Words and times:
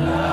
Amen. 0.00 0.29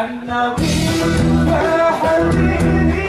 النبي 0.00 0.64
يا 1.50 1.90
حبيبي 2.00 3.04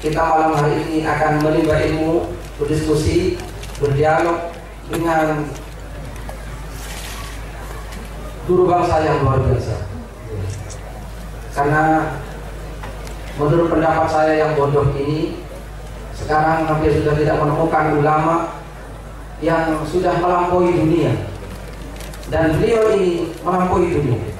kita 0.00 0.20
malam 0.20 0.52
hari 0.52 0.84
ini 0.84 0.98
akan 1.08 1.40
menimba 1.40 1.80
ilmu, 1.80 2.28
berdiskusi, 2.60 3.40
berdialog 3.80 4.52
dengan 4.92 5.48
guru 8.44 8.68
bangsa 8.68 9.02
yang 9.02 9.24
luar 9.24 9.40
biasa. 9.40 9.76
Karena 11.56 11.84
menurut 13.40 13.72
pendapat 13.72 14.06
saya 14.12 14.32
yang 14.44 14.52
bodoh 14.54 14.92
ini 14.92 15.40
sekarang 16.12 16.68
hampir 16.68 16.92
sudah 17.00 17.16
tidak 17.16 17.36
menemukan 17.40 17.96
ulama 17.96 18.34
yang 19.40 19.80
sudah 19.84 20.16
melampaui 20.20 20.72
dunia 20.72 21.12
dan 22.32 22.56
beliau 22.56 22.92
ini 22.96 23.32
melampaui 23.44 23.92
dunia. 23.92 24.35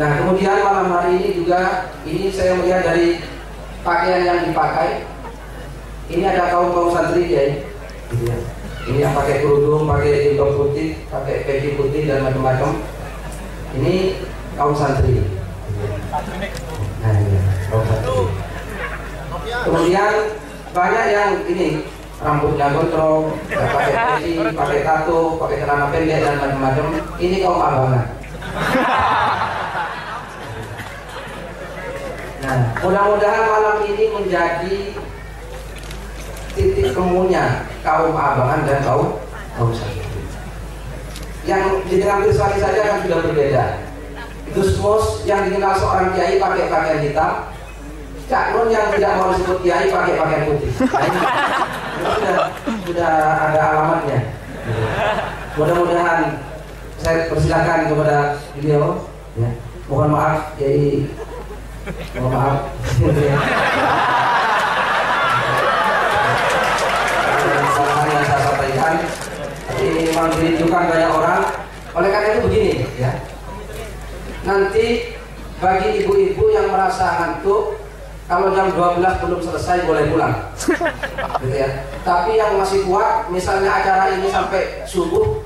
Nah 0.00 0.16
kemudian 0.16 0.64
malam 0.64 0.88
hari 0.88 1.20
ini 1.20 1.28
juga 1.44 1.92
ini 2.08 2.32
saya 2.32 2.56
melihat 2.56 2.88
dari 2.88 3.20
pakaian 3.84 4.24
yang 4.24 4.40
dipakai 4.48 5.04
ini 6.08 6.24
ada 6.24 6.48
kaum 6.48 6.72
kaum 6.72 6.88
santri 6.88 7.28
ya. 7.28 7.44
Ini 8.88 8.96
yang 8.96 9.12
pakai 9.12 9.44
kerudung, 9.44 9.84
pakai 9.84 10.32
jilbab 10.32 10.56
putih, 10.56 11.04
pakai 11.12 11.44
peci 11.44 11.76
putih 11.76 12.08
dan 12.08 12.24
macam-macam. 12.24 12.80
Ini 13.76 14.24
kaum 14.56 14.72
santri. 14.72 15.20
Nah, 17.04 17.12
iya, 17.20 17.40
kaum 17.68 17.84
santri. 17.84 18.16
Kemudian 19.68 20.12
banyak 20.72 21.04
yang 21.12 21.30
ini 21.44 21.84
rambutnya 22.24 22.72
gondrong, 22.72 23.36
pakai 23.52 23.92
peci, 23.92 24.32
pakai 24.48 24.80
tato, 24.80 25.36
pakai 25.36 25.60
celana 25.60 25.92
pendek 25.92 26.24
dan 26.24 26.40
macam-macam. 26.40 26.86
Ini 27.20 27.36
kaum 27.44 27.60
abangan. 27.60 28.06
Nah, 32.40 32.72
mudah-mudahan 32.80 33.44
malam 33.52 33.76
ini 33.84 34.04
menjadi 34.16 34.76
titik 36.56 36.96
temunya 36.96 37.68
kaum 37.84 38.16
abangan 38.16 38.64
dan 38.64 38.80
kaum 38.80 39.20
kaum 39.56 39.70
santri. 39.76 40.24
Yang 41.44 41.84
diambil 41.88 42.30
sekali 42.32 42.56
saja 42.60 42.80
kan 42.80 42.98
sudah 43.04 43.18
berbeda. 43.28 43.64
Gus 44.50 44.80
Mus 44.80 45.22
yang 45.28 45.46
dikenal 45.46 45.78
seorang 45.78 46.16
kiai 46.16 46.40
pakai 46.40 46.66
pakaian 46.66 47.00
hitam, 47.06 47.32
Cak 48.26 48.56
Nun 48.56 48.72
yang 48.72 48.90
tidak 48.90 49.14
mau 49.20 49.30
disebut 49.30 49.58
kiai 49.62 49.86
pakai 49.92 50.14
pakaian 50.18 50.42
putih. 50.48 50.70
Nah, 52.00 52.12
sudah 52.16 52.36
sudah 52.88 53.12
ada 53.52 53.60
alamatnya. 53.74 54.18
Mudah-mudahan 55.60 56.40
saya 56.96 57.28
persilakan 57.28 57.92
kepada 57.92 58.40
beliau. 58.56 59.04
Ya. 59.36 59.50
Mohon 59.86 60.08
maaf, 60.16 60.56
kiai. 60.56 61.04
Maaf. 62.20 62.76
Kesalahan 67.60 68.08
yang 68.12 68.24
saya 68.28 68.40
sampaikan, 68.44 68.94
tapi 69.64 69.84
memang 69.88 70.28
dirindukan 70.36 70.82
banyak 70.92 71.10
orang. 71.10 71.42
Oleh 71.96 72.08
karena 72.12 72.28
itu 72.36 72.40
begini, 72.44 72.72
ya. 73.00 73.12
Nanti 74.44 75.16
bagi 75.56 76.04
ibu-ibu 76.04 76.44
yang 76.52 76.68
merasa 76.68 77.16
ngantuk, 77.16 77.80
kalau 78.28 78.52
jam 78.54 78.70
12 78.76 79.00
belum 79.24 79.40
selesai 79.40 79.88
boleh 79.88 80.04
pulang. 80.12 80.34
gitu 81.40 81.56
ya. 81.56 81.88
Tapi 82.04 82.36
yang 82.36 82.60
masih 82.60 82.84
kuat, 82.84 83.32
misalnya 83.32 83.72
acara 83.72 84.12
ini 84.20 84.28
sampai 84.28 84.84
subuh. 84.84 85.40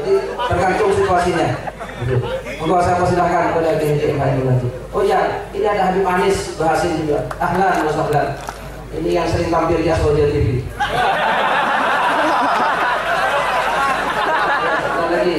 Jadi 0.00 0.12
tergantung 0.48 0.90
situasinya. 0.96 1.48
Gitu. 2.02 2.18
Monggo 2.62 2.78
saya 2.78 2.94
persilahkan 2.94 3.50
kepada 3.50 3.74
GMTM 3.74 4.22
hari 4.22 4.38
nanti. 4.46 4.70
Oh 4.94 5.02
ya, 5.02 5.50
ini 5.50 5.66
ada 5.66 5.90
Habib 5.90 6.06
Anis 6.06 6.54
bahasin 6.54 6.94
juga. 7.02 7.26
Ahlan, 7.42 7.82
Mas 7.82 7.98
Ahlan. 7.98 8.38
Ini 8.94 9.18
yang 9.18 9.26
sering 9.26 9.50
tampil 9.50 9.82
di 9.82 9.90
Aswaja 9.90 10.30
TV. 10.30 10.62
lagi. 15.10 15.36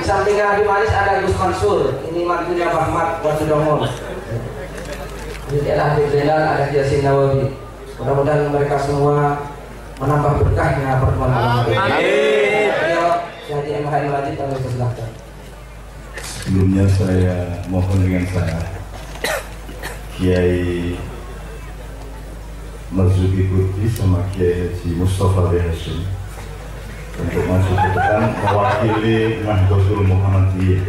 Di 0.00 0.02
samping 0.04 0.40
Habib 0.40 0.64
Anis 0.64 0.92
ada 0.96 1.20
Gus 1.28 1.36
Mansur. 1.36 1.92
Ini 2.08 2.24
mantunya 2.24 2.72
Pak 2.72 2.82
Ahmad 2.88 3.08
Wasudomon. 3.20 3.84
Ini 5.52 5.68
ada 5.76 5.84
Habib 5.92 6.08
Zainal, 6.08 6.40
ada 6.40 6.64
Yasin 6.72 7.04
Nawawi. 7.04 7.52
Mudah-mudahan 8.00 8.48
mereka 8.48 8.80
semua 8.80 9.44
menambah 10.00 10.40
berkahnya 10.40 11.04
pertemuan 11.04 11.32
malam 11.36 11.68
ini. 11.68 11.76
Amin. 11.76 12.68
Ayo, 12.80 13.04
jadi 13.44 13.84
MHI 13.84 14.08
Wajib 14.08 14.34
kami 14.40 14.56
persilahkan. 14.56 15.25
Sebelumnya 16.46 16.86
saya 16.86 17.58
mohon 17.66 18.06
dengan 18.06 18.22
saya 18.30 18.62
Kiai 20.14 20.94
Marzuki 22.94 23.50
Kurdi 23.50 23.90
sama 23.90 24.22
Kiai 24.30 24.70
Haji 24.70 24.94
Mustafa 24.94 25.50
B. 25.50 25.58
Hashim 25.58 26.06
untuk 27.18 27.42
maju 27.50 27.66
ke 27.66 27.88
depan 27.98 28.30
mewakili 28.30 29.42
Nahdlatul 29.42 30.06
Muhammadiyah. 30.06 30.82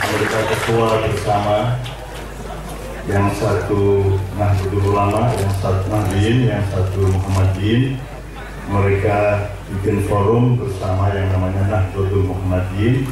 Mereka 0.00 0.40
ketua 0.48 0.88
bersama 1.04 1.76
yang 3.04 3.28
satu 3.36 4.16
Nahdlatul 4.40 4.80
Ulama, 4.80 5.28
yang 5.36 5.52
satu 5.60 5.84
Nahdien, 5.92 6.48
yang 6.48 6.64
satu 6.72 7.04
Muhammadiyyin 7.04 8.00
mereka 8.72 9.52
bikin 9.66 10.06
forum 10.06 10.54
bersama 10.54 11.10
yang 11.10 11.26
namanya 11.34 11.66
Nahdlatul 11.66 12.22
Muhammadiyyin 12.30 13.02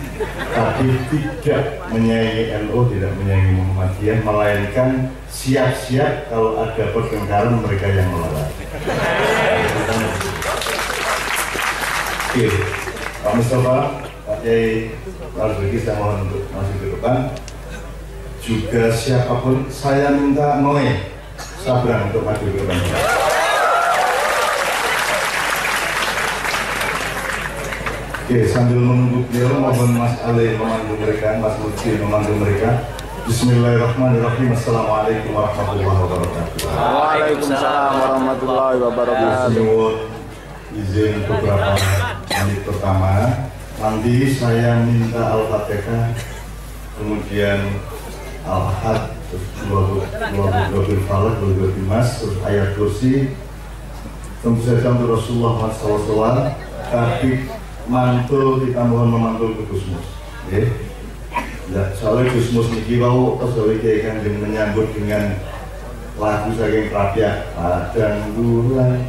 tapi 0.54 0.86
tidak 1.10 1.82
menyayangi 1.90 2.44
NU, 2.66 2.78
tidak 2.94 3.10
menyayangi 3.18 3.52
Muhammadiyah 3.58 4.18
melainkan 4.22 4.90
siap-siap 5.26 6.30
kalau 6.30 6.62
ada 6.62 6.94
pertengkaran 6.94 7.58
mereka 7.58 7.90
yang 7.90 8.06
melawan. 8.14 8.46
Oke, 12.30 12.46
Pak 13.22 13.32
Mustafa, 13.34 13.76
Pak 14.26 14.36
Kiai 14.42 14.94
Marzuki 15.34 15.78
saya 15.82 15.98
mohon 15.98 16.30
untuk 16.30 16.42
masuk 16.54 16.76
ke 16.78 16.86
depan. 16.94 17.16
Juga 18.44 18.82
siapa 18.94 19.32
pun 19.42 19.66
saya 19.72 20.14
minta 20.14 20.62
Noe 20.62 21.10
Sabrang 21.64 22.12
untuk 22.12 22.22
maju 22.28 22.44
ke 22.44 22.60
depan 22.62 23.43
Oke, 28.24 28.40
sambil 28.48 28.80
menunggu 28.80 29.20
beliau, 29.28 29.60
mohon 29.60 30.00
Mas 30.00 30.16
Ali 30.24 30.56
memandu 30.56 30.96
mereka, 30.96 31.36
Mas 31.44 31.60
Lutfi 31.60 32.00
memandu 32.00 32.32
mereka. 32.40 32.80
Bismillahirrahmanirrahim. 33.28 34.48
Assalamualaikum 34.48 35.36
warahmatullahi 35.36 35.92
wabarakatuh. 35.92 36.56
Waalaikumsalam 36.72 37.92
warahmatullahi 38.00 38.76
wabarakatuh. 38.80 39.52
Nyuwun 39.52 40.08
izin 40.72 41.20
beberapa 41.28 41.76
menit 42.32 42.60
pertama. 42.64 43.12
Nanti 43.76 44.32
saya 44.32 44.80
minta 44.88 45.20
Al-Fatihah, 45.20 46.16
kemudian 46.96 47.76
terus 49.28 49.46
dua 49.68 50.80
bil 50.80 51.02
falak, 51.04 51.44
dua 51.44 51.52
dua 51.60 51.68
mas, 51.84 52.24
terus 52.24 52.40
ayat 52.48 52.72
kursi. 52.72 53.36
Tentu 54.40 54.64
saja 54.64 54.96
untuk 54.96 55.12
Rasulullah 55.12 55.68
SAW, 55.76 56.56
tapi 56.88 57.52
mantul 57.88 58.64
kita 58.64 58.80
mohon 58.88 59.12
memantul 59.12 59.56
ke 59.56 59.62
Gusmus. 59.68 60.06
Ya. 60.48 60.64
Ya, 61.72 61.82
soalnya 61.96 62.32
Gusmus 62.32 62.68
niki 62.72 63.00
wau 63.00 63.40
kesuwi 63.40 63.80
kayak 63.80 64.00
kan 64.04 64.16
menyambut 64.40 64.92
dengan 64.92 65.40
lagu 66.20 66.54
saking 66.54 66.92
Prabya 66.94 67.50
Padang 67.56 68.36
bulan 68.36 69.02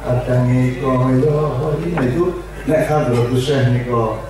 Padang 0.00 0.48
iko 0.50 0.90
yo 1.20 1.36
ini 1.84 1.94
itu 2.10 2.24
nek 2.66 2.88
hadrotus 2.88 3.42
syekh 3.44 3.64
niko 3.72 4.24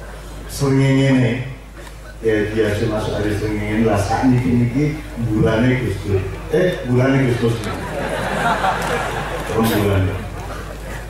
sengenge 0.51 1.07
ini. 1.15 1.33
Ya 2.25 2.49
biasa 2.51 2.91
masuk 2.91 3.13
hari 3.15 3.33
sengenge 3.39 3.87
lah 3.87 3.99
saat 4.01 4.27
niki 4.27 4.51
niki 4.51 4.85
bulannya 5.31 5.87
Gusmus. 5.87 6.23
Eh 6.51 6.83
bulannya 6.91 7.31
Gusmus. 7.31 7.55
Rembulan 9.57 10.26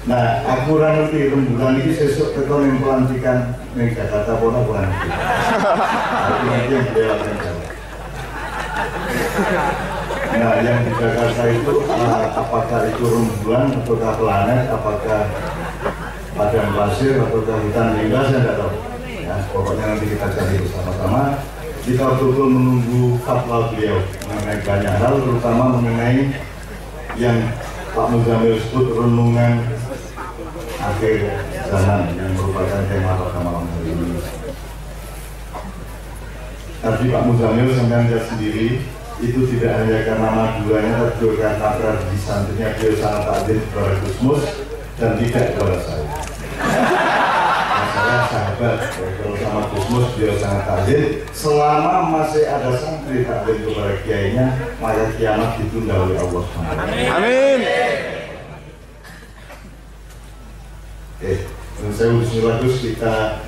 nah 0.06 0.38
aku 0.46 0.78
ora 0.78 0.88
ngerti 0.94 1.34
rembulan 1.34 1.82
ini 1.82 1.90
sesuk 1.90 2.30
teko 2.38 2.62
ning 2.62 2.78
pelantikan 2.78 3.58
ning 3.74 3.90
Jakarta 3.90 4.38
pola 4.38 4.62
bulan 4.62 4.86
iki 4.86 5.10
aku 5.10 6.44
nanti 6.46 6.70
yang 6.70 6.86
beliau 6.94 7.16
jawab 7.18 7.66
Nah, 10.36 10.60
yang 10.60 10.84
di 10.84 10.92
Jakarta 11.00 11.48
itu 11.48 11.74
uh, 11.88 12.24
apakah 12.36 12.92
itu 12.92 13.04
rembulan 13.08 13.72
ataukah 13.72 14.12
planet, 14.20 14.68
apakah 14.68 15.20
padang 16.36 16.76
pasir 16.76 17.16
ataukah 17.24 17.56
hutan 17.56 17.96
lingga 17.96 18.20
saya 18.28 18.44
tidak 18.44 18.56
tahu. 18.60 18.72
Ya, 19.24 19.34
pokoknya 19.48 19.84
nanti 19.96 20.06
kita 20.12 20.26
cari 20.28 20.60
bersama-sama. 20.60 21.40
Kita 21.88 22.04
betul 22.20 22.48
menunggu 22.52 23.16
fatwa 23.24 23.72
beliau 23.72 24.04
mengenai 24.28 24.60
banyak 24.60 24.94
hal, 25.00 25.14
terutama 25.24 25.64
mengenai 25.80 26.18
yang 27.16 27.38
Pak 27.96 28.06
Muzamil 28.12 28.60
sebut 28.60 28.92
renungan 28.92 29.64
akhir 30.86 31.14
zaman 31.66 32.14
yang 32.14 32.30
merupakan 32.38 32.82
tema 32.86 33.18
pada 33.18 33.38
malam 33.42 33.66
hari 33.66 33.90
ini. 33.90 34.22
Tadi 36.78 37.04
Pak 37.10 37.22
Muzamil 37.26 37.68
sampai 37.74 38.06
lihat 38.06 38.24
sendiri 38.30 38.66
itu 39.18 39.40
tidak 39.56 39.72
hanya 39.80 40.04
karena 40.04 40.28
maduanya 40.28 40.92
tapi 41.00 41.14
juga 41.18 41.56
karena 41.56 41.70
tradisi 41.80 42.18
santrinya 42.20 42.68
beliau 42.76 42.94
sangat 43.00 43.22
takdir 43.26 43.58
kepada 43.64 43.92
Gusmus 44.04 44.42
dan 45.00 45.10
tidak 45.18 45.44
kepada 45.56 45.78
saya. 45.82 46.08
Saya 47.96 48.18
sahabat 48.28 48.76
kalau 48.94 49.34
sama 49.40 49.60
Gusmus 49.72 50.06
beliau 50.14 50.36
sangat 50.38 50.62
takdir 50.68 51.02
selama 51.34 51.94
masih 52.12 52.44
ada 52.46 52.70
santri 52.78 53.26
takdir 53.26 53.56
kepada 53.66 53.92
kiainya 54.06 54.46
maka 54.78 55.10
kiamat 55.18 55.58
ditunda 55.58 55.94
oleh 56.06 56.16
Allah 56.20 56.42
SWT. 56.46 56.60
Amin. 57.10 58.15
Dan 61.16 61.90
saya 61.96 62.12
bismillah 62.12 62.60
terus 62.60 62.76
kita 62.84 63.40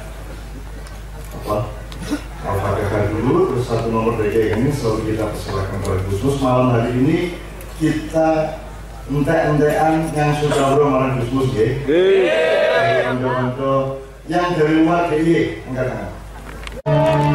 apa 1.44 1.56
Al-Fatihah 2.38 3.12
dulu, 3.12 3.52
terus 3.52 3.68
satu 3.68 3.92
nomor 3.92 4.16
DG 4.16 4.56
ini 4.56 4.72
selalu 4.72 5.12
kita 5.12 5.28
persilakan 5.28 5.76
kepada 5.84 6.00
khusus 6.08 6.40
malam 6.40 6.72
hari 6.72 6.96
ini 6.96 7.18
kita 7.76 8.56
entek-entekan 9.12 10.08
yang 10.16 10.32
sudah 10.40 10.80
malam 10.80 11.20
khusus 11.28 11.52
ya. 11.52 11.68
Untuk 13.12 14.08
yang 14.32 14.56
dari 14.56 14.72
luar 14.80 15.12
DI 15.12 15.60
angkat 15.68 15.86
tangan. 15.92 17.27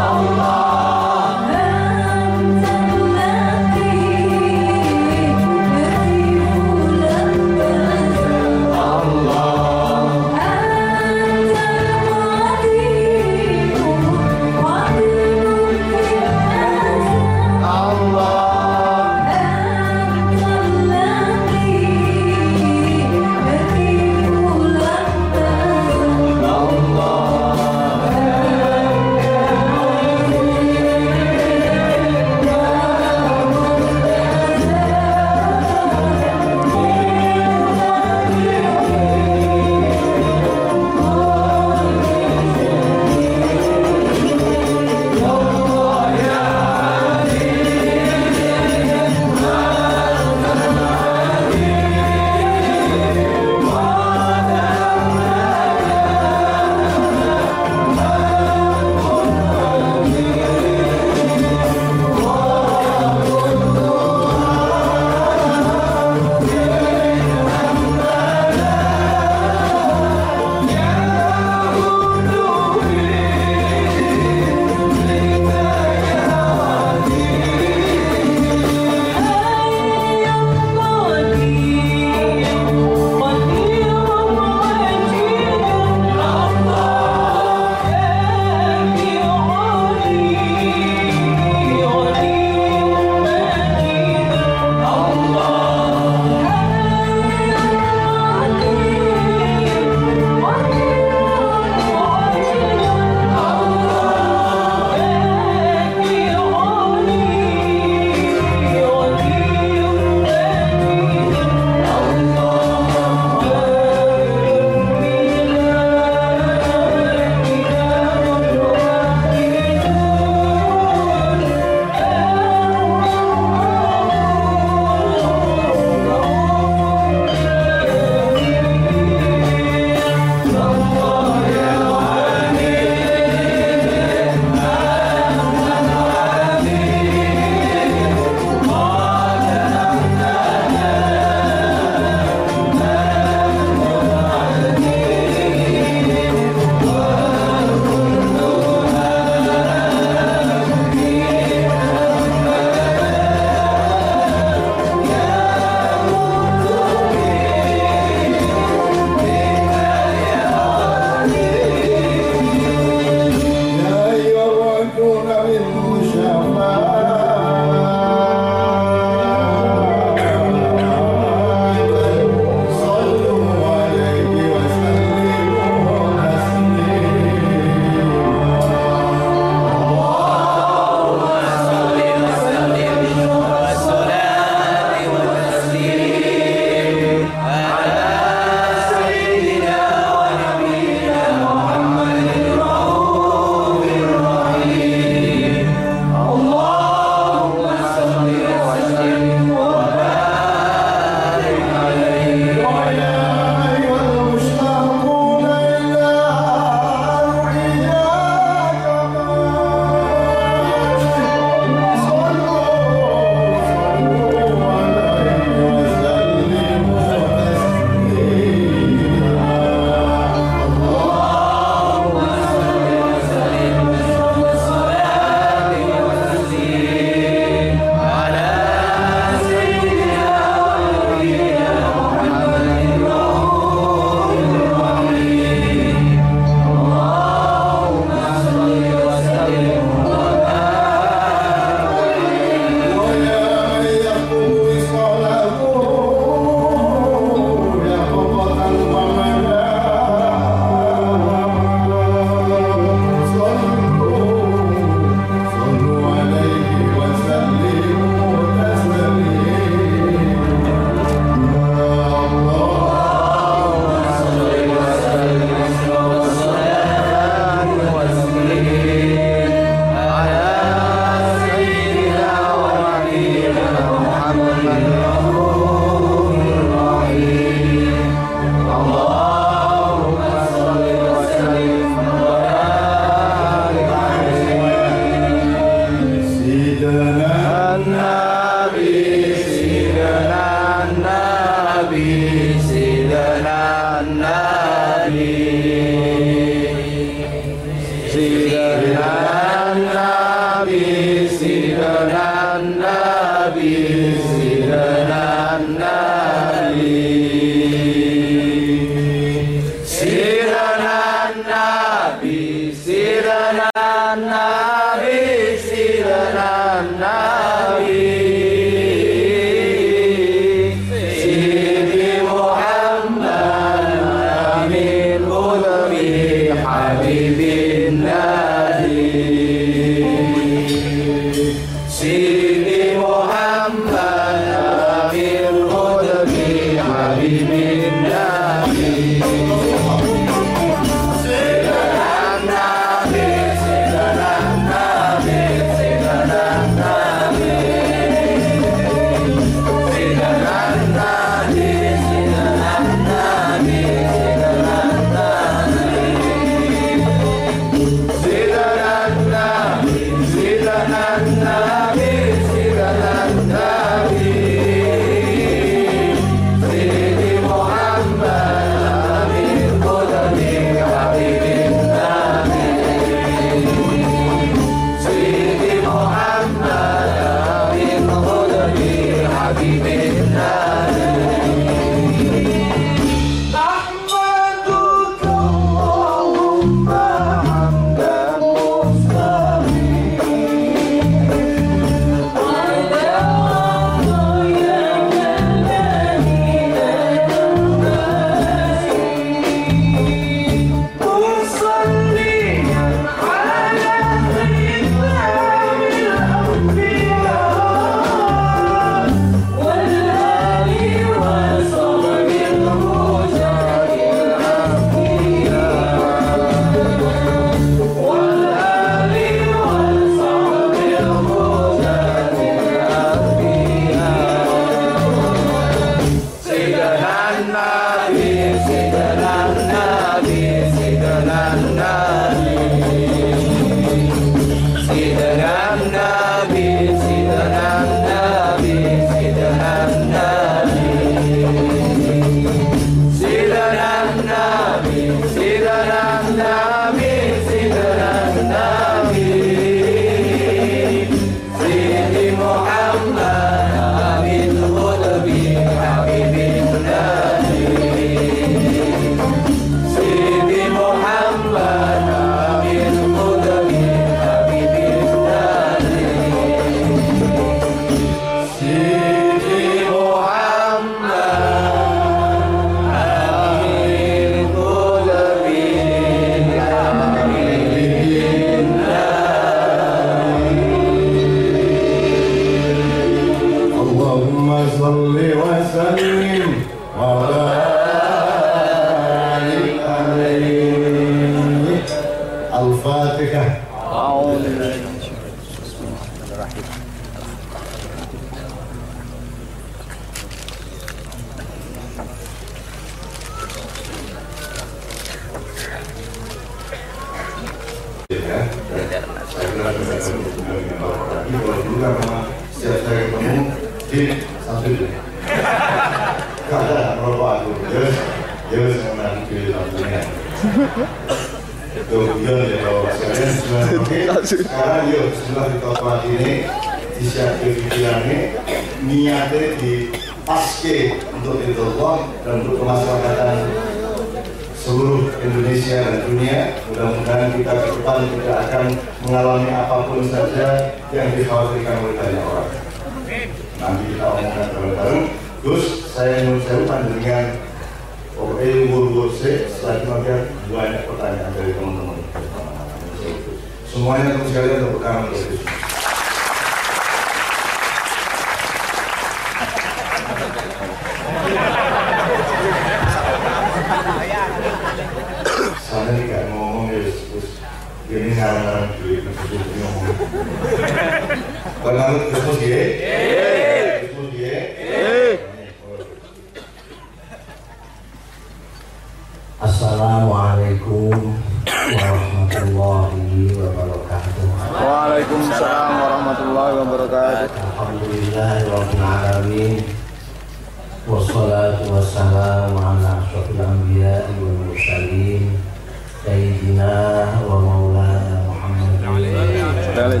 hotel 599.76 600.00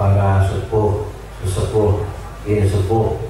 para 0.00 0.48
sepuh 0.48 1.12
sesepuh 1.44 1.92
ini 2.48 2.64
sepuh. 2.64 3.20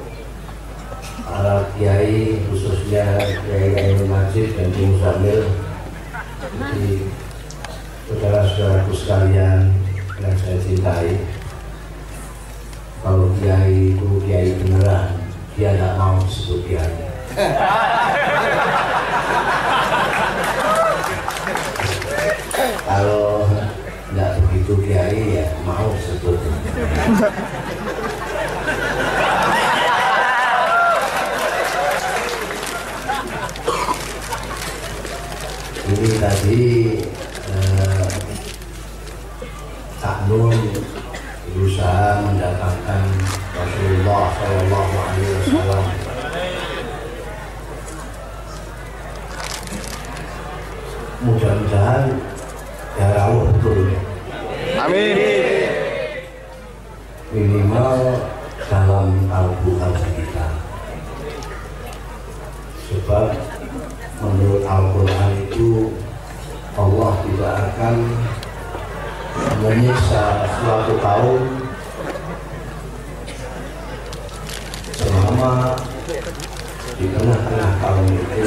Para 1.27 1.67
kiai 1.75 2.47
khususnya 2.47 3.19
kiai 3.43 3.75
kiai 3.75 4.07
Masjid 4.07 4.55
dan 4.55 4.71
ibu 4.71 5.03
sambil 5.03 5.51
jadi 6.59 6.91
saudara-saudaraku 8.07 8.93
sekalian 8.95 9.75
yang 10.23 10.35
saya 10.39 10.59
cintai 10.63 11.27
kalau 13.03 13.35
kiai 13.43 13.99
itu 13.99 14.09
kiai 14.27 14.55
beneran 14.63 15.19
dia 15.59 15.75
tidak 15.75 15.99
mau 15.99 16.23
disebut 16.23 16.61
kiai. 16.71 16.95
ini 27.11 27.19
tadi 36.23 36.63
eh, 37.51 38.07
Cak 39.99 40.31
Nun 40.31 40.55
berusaha 41.51 42.23
mendatangkan 42.31 43.03
Rasulullah 43.59 44.31
Shallallahu 44.31 44.95
Alaihi 44.95 45.35
Wasallam 45.35 45.85
mudah-mudahan 51.27 52.05
ya 52.95 53.07
rawuh 53.19 53.51
betul 53.51 53.99
Amin. 54.79 55.50
Dalam 57.81 59.09
Al-Quran 59.33 59.95
kita 60.13 60.47
sebab 62.93 63.33
menurut 64.21 64.69
Al-Quran 64.69 65.49
itu 65.49 65.89
Allah 66.77 67.13
tidak 67.25 67.55
akan 67.73 67.97
menyiksa 69.65 70.45
suatu 70.61 70.95
kaum 71.01 71.41
selama 75.01 75.81
di 77.01 77.07
tengah-tengah 77.17 77.73
kaum 77.81 78.05
itu 78.13 78.45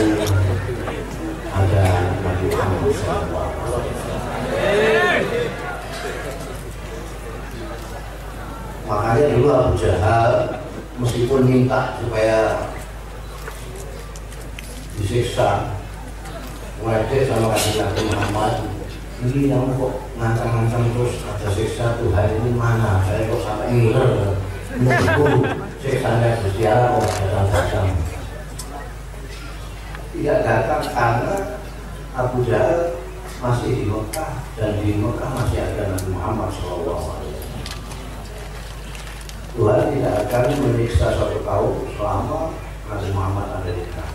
ada 1.50 1.86
Nabi 2.22 2.46
Muhammad 2.54 2.94
SAW 3.02 3.74
makanya 8.94 9.26
dulu 9.34 9.48
Abu 9.50 9.74
Jahal 9.82 10.32
meskipun 11.02 11.42
minta 11.50 11.98
supaya 11.98 12.70
disiksa 15.02 15.74
Wajib 16.84 17.32
sama 17.32 17.56
kasih 17.56 17.80
Nabi 17.80 18.02
Muhammad 18.12 18.54
ini 19.24 19.48
kamu 19.48 19.72
kok 19.80 19.94
ngancam-ngancam 20.20 20.84
terus 20.92 21.24
ada 21.24 21.48
siksa 21.48 21.96
Tuhan 21.96 22.44
ini 22.44 22.60
mana? 22.60 23.00
Saya 23.08 23.32
kok 23.32 23.40
sampai 23.40 23.72
ngiler. 23.72 24.36
Menunggu 24.76 25.48
siksanya 25.80 26.44
Gusti 26.44 26.68
Allah 26.68 27.00
kok 27.00 27.08
datang-datang 27.08 27.88
tidak 30.14 30.40
datang 30.46 30.84
karena 30.94 31.36
Abu 32.14 32.46
Jahal 32.46 33.02
masih 33.42 33.82
di 33.82 33.84
Mekah 33.90 34.46
dan 34.54 34.78
di 34.78 35.02
Mekah 35.02 35.30
masih 35.34 35.58
ada 35.58 35.90
Nabi 35.90 36.08
Muhammad 36.14 36.50
SAW 36.54 37.23
Tuhan 39.54 39.94
tidak 39.94 40.14
akan 40.26 40.66
menyiksa 40.66 41.14
suatu 41.14 41.38
kaum 41.46 41.86
selama 41.94 42.58
Nabi 42.90 43.08
Muhammad 43.14 43.62
ada 43.62 43.70
di 43.70 43.86
Mekah. 43.86 44.10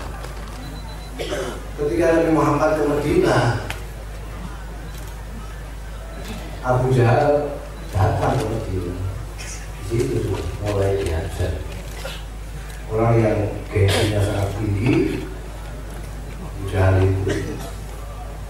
Ketika 1.79 2.07
Nabi 2.11 2.31
Muhammad 2.35 2.71
ke 2.75 2.83
Medina, 2.91 3.39
Abu 6.67 6.91
Jahal 6.91 7.55
datang 7.95 8.35
ke 8.35 8.45
Medina. 8.51 8.95
Di 9.87 9.95
situ 10.03 10.35
mulai 10.59 11.07
dihajar. 11.07 11.63
Orang 12.91 13.23
yang 13.23 13.39
gengsinya 13.71 14.19
sangat 14.19 14.51
tinggi, 14.59 15.23
Abu 16.43 16.63
Jahal 16.67 16.99
itu 16.99 17.63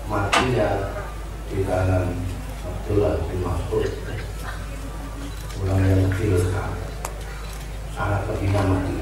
matinya 0.08 0.68
di 1.52 1.68
tangan 1.68 2.16
Abdullah 2.64 3.20
bin 3.28 3.44
Mas'ud 3.44 4.07
orang 5.64 5.82
yang 5.82 6.02
kecil 6.14 6.38
sekali 6.38 6.82
sangat 7.90 8.20
terhina 8.30 8.62
mati 8.62 8.94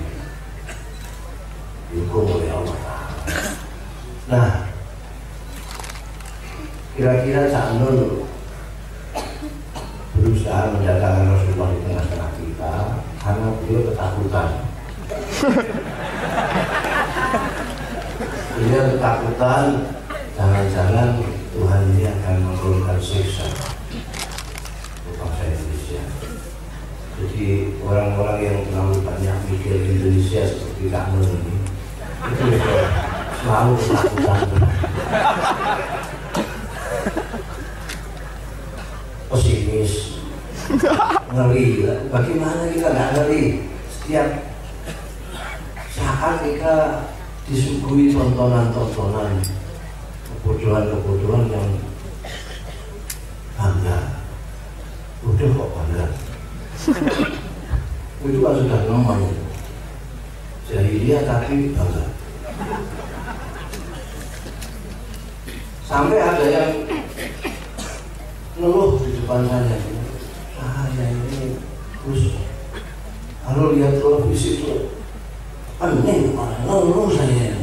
dihukum 1.93 2.25
oleh 2.33 2.51
Allah. 2.51 2.79
Nah 4.27 4.49
kira-kira 6.97 7.53
Cak 7.53 7.77
Nun 7.77 8.25
berusaha 10.17 10.73
mendatangkan 10.73 11.29
Rasulullah 11.29 11.69
di 11.77 11.81
tengah-tengah 11.85 12.31
kita 12.41 12.75
karena 13.21 13.47
beliau 13.61 13.83
ketakutan. 13.93 14.49
Beliau 18.57 18.85
ketakutan 18.97 19.65
jangan-jangan 20.33 21.09
Tuhan 21.53 21.81
ini 21.93 22.05
akan 22.09 22.37
menurunkan 22.49 22.97
siksa 23.01 23.45
untuk 25.05 25.21
bangsa 25.21 25.45
Indonesia 25.53 26.03
jadi 27.17 27.73
orang-orang 27.81 28.39
yang 28.45 28.59
terlalu 28.69 29.01
banyak 29.01 29.37
mikir 29.49 29.89
Indonesia 29.89 30.45
seperti 30.53 30.93
Kak 30.93 31.17
Nur 31.17 31.25
ini 31.25 31.55
itu 32.29 32.45
selalu 33.41 33.73
melakukan. 33.81 34.41
Pesimis. 39.33 39.93
Ngeri. 41.33 41.67
Bagaimana 42.13 42.63
kita 42.69 42.89
nggak 42.93 43.11
ngeri? 43.17 43.43
Setiap 43.89 44.29
saat 45.97 46.45
kita 46.45 46.75
disuguhi 47.49 48.13
tontonan-tontonan 48.13 49.41
kebodohan-kebodohan 50.29 51.49
yang 51.49 51.69
bangga. 53.57 54.21
Udah 55.25 55.49
kok 55.49 55.73
bangga 55.81 56.07
itu 58.27 58.39
kan 58.43 58.55
sudah 58.59 58.81
normal 58.91 59.33
jahiliyah 60.67 61.23
tapi 61.25 61.73
bangga. 61.73 62.05
Sampai 65.87 66.19
ada 66.19 66.45
yang 66.51 66.83
ngeluh 68.59 68.99
di 68.99 69.23
depan 69.23 69.47
saya. 69.47 69.79
Saya 70.57 71.07
ini 71.13 71.55
terus 72.03 72.35
kalau 73.47 73.77
lihat 73.79 74.03
televisi 74.03 74.59
itu 74.59 74.91
aneh 75.79 76.35
malah 76.35 76.59
ngeluh 76.67 77.15
saya. 77.15 77.55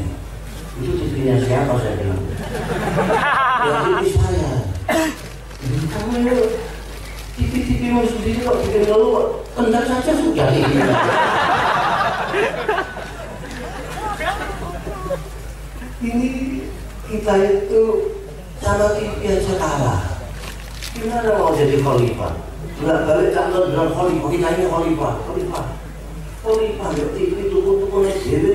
Ini 0.74 0.80
itu 0.80 0.92
tipinya 0.96 1.36
siapa 1.44 1.76
saya 1.76 2.00
bilang? 2.00 2.24
Ya 3.68 3.78
tipi 3.84 4.08
saya. 4.16 4.50
Kamu 5.64 6.24
tipi-tipi 7.34 7.90
mau 7.90 8.06
sendiri 8.06 8.46
kok 8.46 8.62
bikin 8.62 8.86
ngeluh 8.86 9.42
kendar 9.58 9.84
saja 9.90 10.14
sudah 10.14 10.48
ini 10.54 10.70
ini 16.06 16.30
kita 17.10 17.34
itu 17.42 17.82
sama 18.62 18.94
TV 18.94 19.18
aja 19.26 19.54
kalah 19.58 20.02
gimana 20.94 21.30
mau 21.42 21.58
jadi 21.58 21.82
khalifah 21.82 22.34
nggak 22.78 23.00
balik 23.10 23.32
kantor 23.34 23.64
dengan 23.74 23.90
khalifah 23.98 24.30
kita 24.30 24.48
ini 24.54 24.66
khalifah 24.70 25.14
khalifah 25.26 25.66
khalifah 26.46 26.90
ya 26.94 27.06
TV 27.18 27.38
tuku-tuku 27.50 27.98
nih 28.06 28.16
dewi 28.22 28.52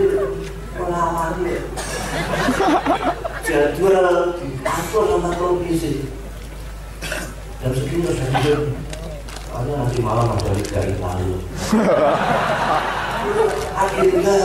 mengawali 0.79 1.55
jadwal 3.43 4.39
diatur 4.39 5.05
sama 5.11 5.31
televisi 5.35 6.18
jam 7.59 7.73
segini 7.75 8.07
harus 8.07 8.23
hadir 8.31 8.59
karena 9.49 9.73
nanti 9.83 9.99
malam 9.99 10.31
ada 10.31 10.51
Liga 10.55 10.81
Italia 10.87 11.39
akhirnya 13.83 14.37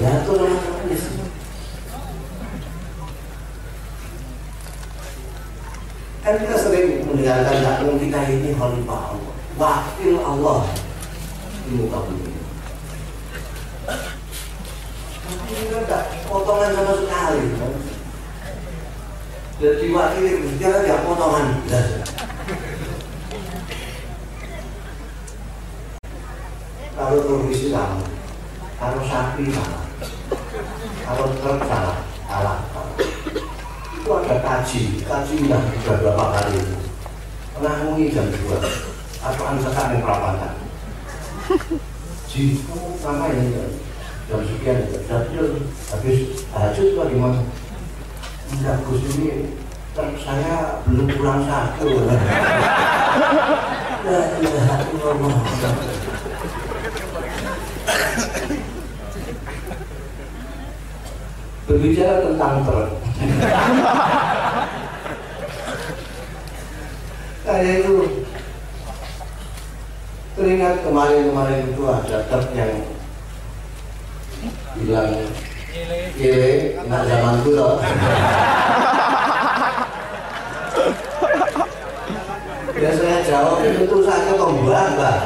diatur 0.00 0.36
sama 0.40 0.58
televisi 0.64 1.20
kan 6.20 6.34
kita 6.40 6.56
sering 6.56 7.04
mendengarkan 7.04 7.58
dakwah 7.64 7.96
kita 7.96 8.18
ini 8.28 8.52
khalifah 8.54 9.00
Allah. 9.16 9.34
Wakil 9.58 10.14
Allah. 10.20 10.62
Di 11.66 11.70
muka 11.74 11.98
bumi. 12.06 12.32
Tapi 15.26 15.52
kita 15.52 15.78
tidak 15.84 16.02
potongan 16.28 16.70
sama 16.76 16.92
sekali 17.02 17.42
kan? 17.58 17.72
dan 19.60 19.76
diwakili 19.76 20.40
berpikir 20.40 20.88
yang 20.88 21.04
potongan 21.04 21.60
kalau 26.96 27.20
turis 27.20 27.68
Islam 27.68 28.00
kalau 28.80 29.04
sapi 29.04 29.52
malah 29.52 29.84
kalau 31.04 31.28
kerja 31.36 31.76
malah 32.24 32.58
itu 34.00 34.08
ada 34.08 34.36
kaji 34.40 34.82
kaji 35.04 35.34
udah 35.44 35.60
beberapa 35.76 36.24
kali 36.40 36.56
itu. 36.56 36.76
Pernah 37.52 38.00
jam 38.08 38.26
2 38.32 38.56
atau 39.20 39.44
ansekan 39.44 39.92
yang 39.92 40.00
perapatan 40.00 40.56
jitu 42.32 42.96
sama 42.96 43.28
ini. 43.28 43.76
Jam 44.24 44.40
sekian 44.40 44.88
jam 45.04 45.20
sekian 45.28 45.52
habis 45.92 46.48
lagi 46.48 46.96
bagaimana? 46.96 47.44
Enggak, 48.50 48.82
Gus 48.82 49.06
ini 49.14 49.54
saya 49.94 50.82
belum 50.90 51.06
pulang 51.14 51.46
satu. 51.46 51.86
Berbicara 61.70 62.26
tentang 62.26 62.54
truk. 62.66 62.90
Saya 67.46 67.70
itu 67.78 67.94
teringat 70.34 70.82
kemarin-kemarin 70.82 71.70
itu 71.70 71.82
ada 71.86 72.18
truk 72.26 72.46
yang 72.58 72.82
bilang 74.80 75.10
kile 75.70 76.74
nak 76.90 77.06
zaman 77.06 77.46
dulu 77.46 77.78
Ya 82.80 82.90
saya 82.96 83.20
jawab 83.20 83.60
itu 83.60 83.84
tuh 83.84 84.00
saya 84.02 84.40
kok 84.40 84.50
mbak 84.56 85.16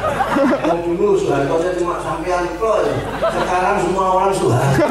Yang 0.67 0.79
dulu 0.99 1.15
Soeharto 1.15 1.55
cuma 1.79 2.03
sampean 2.03 2.51
kok 2.59 2.83
Sekarang 3.31 3.79
semua 3.79 4.05
orang 4.19 4.33
Soeharto 4.35 4.85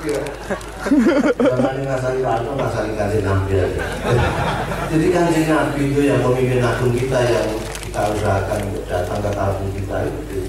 Jangan 0.00 1.76
ngasari 1.84 2.92
kanjeng 2.96 3.24
Nabi 3.28 3.52
Jadi 4.88 5.06
kanjeng 5.12 5.46
Nabi 5.52 5.80
itu 5.92 6.00
yang 6.08 6.24
pemimpin 6.24 6.64
agung 6.64 6.96
kita 6.96 7.20
yang 7.28 7.48
kita 7.84 8.00
usahakan 8.16 8.60
datang 8.88 9.20
ke 9.20 9.30
kampung 9.36 9.70
kita 9.76 9.96
itu. 10.08 10.40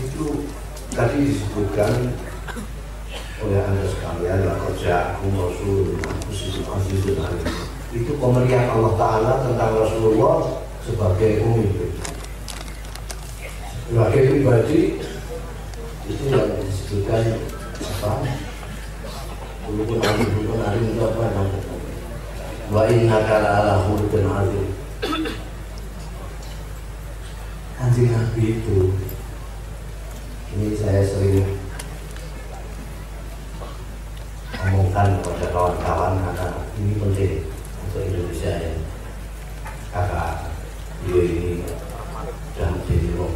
Itu 0.00 0.48
tadi 0.96 1.28
disebutkan 1.28 1.92
oleh 3.42 3.60
anda 3.60 3.84
sekalian 3.84 4.48
lah 4.48 4.56
kerja 4.64 5.18
aku 5.18 5.26
Rasul 5.34 5.98
aku 6.00 6.30
itu 7.92 8.16
pemberian 8.16 8.72
Allah 8.72 8.94
Taala 8.96 9.32
tentang 9.44 9.76
Rasulullah 9.76 10.64
sebagai 10.80 11.44
pemimpin. 11.44 11.90
Sebagai 13.92 14.20
pribadi 14.32 14.80
itu 16.08 16.24
yang 16.32 16.48
disebutkan 16.64 17.22
apa 17.82 18.14
wa 22.72 22.82
inna 22.86 23.18
kala 23.26 23.50
ala 23.58 23.74
azim 27.82 28.06
Nabi 28.14 28.62
itu 28.62 28.94
ini 30.54 30.78
saya 30.78 31.02
sering 31.02 31.58
omongkan 34.62 35.18
kepada 35.18 35.46
kawan-kawan 35.50 36.14
karena 36.22 36.48
ini 36.78 36.94
penting 37.02 37.42
untuk 37.82 38.02
Indonesia 38.06 38.52
ya. 38.62 38.72
Kakak 39.92 40.48
dia 41.04 41.20
ini 41.26 41.66
menjadi 42.56 43.10
wong 43.18 43.34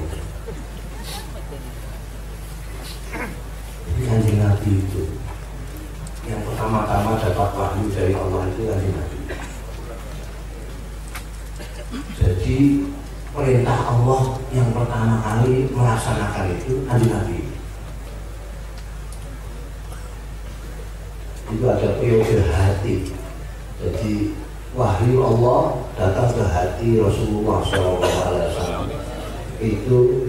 jadi 3.86 3.95
kanjeng 4.06 4.38
Nabi 4.38 4.70
itu. 4.86 5.02
Yang 6.26 6.40
pertama-tama 6.50 7.18
dapat 7.18 7.50
wahyu 7.58 7.86
dari 7.90 8.14
Allah 8.14 8.40
itu 8.46 8.62
kanjeng 8.70 8.94
Nabi. 8.94 9.18
Jadi 12.14 12.58
perintah 13.34 13.78
Allah 13.90 14.22
yang 14.54 14.70
pertama 14.70 15.14
kali 15.22 15.66
melaksanakan 15.74 16.46
itu 16.54 16.72
kanjeng 16.86 17.12
Nabi. 17.12 17.38
Itu 21.50 21.64
ada 21.66 21.88
periode 21.98 22.38
hati. 22.50 22.94
Jadi 23.82 24.34
wahyu 24.74 25.18
Allah 25.22 25.82
datang 25.98 26.30
ke 26.30 26.44
hati 26.46 26.88
Rasulullah 27.00 27.64
SAW 27.64 28.92
itu 29.56 30.28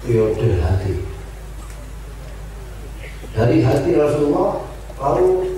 periode 0.00 0.48
hati 0.64 1.11
dari 3.32 3.64
hati 3.64 3.90
Rasulullah 3.96 4.60
lalu 5.00 5.56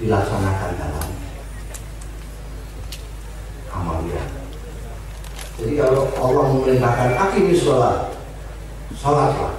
dilaksanakan 0.00 0.70
dalam 0.80 1.08
amalia 3.72 4.24
jadi 5.54 5.72
kalau 5.78 6.10
Allah 6.18 6.44
memerintahkan 6.50 7.10
akimi 7.14 7.54
sholat 7.54 8.14
sholatlah. 9.04 9.54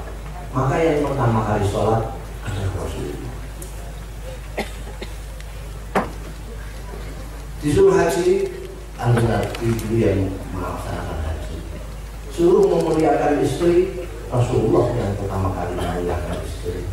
Maka 0.56 0.76
yang 0.80 1.04
pertama 1.04 1.44
kali 1.44 1.66
sholat 1.68 2.02
adalah 2.48 2.72
Rasulullah. 2.80 3.34
Disuruh 7.60 7.96
haji 7.98 8.30
adalah 8.96 9.42
ibu 9.60 9.90
yang 9.98 10.20
melaksanakan 10.54 11.18
haji. 11.26 11.58
Suruh 12.32 12.64
memuliakan 12.70 13.42
istri 13.44 14.05
Rasulullah 14.36 14.86
yang 14.92 15.16
pertama 15.16 15.48
kali 15.56 15.72
memuliakan 15.80 16.38
istri. 16.44 16.84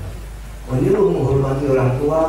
Menyuruh 0.71 1.11
menghormati 1.11 1.65
orang 1.67 1.99
tua 1.99 2.21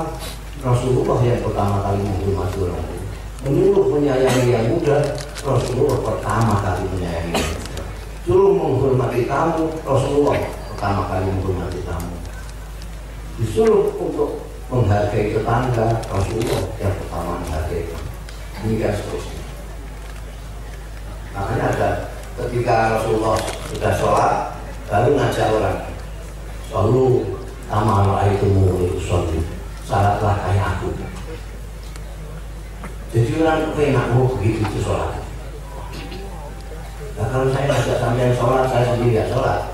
Rasulullah 0.65 1.19
yang 1.21 1.41
pertama 1.45 1.77
kali 1.85 2.01
menghormati 2.01 2.57
orang 2.65 2.81
tua. 2.81 3.01
Menyuruh 3.45 3.85
menyayangi 3.93 4.47
yang 4.49 4.65
muda 4.73 4.97
Rasulullah 5.45 5.97
pertama 6.01 6.53
kali 6.65 6.83
menyayangi 6.97 7.31
yang 7.37 7.49
muda. 7.53 7.81
Suruh 8.25 8.51
menghormati 8.57 9.29
tamu 9.29 9.69
Rasulullah 9.85 10.37
pertama 10.73 11.01
kali 11.13 11.25
menghormati 11.29 11.79
tamu 11.85 12.23
disuruh 13.37 13.89
untuk 13.97 14.45
menghargai 14.69 15.33
tetangga 15.33 15.87
Rasulullah 16.05 16.61
yang 16.77 16.93
pertama 17.01 17.41
menghargai 17.41 17.89
hingga 18.61 18.89
seterusnya. 18.93 19.41
Makanya 21.33 21.65
ada 21.73 21.89
ketika 22.37 22.75
Rasulullah 22.97 23.37
sudah 23.73 23.93
sholat, 23.97 24.52
baru 24.93 25.17
ngajak 25.17 25.49
orang, 25.57 25.89
selalu 26.69 27.33
sama 27.65 28.29
itu 28.29 28.45
mulai 28.45 28.93
sholat, 29.01 29.41
salatlah 29.89 30.37
kayak 30.45 30.77
aku. 30.77 30.93
Jadi 33.09 33.41
orang 33.41 33.73
enak 33.73 34.05
mau 34.13 34.29
begitu 34.37 34.61
itu 34.61 34.85
sholat. 34.85 35.17
Nah 37.17 37.25
kalau 37.25 37.49
saya 37.49 37.65
ngajak 37.73 37.97
sampai 37.97 38.37
sholat, 38.37 38.69
saya 38.69 38.93
sendiri 38.93 39.17
nggak 39.17 39.33
sholat. 39.33 39.73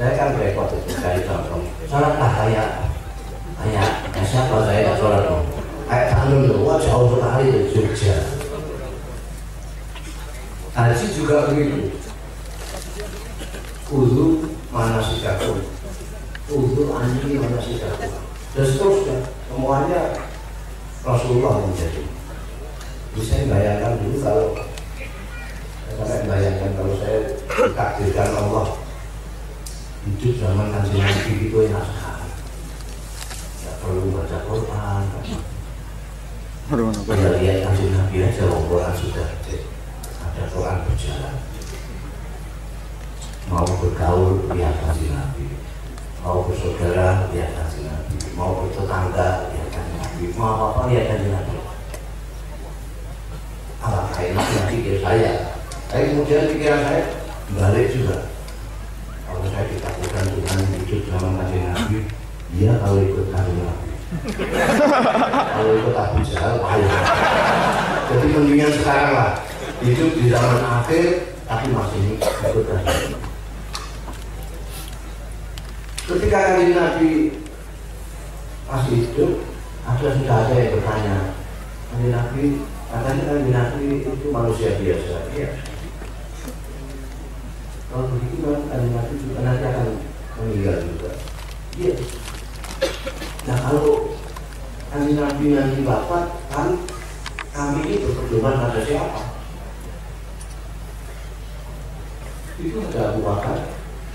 Saya 0.00 0.16
kan 0.16 0.32
repot 0.40 0.72
itu 0.72 0.96
dari 0.96 1.20
contoh. 1.28 1.60
Sholatlah 1.84 2.30
kayak 2.40 2.68
kayak 3.60 3.88
siapa 4.24 4.56
saya 4.64 4.88
nggak 4.88 5.00
sholat 5.04 5.20
dong 5.28 5.44
kayak 5.84 6.16
tangan 6.16 6.48
loh, 6.48 6.64
wah 6.64 6.78
jauh 6.80 7.12
sekali 7.12 7.44
dari 7.52 7.68
Jogja. 7.76 8.16
Haji 10.72 11.06
juga 11.12 11.52
begitu. 11.52 11.92
Kudu 13.90 14.46
kudu 16.46 16.82
anjing 16.94 17.42
mana 17.42 17.58
sih 17.58 17.82
kaku. 17.82 18.06
Dan 18.54 18.62
seterusnya, 18.62 19.18
semuanya 19.50 20.14
Rasulullah 21.02 21.58
menjadi. 21.58 22.06
Bisa 23.18 23.50
bayangkan 23.50 23.98
dulu 23.98 24.22
kalau 24.22 24.54
saya 26.06 26.22
bayangkan 26.22 26.70
kalau 26.78 26.94
saya 27.02 27.34
ditakdirkan 27.34 28.30
Allah 28.30 28.78
hidup 30.06 30.34
zaman 30.38 30.70
kanjeng 30.70 31.02
Nabi 31.02 31.50
itu 31.50 31.58
enak 31.66 31.82
sekali. 31.90 32.30
Tidak 33.58 33.74
perlu 33.82 34.14
baca 34.14 34.38
Quran, 34.46 35.02
kita 36.70 37.28
lihat 37.42 37.58
kanjeng 37.66 37.90
Nabi 37.98 38.16
aja 38.22 38.42
Quran 38.46 38.94
sudah 38.94 39.26
ada 40.22 40.42
Quran 40.46 40.78
berjalan 40.86 41.49
mau 43.50 43.66
bergaul 43.66 44.46
lihat 44.54 44.78
kanjeng 44.86 45.10
Nabi. 45.10 45.58
Mau 46.22 46.46
bersaudara 46.46 47.26
lihat 47.34 47.50
kanjeng 47.58 47.90
Nabi. 47.90 48.14
Mau 48.38 48.62
bertetangga 48.62 49.50
lihat 49.50 49.68
kanjeng 49.74 49.98
Nabi. 49.98 50.24
Mau 50.38 50.46
apa 50.54 50.64
apa 50.70 50.80
lihat 50.88 51.04
kanjeng 51.10 51.34
Nabi 51.34 51.54
alangkah 53.80 54.20
enaknya 54.22 54.62
pikir 54.68 54.96
saya. 55.02 55.32
Tapi 55.90 56.12
kemudian 56.14 56.52
pikiran 56.52 56.80
saya 56.84 57.02
balik 57.56 57.88
juga. 57.90 58.28
Kalau 59.24 59.40
saya 59.50 59.64
ditakutkan 59.66 60.24
Tuhan 60.30 60.58
hidup 60.78 61.00
zaman 61.10 61.32
kanjeng 61.42 61.64
Nabi 61.74 61.98
dia 62.54 62.72
kalau 62.78 63.02
ikut 63.02 63.26
kanjeng 63.34 63.58
Nabi. 63.66 63.90
Kalau 65.50 65.72
ikut 65.74 65.94
Abu 65.98 66.18
Jahal 66.22 66.54
ayo 66.62 66.88
jadi 68.10 68.26
mendingan 68.30 68.72
sekarang 68.78 69.10
lah. 69.18 69.32
Hidup 69.80 70.12
di 70.12 70.28
zaman 70.28 70.60
akhir 70.60 71.34
tapi 71.48 71.66
masih 71.72 72.14
ikut 72.14 72.64
Rasul 72.68 73.16
ketika 76.10 76.38
kanjeng 76.42 76.74
Nabi 76.74 77.10
masih 78.66 78.94
hidup 79.06 79.46
ada 79.86 80.06
sudah 80.18 80.36
ada 80.42 80.54
yang 80.58 80.72
bertanya 80.74 81.16
kanjeng 81.86 82.10
Nabi 82.10 82.42
katanya 82.90 83.22
kanjeng 83.30 83.54
Nabi 83.54 83.84
itu 84.02 84.26
manusia 84.34 84.74
biasa. 84.74 85.16
Iya. 85.30 85.48
Kalau 87.86 88.10
begitu 88.10 88.36
kan 88.42 88.58
kanjeng 88.66 88.94
Nabi 88.98 89.12
juga 89.22 89.38
nanti 89.46 89.64
akan 89.70 89.88
meninggal 90.42 90.76
juga. 90.82 91.10
Iya. 91.78 91.92
Nah 93.46 93.56
kalau 93.62 94.18
kanjeng 94.90 95.18
Nabi 95.22 95.44
nanti 95.54 95.78
wafat 95.86 96.24
kan 96.50 96.68
kami 97.54 97.78
ini 97.86 98.02
berpedoman 98.02 98.58
pada 98.58 98.82
siapa? 98.82 99.22
Itu 102.58 102.82
ada 102.82 103.14
Abu 103.14 103.20
Bakar 103.22 103.58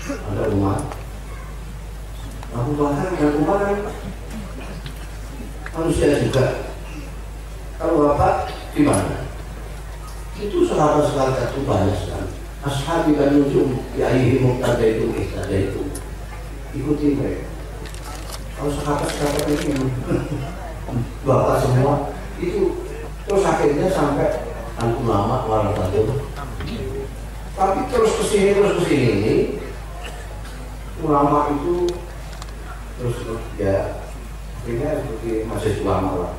ada 0.06 0.42
Umar 0.52 1.05
Abu 2.56 2.72
Bakar 2.80 3.12
dan 3.20 3.32
Umar 3.36 3.60
manusia 5.76 6.24
juga. 6.24 6.72
Kalau 7.76 8.08
Bapak 8.08 8.48
gimana? 8.72 9.28
Itu 10.40 10.64
sahabat-sahabat 10.64 11.52
itu 11.52 11.60
banyak 11.68 12.00
ashabi 12.66 13.14
kan 13.14 13.36
ujung 13.36 13.78
ya 13.94 14.10
ayhi 14.10 14.40
muktada 14.40 14.82
itu 14.82 15.12
ihtada 15.12 15.52
itu. 15.52 15.84
Ikuti 16.72 17.20
mereka. 17.20 17.46
Kalau 18.56 18.72
sahabat-sahabat 18.72 19.44
itu 19.52 19.70
bapak 21.26 21.56
semua 21.66 22.14
itu 22.38 22.86
terus 23.26 23.42
akhirnya 23.42 23.90
sampai 23.90 24.54
al 24.78 24.90
ulama 25.02 25.42
warasatul 25.48 26.30
tapi 27.56 27.80
terus 27.88 28.12
ke 28.20 28.24
sini 28.28 28.50
terus 28.54 28.72
ke 28.78 28.82
sini 28.86 29.08
ini 29.10 29.34
ulama 31.02 31.50
itu 31.56 31.88
terus 32.96 33.16
ya 33.60 33.76
akhirnya 34.64 34.90
seperti 35.04 35.44
masih 35.44 35.72
ulama 35.84 36.10
lah 36.16 36.32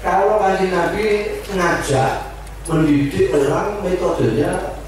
kalau 0.00 0.40
kanjeng 0.40 0.72
Nabi 0.72 1.06
ngajak 1.52 2.12
mendidik 2.64 3.36
orang 3.36 3.84
metodenya 3.84 4.80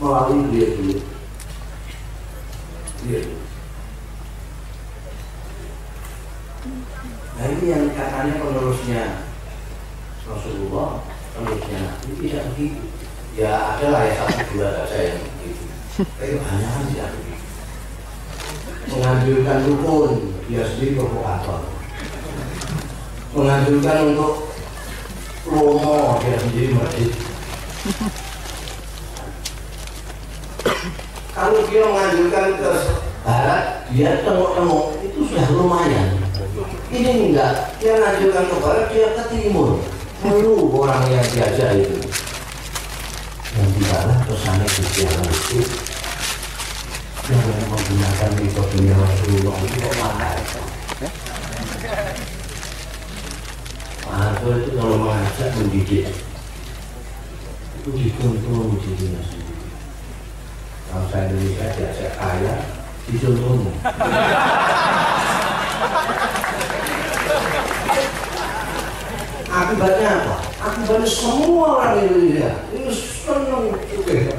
melalui 0.00 0.48
dia 0.52 0.66
dulu 0.72 0.96
dia 3.04 3.20
Nah 7.36 7.52
ini 7.52 7.68
yang 7.68 7.92
katanya 7.92 8.40
penerusnya 8.40 9.28
Rasulullah, 10.24 11.04
penerusnya 11.36 11.78
Nabi 11.84 12.10
tidak 12.16 12.42
begitu. 12.56 12.95
Ya 13.36 13.52
ada 13.76 13.86
lah 13.92 14.02
ya 14.08 14.14
satu 14.24 14.42
dua 14.56 14.68
saja 14.72 15.12
yang 15.12 15.20
begitu. 15.20 15.64
Tapi 16.00 16.32
kebanyakan 16.40 16.82
tidak 16.88 17.08
begitu. 17.12 17.44
Menganjurkan 18.86 19.58
rukun, 19.68 20.10
dia 20.48 20.62
sendiri 20.64 20.96
provokator. 20.96 21.60
Menganjurkan 23.36 23.98
untuk 24.08 24.32
promo, 25.44 26.16
dia 26.24 26.36
sendiri 26.40 26.68
masjid. 26.72 27.10
Kalau 31.36 31.60
dia 31.68 31.82
menganjurkan 31.84 32.46
ke 32.56 32.72
barat, 33.20 33.64
dia 33.92 34.10
tengok-tengok, 34.24 34.84
itu 35.04 35.18
sudah 35.28 35.46
lumayan 35.52 36.26
ini 36.90 37.32
enggak 37.32 37.76
dia 37.82 37.98
ngajukan 37.98 38.44
ke 38.46 38.56
barat 38.62 38.86
dia 38.94 39.08
ke 39.12 39.22
timur 39.28 39.82
melu 40.24 40.70
orang 40.72 41.04
yang 41.10 41.26
diajak 41.34 41.70
itu 41.82 42.05
yang 43.56 43.70
tidaklah 43.72 44.18
pesannya 44.28 44.68
Gusti 44.68 45.08
Allah 45.08 45.32
itu 45.32 45.60
yang 47.26 47.40
menggunakan 47.72 48.30
metode 48.36 48.78
Rasulullah 48.92 49.56
itu 49.64 49.76
kok 49.80 49.94
Pak 49.96 50.12
itu 54.60 54.70
kalau 54.76 54.96
mengajak 55.00 55.50
mendidik 55.56 56.06
itu 57.80 57.88
dikontrol 57.96 58.76
dirinya 58.78 59.24
sendiri 59.24 59.66
kalau 60.92 61.08
saya 61.08 61.32
Indonesia 61.32 61.66
diajak 61.74 62.12
kaya 62.20 62.54
dicontohnya 63.08 63.72
akibatnya 69.56 70.08
apa? 70.20 70.34
Akibatnya 70.60 71.08
semua 71.08 71.80
orang 71.80 72.04
Indonesia 72.04 72.50
ini 72.76 72.92
senang 72.92 73.72
juga, 73.88 74.36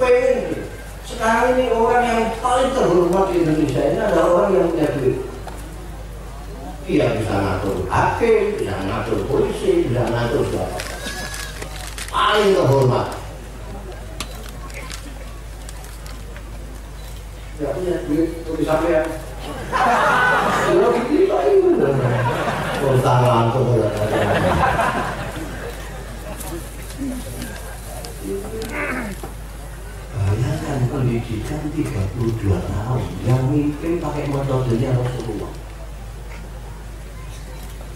pengen. 0.00 0.64
Sekarang 1.06 1.54
ini 1.54 1.70
orang 1.70 2.02
yang 2.02 2.24
paling 2.42 2.74
terhormat 2.74 3.30
di 3.30 3.36
Indonesia 3.44 3.82
ini 3.84 3.98
adalah 4.00 4.26
orang 4.32 4.50
yang 4.56 4.68
punya 4.72 4.88
duit. 4.96 5.18
Dia 6.86 7.06
bisa 7.18 7.34
ngatur 7.34 7.76
hakim, 7.90 8.42
bisa 8.58 8.74
ngatur 8.86 9.18
polisi, 9.30 9.86
bisa 9.86 10.02
ngatur 10.06 10.42
siapa. 10.50 10.78
Paling 12.10 12.48
terhormat. 12.54 13.06
Tidak 17.56 17.72
punya 17.72 17.94
duit, 18.06 18.30
tulis 18.44 18.68
ya? 18.68 19.02
Kalau 20.66 20.90
gitu, 21.08 21.32
itu 21.32 21.68
tentang 22.86 23.22
langsung 23.26 23.66
Bayangkan 30.16 30.80
pendidikan 30.90 31.62
32 31.74 32.46
tahun 32.46 33.02
yang 33.26 33.42
mimpin 33.50 33.98
pakai 33.98 34.30
metodenya 34.30 34.90
Rasulullah. 34.94 35.52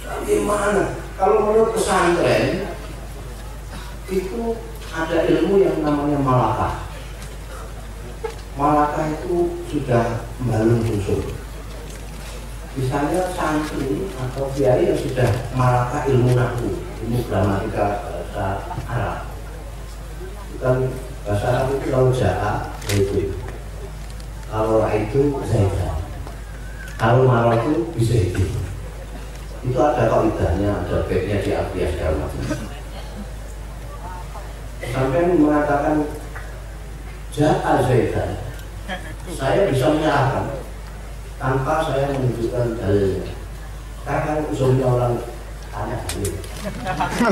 Bagaimana? 0.02 0.84
Kalau 1.14 1.38
menurut 1.46 1.70
pesantren 1.74 2.74
itu 4.10 4.42
ada 4.90 5.18
ilmu 5.26 5.54
yang 5.62 5.78
namanya 5.86 6.18
malakah. 6.18 6.74
Malakah 8.58 9.06
itu 9.14 9.54
sudah 9.70 10.26
membalun 10.42 10.82
susun 10.82 11.39
misalnya 12.78 13.26
santri 13.34 14.06
atau 14.14 14.46
kiai 14.54 14.86
yang 14.86 14.98
sudah 14.98 15.30
malaka 15.58 16.06
ilmu 16.06 16.38
nahu, 16.38 16.70
ilmu 17.02 17.18
gramatika 17.26 18.06
bahasa 18.06 18.46
Arab. 18.86 19.18
Bukan 20.54 20.76
bahasa 21.26 21.46
Arab 21.50 21.66
itu 21.74 21.86
kalau 21.90 22.10
jahat 22.14 22.58
itu. 22.94 23.34
Kalau 24.50 24.82
itu 24.90 25.20
zaidah. 25.46 25.94
Kalau 26.98 27.26
marah 27.26 27.58
itu 27.58 27.86
bisa 27.94 28.14
itu. 28.18 28.44
Itu 29.60 29.78
ada 29.78 30.10
kaidahnya, 30.10 30.70
ada 30.84 31.06
baiknya 31.06 31.42
di 31.42 31.50
segala 31.90 32.26
macam. 32.26 32.44
Sampai 34.90 35.30
mengatakan 35.38 36.06
jahat 37.34 37.82
zaidah. 37.86 38.30
Saya 39.38 39.70
bisa 39.70 39.94
menyerahkan 39.94 40.69
tanpa 41.40 41.74
saya 41.88 42.12
menunjukkan 42.12 42.76
dalilnya. 42.76 43.32
Sekarang 44.04 44.24
kan 44.28 44.38
usulnya 44.52 44.84
orang 44.84 45.14
tanya 45.72 45.96
gitu. 46.12 46.28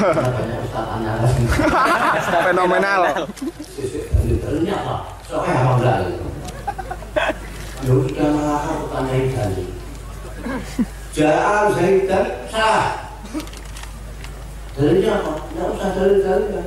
Banyak 0.09 0.61
ustaz 0.65 0.85
tanya 0.89 1.13
Fenomenal. 2.49 3.01
Dalilnya 4.25 4.75
apa? 4.81 4.97
Soalnya 5.29 5.55
apa 5.61 5.73
enggak? 5.77 5.99
Ya 7.79 7.95
sudah 7.95 8.29
malah 8.33 8.61
aku 8.65 8.85
tanyai 8.91 9.25
dalil. 9.37 9.69
Ja'al 11.13 11.67
Zaidan 11.77 12.27
salah. 12.49 13.13
Dalilnya 14.73 15.11
apa? 15.21 15.33
Enggak 15.53 15.69
usah 15.77 15.89
dalil-dalilnya. 15.93 16.63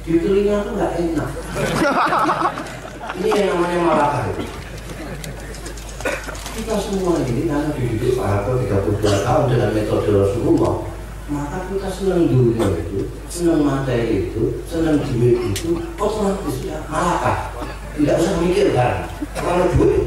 Di 0.00 0.12
telinga 0.16 0.56
tuh 0.64 0.72
enggak 0.72 0.92
enak. 0.96 1.30
Ini 3.16 3.28
yang 3.32 3.48
namanya 3.56 3.78
malakah 3.84 4.22
itu 4.32 4.55
kita 6.56 6.74
semua 6.80 7.20
ini 7.26 7.46
karena 7.46 7.70
dididik 7.74 8.16
Pak 8.16 8.26
Harto 8.26 8.58
32 8.58 9.02
tahun 9.02 9.44
dengan 9.52 9.70
metode 9.76 10.08
Rasulullah 10.10 10.74
maka 11.26 11.66
kita 11.66 11.88
senang 11.90 12.30
dunia 12.30 12.66
itu 12.78 13.10
senang 13.26 13.66
materi 13.66 14.30
itu 14.30 14.62
senang 14.66 15.02
duit 15.02 15.36
itu 15.50 15.82
otomatis 15.98 16.56
ya 16.62 16.78
malakah 16.86 17.50
tidak 17.98 18.16
usah 18.22 18.34
mikir 18.38 18.66
kan 18.72 19.10
kalau 19.34 19.66
duit 19.74 20.04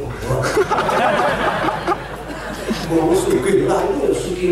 mau 2.90 3.14
sugih 3.14 3.68
lah 3.68 3.84
itu 3.86 4.10
sugih 4.16 4.50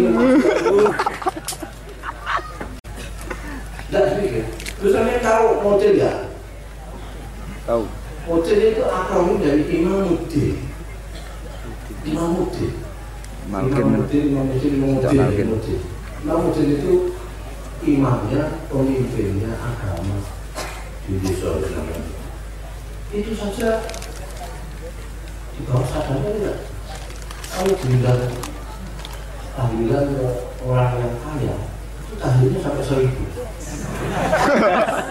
tidak 3.87 4.03
mikir 4.19 4.43
terus 4.77 4.93
kalian 4.93 5.19
tahu 5.23 5.47
model 5.63 5.93
ya 5.95 6.27
Tahu. 7.67 7.83
Mutin 8.31 8.59
itu 8.63 8.83
akronim 8.87 9.43
dari 9.43 9.63
Imamuddin. 9.67 10.55
Imamuddin. 10.55 10.76
Imamuddin, 12.07 12.73
Imamuddin, 13.47 14.23
Imamuddin. 14.31 14.73
Imamuddin. 14.79 15.79
Imamuddin 16.23 16.67
itu 16.71 16.93
imamnya, 17.83 18.41
pemimpinnya 18.71 19.51
agama 19.59 20.17
di 21.07 21.19
desa 21.23 21.55
itu 23.15 23.31
saja 23.39 23.79
di 25.55 25.63
bawah 25.63 25.87
sadarnya 25.87 26.31
tidak. 26.35 26.57
Kalau 27.47 27.75
bilang 27.87 28.23
tahlilan 29.55 30.05
ke 30.11 30.27
orang 30.67 30.99
yang 30.99 31.15
kaya, 31.23 31.55
itu 32.03 32.13
tahlilnya 32.19 32.59
sampai 32.59 32.83
seribu. 32.83 33.23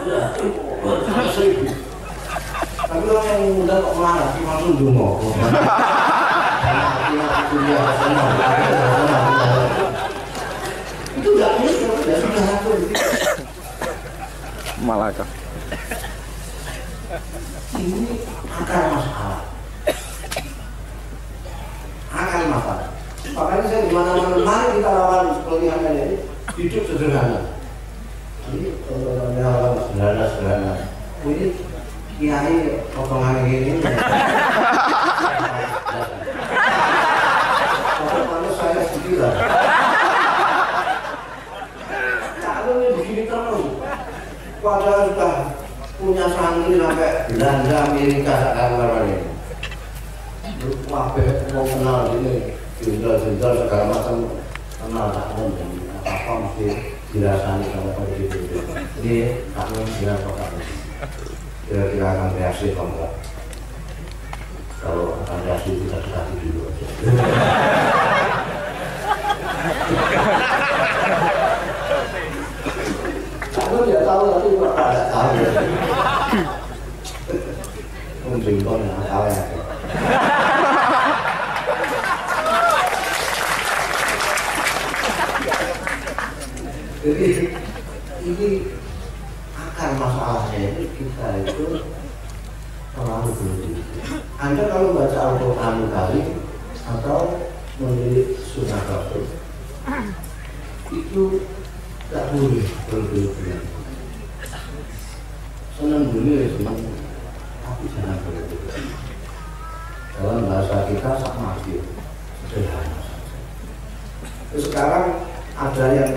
Ya, 0.05 0.37
sampai 1.09 1.33
seribu. 1.33 1.73
Tapi 2.77 3.07
orang 3.09 3.27
yang 3.33 3.57
muda 3.57 3.75
kok 3.81 3.95
marah, 3.97 4.29
cuma 4.37 4.51
langsung 4.61 4.77
dungo. 4.77 5.09
Itu 11.17 11.29
nggak 11.33 11.53
bisa, 11.65 11.89
ya 12.05 12.17
sudah 12.21 12.45
aku. 12.53 12.71
Malaka. 14.85 15.25
Ini 17.81 18.13
akar 18.53 18.83
masalah. 18.93 19.41
Akar 22.13 22.43
masalah. 22.53 22.89
Makanya 23.33 23.65
saya 23.69 23.89
di 23.89 23.93
mana-mana, 23.97 24.37
mari 24.45 24.67
kita 24.77 24.91
lawan 24.93 25.27
peliharaan 25.49 25.97
ini 25.97 26.17
hidup 26.61 26.85
sederhana. 26.93 27.41
Ini 28.53 28.69
eh, 28.69 29.29
ya, 29.41 29.51
sederhana-sederhana. 29.81 30.73
Ini 31.25 31.47
kiai 32.21 32.85
potongan 32.93 33.49
ini. 33.49 33.81
Kalau 42.43 42.73
ini 42.75 42.87
begini 42.99 43.23
terus, 43.31 43.79
padahal 44.59 45.01
sudah 45.15 45.35
punya 45.95 46.27
santri 46.35 46.75
sampai 46.75 47.31
Belanda, 47.31 47.77
Amerika, 47.87 48.35
sekarang 48.51 49.07
ini. 49.07 49.31
Wabe 50.91 51.23
mau 51.55 51.63
kenal 51.63 52.19
ini, 52.19 52.59
jenderal-jenderal 52.83 53.55
segala 53.63 53.85
macam 53.95 54.17
kenal 54.83 55.07
tak 55.15 55.27
mungkin 55.39 55.69
apa 56.03 56.33
mesti 56.43 56.67
dirasani 57.15 57.71
sama 57.71 57.95
pada 57.95 58.15
itu. 58.19 58.39
Ini 59.07 59.47
tak 59.55 59.67
mungkin 59.71 59.95
dia 60.03 60.19
kok 60.19 60.35
kira-kira 61.67 62.07
akan 62.15 62.31
reaksi 62.39 62.71
atau 62.71 62.87
enggak 62.87 63.13
kalau 64.79 65.19
akan 65.19 65.39
reaksi 65.51 65.83
kita 65.83 65.99
dekati 65.99 66.35
dulu 66.47 66.71
aja 66.71 66.87
aku 73.57 73.75
tidak 73.83 74.03
tahu 74.07 74.25
tapi 74.31 74.49
ada 74.79 75.03
tahu 75.11 75.29
yang 78.47 78.63
tahu 78.63 79.27
ya 79.27 79.43
jadi 87.07 87.29
ini 88.27 88.49
akar 89.55 89.91
masalahnya 89.95 90.59
ini 90.75 90.85
kita 90.95 91.27
itu 91.47 91.87
terlalu 92.95 93.31
berlebihan. 93.39 94.23
Anda 94.43 94.63
kalau 94.67 94.91
baca 94.99 95.15
Al-Quran 95.15 95.77
Karim 95.95 96.27
atau 96.83 97.47
melirik 97.79 98.35
sunnah 98.43 98.83
Rasul 98.91 99.46
itu 100.91 101.25
tak 102.11 102.25
boleh 102.35 102.67
berlebihan. 102.91 103.63
Senang 105.79 106.11
boleh 106.11 106.51
senang, 106.59 106.79
tapi 107.63 107.85
jangan 107.95 108.19
berlebihan. 108.27 108.85
Dalam 110.17 110.49
bahasa 110.49 110.91
kita 110.91 111.11
sama 111.23 111.55
mati, 111.55 111.79
sederhana. 112.51 112.99
Terus 114.51 114.65
sekarang 114.73 115.07
ada 115.55 115.87
yang 115.95 116.13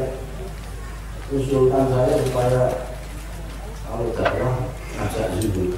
usulkan 1.29 1.85
saya 1.93 2.13
supaya 2.25 2.63
kalau 3.85 4.07
dakwah 4.17 4.55
ngajak 4.97 5.27
zuhud 5.43 5.77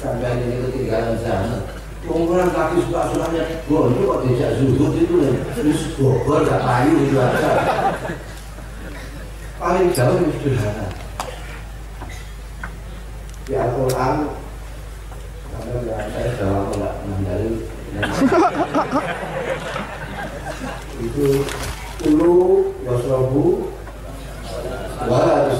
sampai 0.00 0.32
ini 0.40 0.64
ketinggalan 0.64 1.16
zaman 1.20 1.81
Pengumuman 2.02 2.50
kaki 2.50 2.82
suka 2.82 3.14
sukanya 3.14 3.42
Bondo 3.70 4.02
kok 4.02 4.20
diajak 4.26 4.58
zuhud 4.58 4.92
itu 4.98 5.14
kan 5.22 5.34
Terus 5.54 5.80
bogor 5.94 6.42
gak 6.42 6.62
payu 6.66 6.94
itu 7.06 7.14
aja. 7.14 7.50
Paling 9.62 9.94
jauh 9.94 10.18
itu 10.18 10.34
sederhana. 10.42 10.86
Di 13.46 13.52
Al-Quran 13.54 14.16
Karena 15.52 15.74
ya, 15.86 15.96
saya 16.10 16.28
sudah 16.34 16.48
lama 16.50 16.72
gak 16.74 16.94
mengandali 17.06 17.50
Itu 20.98 21.26
Ulu 22.10 22.34
Wasrobu 22.82 23.46
Wala 25.06 25.50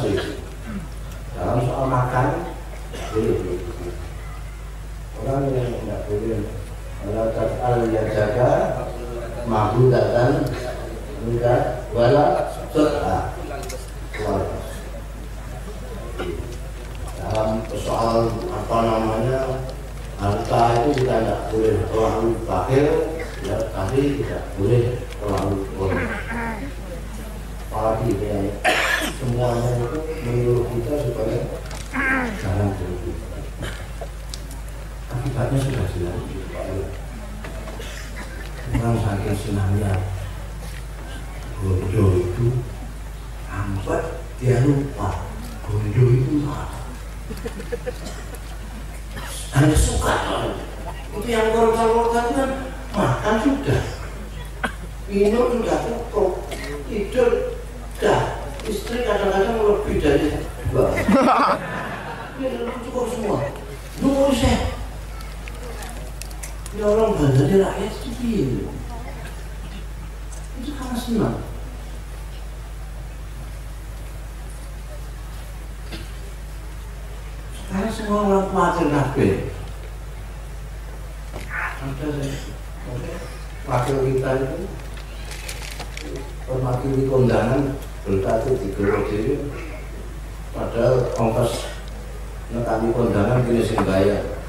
dalam 1.42 1.58
soal 1.66 1.86
makan 1.90 2.26
boleh 3.10 3.71
orang 5.22 5.54
yang 5.54 5.70
tidak 5.70 6.00
boleh. 6.10 6.42
Kalau 7.02 7.26
al 7.62 7.78
mampu 9.46 9.90
datang 9.90 10.46
enggak 11.26 11.82
wala 11.90 12.50
sota 12.70 13.34
dalam 17.18 17.50
soal 17.74 18.30
apa 18.50 18.76
namanya 18.86 19.40
harta 20.18 20.62
itu 20.78 21.02
kita 21.02 21.14
tidak 21.22 21.40
boleh 21.50 21.74
terlalu 21.90 22.28
bakil 22.46 22.86
ya 23.42 23.56
tapi 23.74 24.22
tidak 24.22 24.42
boleh 24.54 24.82
terlalu 25.18 25.56
bodoh 25.74 26.06
apalagi 27.72 28.10
ya 28.20 28.36
semuanya 29.18 29.70
itu 29.74 29.98
menyuruh 30.22 30.66
kita 30.76 30.92
supaya 31.08 31.38
jangan 32.38 32.68
berlebihan. 32.78 33.31
Akibatnya 35.32 35.64
sudah 35.64 35.86
jelas. 35.96 36.20
Orang 38.76 39.00
saking 39.00 39.32
senangnya 39.40 39.92
bodoh 41.56 42.20
itu 42.20 42.60
sampai 43.48 44.20
dia 44.36 44.60
lupa 44.60 45.24
bodoh 45.64 46.08
itu 46.12 46.36
apa. 46.44 46.78
Hanya 49.56 49.72
suka 49.72 50.14
itu 51.16 51.28
yang 51.32 51.48
korban-korban 51.56 52.26
kan 52.36 52.50
makan 52.92 53.36
sudah, 53.40 53.82
minum 55.08 55.48
sudah 55.48 55.78
cukup, 55.80 56.44
tidur 56.92 57.56
sudah, 57.96 58.36
istri 58.68 59.00
kadang-kadang 59.00 59.64
lebih 59.64 59.96
dari 59.96 60.28
dua. 60.68 60.92
Ini 62.36 62.68
cukup 62.84 63.04
semua. 63.16 63.48
Nunggu 63.96 64.28
saya. 64.36 64.71
Ya 66.72 66.88
orang 66.88 67.12
bandar 67.20 67.52
rakyat 67.52 67.92
itu 68.00 68.08
gini. 68.16 68.64
Itu 70.64 70.70
karena 70.72 70.96
senang. 70.96 71.36
Sekarang 77.60 77.92
semua 77.92 78.20
orang 78.24 78.48
khawatir 78.48 78.88
kabeh. 78.88 79.32
Ada 81.82 82.08
wakil 83.62 83.96
kita 84.06 84.30
itu 84.38 84.58
permakili 86.46 87.02
kondangan 87.06 87.78
berkata 88.02 88.50
di 88.58 88.68
Gerodi 88.74 89.38
padahal 90.50 91.14
ongkos 91.14 91.70
nekani 92.50 92.90
kondangan 92.90 93.46
kini 93.46 93.62
sing 93.62 93.80
bayar 93.86 94.41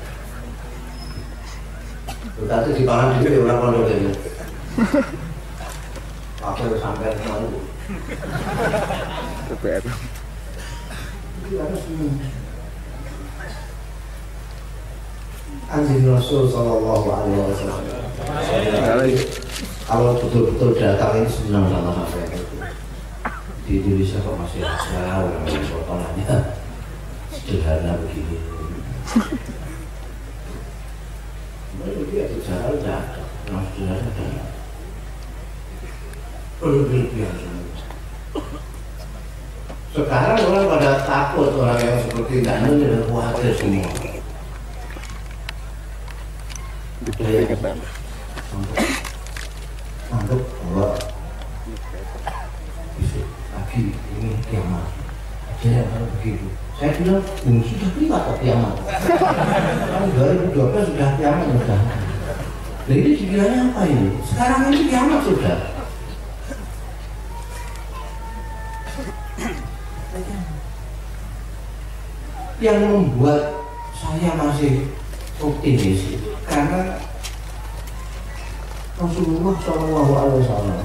berkata 2.40 2.74
di 2.74 2.84
pangan 2.84 3.22
diri 3.22 3.38
orang 3.42 3.60
pondok 3.62 3.90
ini 3.94 4.12
sampai 6.82 7.16
semua 7.16 7.38
itu 7.46 7.60
TPR. 9.54 9.84
Itu 11.46 11.56
harus 11.62 11.82
Anjing 15.74 16.06
Rasul 16.06 16.50
Sallallahu 16.52 17.08
Alaihi 17.10 17.40
Wasallam. 17.40 17.82
Kalau 19.84 20.18
betul-betul 20.18 20.78
datang 20.78 21.24
ini 21.24 21.30
senang 21.30 21.70
sama 21.70 22.06
saya 22.10 22.28
itu 22.34 22.54
di 23.64 23.80
Indonesia 23.80 24.20
kok 24.20 24.36
masih 24.36 24.60
ada 24.68 25.24
orang 25.24 25.48
yang 25.48 25.64
potongannya 25.72 26.60
sederhana 27.32 27.96
begini 28.04 28.38
sejarah 31.72 31.73
udah 31.73 31.73
ada 31.73 31.73
nama 31.73 31.73
sejarah 31.73 31.73
udah 31.73 31.73
ada 31.73 31.73
berlebihan 31.73 31.73
semua 31.73 31.73
sekarang 39.94 40.40
orang 40.48 40.66
pada 40.72 41.04
takut 41.04 41.52
orang 41.60 41.80
yang 41.84 42.00
seperti 42.08 42.40
Danu 42.40 42.80
dan 42.80 43.04
khawatir 43.04 43.52
semua 43.60 43.92
anggap 50.14 50.40
bahwa 50.40 50.88
besok 52.96 53.28
pagi 53.52 53.92
ini 53.92 54.32
kiamat. 54.48 54.88
Aja 55.52 55.84
kalau 55.92 56.08
begitu 56.16 56.48
saya 56.84 57.00
bilang 57.00 57.24
oh, 57.24 57.64
sudah 57.64 57.90
lewat 57.96 58.22
kok 58.28 58.38
kiamat. 58.44 58.76
Tahun 59.88 60.10
2012 60.52 60.90
sudah 60.92 61.10
kiamat 61.16 61.48
sudah. 61.56 61.80
Nah 62.84 62.96
ini 63.00 63.10
dikiranya 63.16 63.60
apa 63.72 63.82
ini? 63.88 64.10
Sekarang 64.28 64.68
ini 64.68 64.92
kiamat 64.92 65.20
sudah. 65.24 65.58
Yang 72.60 72.80
membuat 72.84 73.42
saya 73.96 74.36
masih 74.36 74.92
optimis 75.40 76.20
karena 76.44 77.00
Rasulullah 79.00 79.56
Shallallahu 79.64 80.12
Alaihi 80.20 80.40
Wasallam 80.44 80.80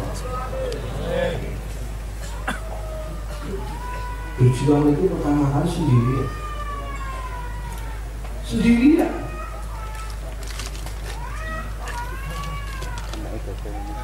berjuang 4.39 4.95
itu 4.95 5.11
pertama 5.11 5.45
kali 5.51 5.69
sendirian 5.69 6.29
sendirian 8.47 9.15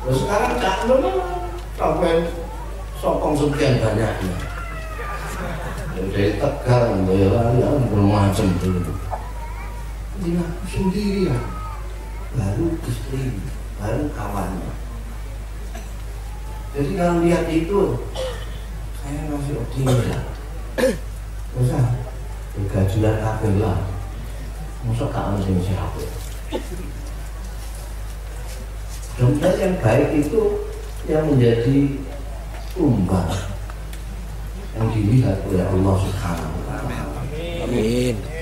Nah, 0.04 0.12
sekarang 0.12 0.60
Cak 0.60 0.84
Nun 0.84 1.16
sampai 1.80 2.28
sokong 3.00 3.32
sekian 3.40 3.80
banyaknya 3.80 4.36
dari 5.96 6.36
Tegar, 6.36 6.92
Boyolali, 7.08 7.64
bermacam 7.88 8.52
dulu 8.60 8.92
dia 10.20 10.44
sendirian 10.68 11.42
baru 12.36 12.66
istri 12.86 13.34
baru 13.80 14.04
kawannya. 14.14 14.72
Jadi 16.74 16.92
kalau 16.98 17.16
lihat 17.22 17.46
itu 17.50 17.80
saya 19.04 19.20
masih 19.28 19.60
optimis 19.60 20.00
usah 21.60 21.84
gajian 22.72 23.14
kabel 23.20 23.54
lah 23.60 23.78
masuk 24.88 25.12
tak 25.12 25.36
sing 25.44 25.60
siapa 25.60 26.00
Mudah 29.14 29.54
yang 29.62 29.78
baik 29.78 30.26
itu 30.26 30.42
yang 31.06 31.22
menjadi 31.30 32.00
tumbang 32.74 33.30
yang 34.74 34.90
dilihat 34.90 35.38
oleh 35.46 35.62
Allah 35.62 35.94
Subhanahu 36.02 36.50
wa 36.50 36.62
taala. 36.66 36.98
Amin. 37.62 38.33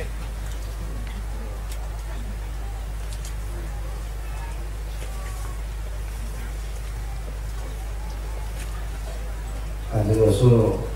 Kanjeng 9.92 10.24
Rasul 10.24 10.88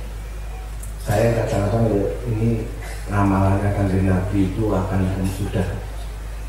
saya 1.05 1.45
kadang-kadang 1.45 1.93
ya, 1.93 2.09
ini 2.33 2.65
ramalannya 3.13 3.77
kanjeng 3.77 4.09
Nabi 4.09 4.51
itu 4.51 4.73
akan 4.73 5.05
sudah 5.37 5.69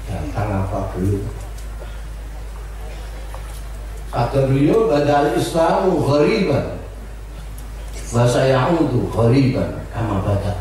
datang 0.07 0.63
apa 0.63 0.95
belum? 0.95 1.27
Kata 4.07 4.47
beliau 4.47 4.87
badal 4.87 5.35
islamu 5.35 5.99
ghariban 6.07 6.79
wa 8.15 8.23
sayaudu 8.23 9.11
ghariban 9.11 9.83
kama 9.91 10.23
bada 10.23 10.55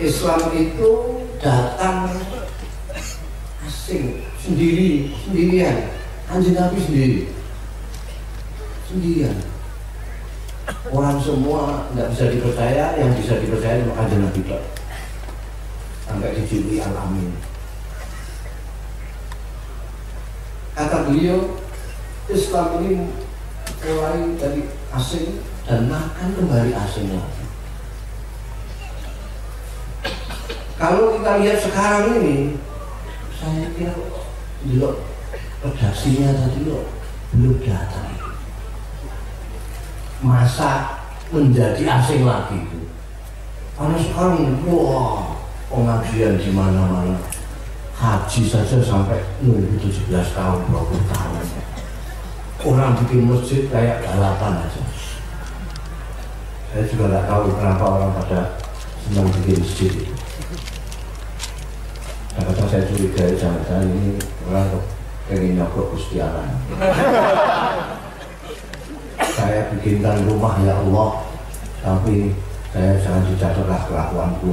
Islam 0.00 0.48
itu 0.56 0.90
datang 1.44 2.08
asing 3.68 4.24
sendiri 4.40 5.12
sendirian. 5.28 5.92
Kanjeng 6.24 6.56
Nabi 6.56 6.80
sendiri 6.80 7.35
sendirian. 8.86 9.36
Orang 10.90 11.18
semua 11.18 11.90
nggak 11.94 12.10
bisa 12.14 12.24
dipercaya 12.30 12.94
yang 12.98 13.10
bisa 13.14 13.38
dipercaya 13.38 13.82
cuma 13.82 13.94
kanjeng 13.98 14.22
Nabi 14.22 14.42
tok. 14.46 14.62
sampai 16.06 16.38
dijuluki 16.38 16.78
al-amin. 16.78 17.34
Kata 20.78 21.10
beliau 21.10 21.58
Islam 22.30 22.78
ini 22.78 23.10
mulai 23.82 24.22
dari 24.38 24.62
asing 24.94 25.42
dan 25.66 25.90
akan 25.90 26.28
kembali 26.38 26.70
asing 26.78 27.10
lagi. 27.10 27.44
Kalau 30.78 31.18
kita 31.18 31.42
lihat 31.42 31.58
sekarang 31.58 32.22
ini 32.22 32.54
saya 33.34 33.66
kira 33.74 33.98
dulu 34.62 35.02
redaksinya 35.64 36.30
tadi 36.38 36.70
loh 36.70 36.86
belum 37.34 37.58
datang 37.66 38.15
masa 40.26 40.98
menjadi 41.30 41.86
asing 41.86 42.26
lagi 42.26 42.58
itu. 42.58 42.90
Karena 43.78 43.94
sekarang 43.94 44.58
wah 44.66 45.38
pengajian 45.70 46.34
di 46.34 46.50
mana-mana. 46.50 47.14
Haji 47.96 48.44
saja 48.44 48.76
sampai 48.84 49.24
nunggu 49.40 49.80
17 49.80 50.12
tahun 50.36 50.58
20 50.68 51.12
tahun. 51.16 51.44
Orang 52.60 52.92
bikin 53.00 53.24
masjid 53.24 53.64
kayak 53.72 54.04
balapan 54.04 54.60
aja. 54.68 54.82
Saya 56.68 56.84
juga 56.84 57.08
nggak 57.08 57.24
tahu 57.24 57.56
kenapa 57.56 57.84
orang 57.88 58.12
pada 58.20 58.60
senang 59.00 59.32
bikin 59.40 59.64
masjid. 59.64 59.92
Itu 62.36 62.40
kadang 62.44 62.68
saya 62.68 62.84
curiga 62.84 63.24
jangan-jangan 63.32 63.88
ini 63.96 64.20
orang 64.44 64.76
pengen 65.24 65.56
nyokok 65.56 65.96
Gusti 65.96 66.20
Allah 66.20 66.44
saya 69.36 69.68
bikinkan 69.76 70.24
rumah 70.24 70.56
ya 70.64 70.72
Allah. 70.80 71.20
Tapi 71.84 72.32
saya 72.72 72.96
jangan 73.04 73.22
dicatatlah 73.28 73.80
kelakuanku 73.86 74.52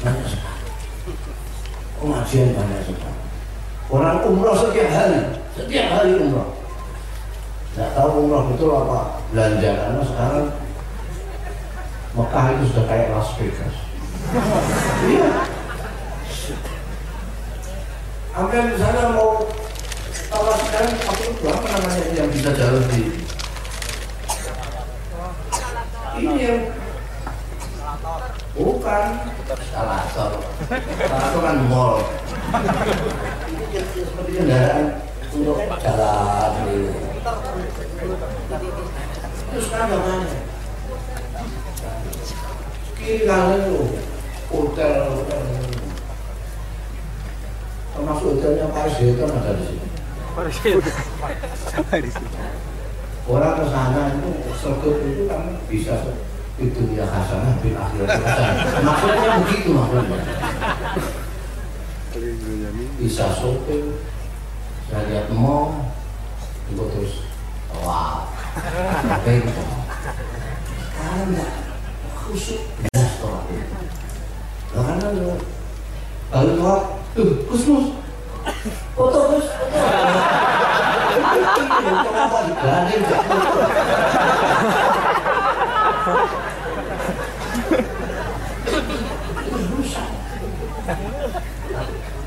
banyak 0.00 0.26
sekali. 0.28 0.62
Pengajian 2.00 2.48
banyak 2.56 2.80
sekali. 2.88 3.20
Orang 3.92 4.24
umroh 4.24 4.56
setiap 4.56 4.88
hari. 4.88 5.20
Setiap 5.56 5.86
hari 5.92 6.10
umroh. 6.16 6.56
Nggak 7.76 7.90
tahu 7.94 8.10
umroh 8.26 8.42
betul 8.50 8.70
apa 8.74 9.00
belanja 9.30 9.70
karena 9.78 10.02
sekarang 10.02 10.46
Mekah 12.10 12.46
itu 12.58 12.64
sudah 12.74 12.84
kayak 12.90 13.14
Las 13.14 13.30
Vegas. 13.38 13.76
Iya. 15.06 15.30
Hampir 18.30 18.62
di 18.74 18.76
sana 18.78 19.14
mau 19.14 19.46
kalau 20.30 20.54
sekarang 20.54 20.94
apa 20.94 21.22
itu 21.26 21.44
apa 21.50 21.66
namanya 21.74 22.04
yang 22.14 22.30
bisa 22.30 22.50
jalan 22.54 22.84
di 22.94 23.02
ini 26.20 26.34
yang 26.38 26.60
bukan. 28.54 29.06
Skalator 29.50 30.32
skalator 30.70 31.40
kan 31.42 31.58
mall. 31.66 32.06
Ini 33.50 33.82
seperti 33.82 34.30
kendaraan 34.38 35.02
untuk 35.34 35.58
jalan 35.82 36.50
di 36.70 36.76
itu 39.50 39.58
sekarang 39.66 39.90
bagaimana 39.90 40.30
kiri 42.94 43.26
kanan 43.26 43.66
hotel 44.46 44.98
hotel. 45.18 45.42
Termasuk 47.90 48.26
hotelnya 48.38 48.70
Paris 48.70 48.96
Hilton 49.02 49.34
ada 49.34 49.58
di 49.58 49.64
sini 49.66 49.89
orang 53.30 53.54
ke 53.60 53.64
sana 53.68 54.00
itu 54.16 54.30
sergap 54.56 54.96
itu 55.04 55.22
kan 55.28 55.60
bisa 55.68 55.94
di 56.56 56.72
dunia 56.72 57.04
hasanah 57.08 57.56
di 57.60 57.72
akhirat. 57.76 58.08
Maksudnya 58.84 59.30
begitu 59.44 59.68
maksudnya. 59.76 60.18
Bisa 63.00 63.32
shopping 63.32 63.96
saya 64.90 65.06
lihat 65.06 65.30
mall 65.32 65.94
itu 66.68 66.84
terus 66.90 67.12
wow. 67.80 68.26
Apa 69.06 69.30
itu 69.30 69.46
sekarang 69.46 71.32
enggak 71.32 71.52
khusyuk 72.18 72.60
belas 72.82 73.12
tolak 73.22 73.44
itu 73.48 73.76
karena 74.74 75.06
kalau 76.30 76.52
tolak 76.58 76.82
tuh 77.14 77.46
kusmus 77.46 77.86
foto 78.96 79.18
foto 79.30 79.38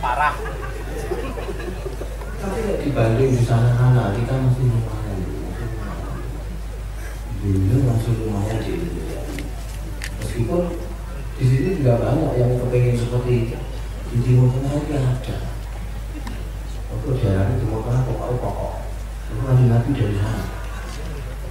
Parah. 0.03 0.35
Tapi 2.43 2.59
nek 2.59 2.77
dibanding 2.83 3.31
di 3.39 3.43
sana 3.47 3.71
sana 3.71 4.11
kita 4.11 4.35
masih 4.35 4.67
lumayan. 4.67 5.19
Dulu 7.39 7.77
masih 7.87 8.11
lumayan 8.19 8.59
di 8.59 8.71
Indonesia. 8.75 9.21
Meskipun 10.19 10.63
di 11.39 11.43
sini 11.47 11.69
juga 11.79 12.03
banyak 12.03 12.31
yang 12.35 12.51
kepengen 12.59 12.99
seperti 12.99 13.31
itu. 13.47 13.59
Di 14.11 14.17
Timur 14.27 14.51
Tengah 14.51 14.83
ada. 14.83 15.52
Daerah 17.03 17.51
di 17.51 17.67
Tengah 17.67 18.01
pokoknya 18.07 18.35
pokok. 18.39 18.73
Itu 19.27 19.41
nabi 19.43 19.63
nabi 19.67 19.89
dari 19.91 20.15
sana. 20.15 20.43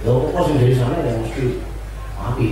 Ya 0.01 0.09
pokok 0.09 0.41
sing 0.49 0.57
dari 0.57 0.73
sana 0.73 0.97
ya 1.05 1.13
mesti 1.21 1.45
api. 2.17 2.49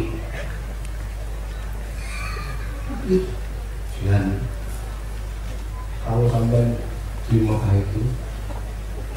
Dan 4.06 4.26
kalau 6.06 6.30
sampai 6.30 6.78
di 7.26 7.38
Mekah 7.42 7.74
itu 7.74 8.02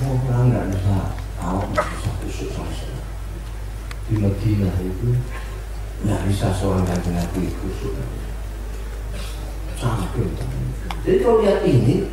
mau 0.00 0.16
pulang 0.24 0.48
nggak 0.48 0.72
bisa 0.72 1.12
tahu 1.36 1.60
nggak 1.68 1.88
bisa 1.92 2.08
kusuk 2.24 2.48
sama 2.56 2.72
sekali. 2.72 3.04
Di 4.08 4.14
Madinah 4.16 4.76
itu 4.80 5.08
nggak 6.08 6.22
bisa 6.24 6.56
seorang 6.56 6.88
kanjeng 6.88 7.20
Nabi 7.20 7.52
kusuk. 7.60 8.00
Sampai. 9.76 10.24
Jadi 11.04 11.16
kalau 11.20 11.44
lihat 11.44 11.60
ini, 11.68 12.08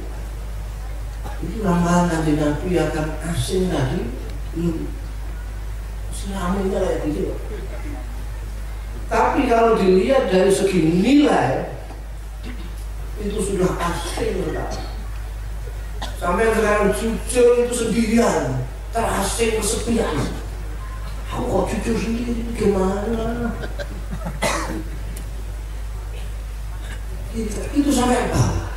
itu 1.42 1.58
ramalan 1.66 2.06
kanjeng 2.06 2.38
Nabi 2.38 2.78
akan 2.78 3.08
asing 3.34 3.74
selama 6.14 6.62
ini 6.62 6.70
kayak 6.70 7.02
gitu. 7.10 7.34
Tapi 9.10 9.50
kalau 9.50 9.76
dilihat 9.76 10.30
dari 10.30 10.54
segi 10.54 10.80
nilai, 11.02 11.74
itu 13.20 13.40
sudah 13.42 13.74
asing 13.76 14.40
sekali. 14.40 14.86
Sampai 16.22 16.54
sekarang 16.54 16.94
jujur 16.94 17.66
itu 17.66 17.74
sendirian, 17.74 18.62
terasing 18.94 19.58
kesepian. 19.58 20.16
Aku 21.34 21.44
kok 21.44 21.66
jujur 21.74 21.98
sendiri, 21.98 22.46
gimana? 22.54 23.58
Itu, 27.34 27.60
itu 27.74 27.90
sampai 27.90 28.30
apa? 28.30 28.71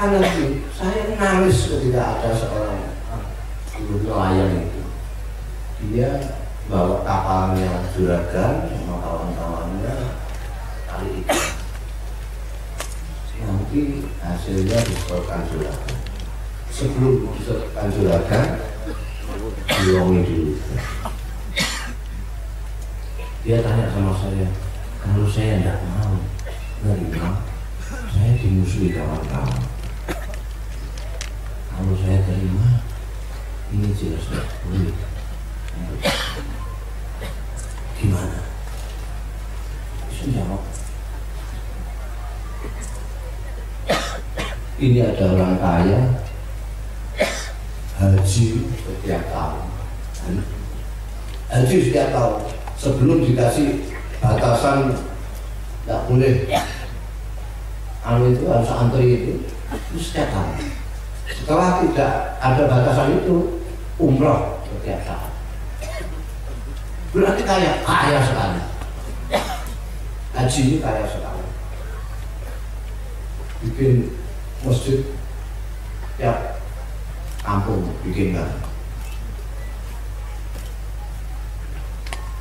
Karena 0.00 0.24
itu, 0.32 0.64
saya 0.72 1.12
nangis 1.12 1.68
ketika 1.68 2.16
ada 2.16 2.32
seorang 2.32 2.88
guru 3.76 4.08
nelayan 4.08 4.64
itu. 4.64 4.82
Dia 5.92 6.40
bawa 6.72 7.04
kapalnya 7.04 7.84
juragan 7.92 8.64
sama 8.64 8.96
kawan-kawannya 8.96 9.94
kali 10.88 11.20
itu. 11.20 11.38
Nanti 13.44 13.80
hasilnya 14.24 14.78
disetorkan 14.88 15.44
juragan 15.52 16.00
sebelum 16.72 17.28
disetorkan 17.36 17.92
juragan 17.92 18.46
diomongin 19.84 20.24
dulu 20.24 20.54
dia 23.40 23.64
tanya 23.64 23.88
sama 23.92 24.12
saya 24.16 24.48
kalau 25.00 25.24
saya 25.28 25.60
tidak 25.60 25.80
mau 25.92 26.20
nerima 26.84 27.40
saya 28.12 28.32
dimusuhi 28.36 28.92
kawan-kawan 28.92 29.79
kalau 31.80 31.96
saya 31.96 32.20
terima 32.28 32.84
ini 33.72 33.88
jelas 33.96 34.20
tidak 34.28 34.52
boleh 34.68 34.92
gimana? 37.96 38.38
Jawab. 40.20 40.62
Ini 44.76 45.00
ada 45.08 45.24
orang 45.32 45.56
kaya 45.56 46.00
haji 47.96 48.44
setiap 48.84 49.24
tahun. 49.32 49.64
Haji 51.48 51.76
setiap 51.80 52.08
tahun. 52.12 52.40
Sebelum 52.76 53.24
dikasih 53.24 53.88
batasan 54.20 54.92
tidak 55.88 56.04
boleh. 56.04 56.44
Anu 58.04 58.36
itu 58.36 58.44
harus 58.44 58.68
antri 58.68 59.04
itu 59.16 59.32
itu 59.72 59.96
setiap 59.96 60.28
tahun 60.36 60.79
setelah 61.38 61.82
tidak 61.84 62.12
ada 62.42 62.62
batasan 62.66 63.22
itu 63.22 63.62
umroh 64.00 64.58
setiap 64.66 65.00
tahun 65.06 65.32
berarti 67.10 67.42
kaya 67.42 67.82
kaya 67.82 68.18
sekali. 68.22 68.60
Haji 70.30 70.60
ini 70.62 70.76
kaya 70.78 71.02
sekali. 71.10 71.42
Bikin 73.66 74.14
masjid 74.62 75.02
tiap 76.20 76.60
kampung 77.40 77.88
bikin 78.04 78.36
kan 78.36 78.50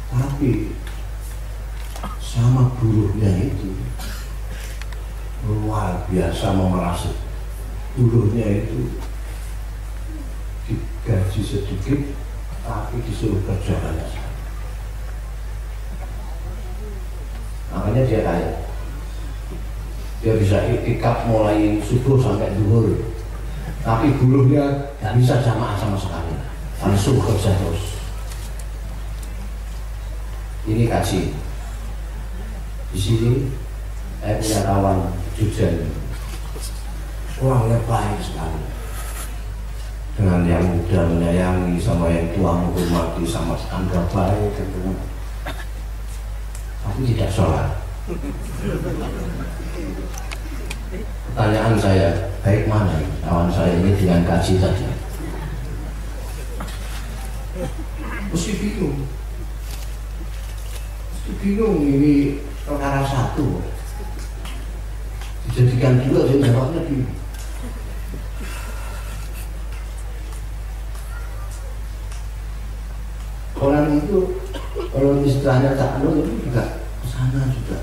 tapi 0.09 0.75
sama 2.19 2.67
buruhnya 2.75 3.29
itu 3.39 3.71
luar 5.47 6.03
biasa 6.11 6.51
memerasuk 6.51 7.15
buruhnya 7.97 8.45
itu 8.65 8.93
digaji 10.69 11.41
sedikit 11.41 11.99
tapi 12.61 13.01
disuruh 13.01 13.41
kerja 13.47 13.73
banyak. 13.81 14.11
Makanya 17.73 18.01
dia 18.05 18.21
kaya. 18.25 18.51
Dia 20.19 20.33
bisa 20.35 20.57
ikat 20.83 21.17
mulai 21.31 21.79
subuh 21.79 22.19
sampai 22.19 22.53
duhur. 22.59 22.91
Tapi 23.81 24.13
buruhnya 24.19 24.93
nggak 24.99 25.15
bisa 25.17 25.41
jamaah 25.41 25.79
sama 25.79 25.95
sekali. 25.95 26.35
Langsung 26.83 27.17
kerja 27.23 27.55
terus. 27.55 27.97
Ini 30.67 30.85
kaji. 30.91 31.33
Di 32.89 32.99
sini 32.99 33.31
saya 34.19 34.37
punya 34.41 34.59
kawan 34.67 34.97
Jujan 37.39 37.55
orangnya 37.55 37.79
baik 37.87 38.19
sekali. 38.19 38.61
Dengan 40.19 40.43
yang 40.43 40.65
muda 40.67 41.07
menyayangi 41.07 41.79
sama 41.79 42.11
yang 42.11 42.35
tua 42.35 42.51
menghormati 42.51 43.23
sama 43.23 43.55
anggap 43.71 44.11
baik 44.11 44.59
gitu. 44.59 44.91
tapi 46.83 46.99
tidak 47.15 47.31
sholat. 47.31 47.79
Pertanyaan 51.31 51.79
saya 51.79 52.27
baik 52.43 52.67
mana? 52.67 52.99
Kawan 53.23 53.47
saya 53.47 53.71
ini 53.79 53.95
dengan 53.95 54.27
kaji 54.27 54.59
tadi. 54.59 54.83
Mesti 58.35 58.51
bingung. 58.59 59.07
Mesti 61.07 61.31
bingung 61.39 61.77
ini 61.87 62.43
perkara 62.67 63.07
satu. 63.07 63.63
Dijadikan 65.47 66.03
dua 66.03 66.27
jadi 66.27 66.51
jawabnya 66.51 66.83
bingung 66.83 67.18
orang 73.59 73.99
itu 73.99 74.39
kalau 74.89 75.19
istilahnya 75.21 75.75
tak 75.75 75.99
itu 75.99 76.23
juga 76.47 76.63
ke 77.03 77.05
sana 77.07 77.51
juga. 77.51 77.77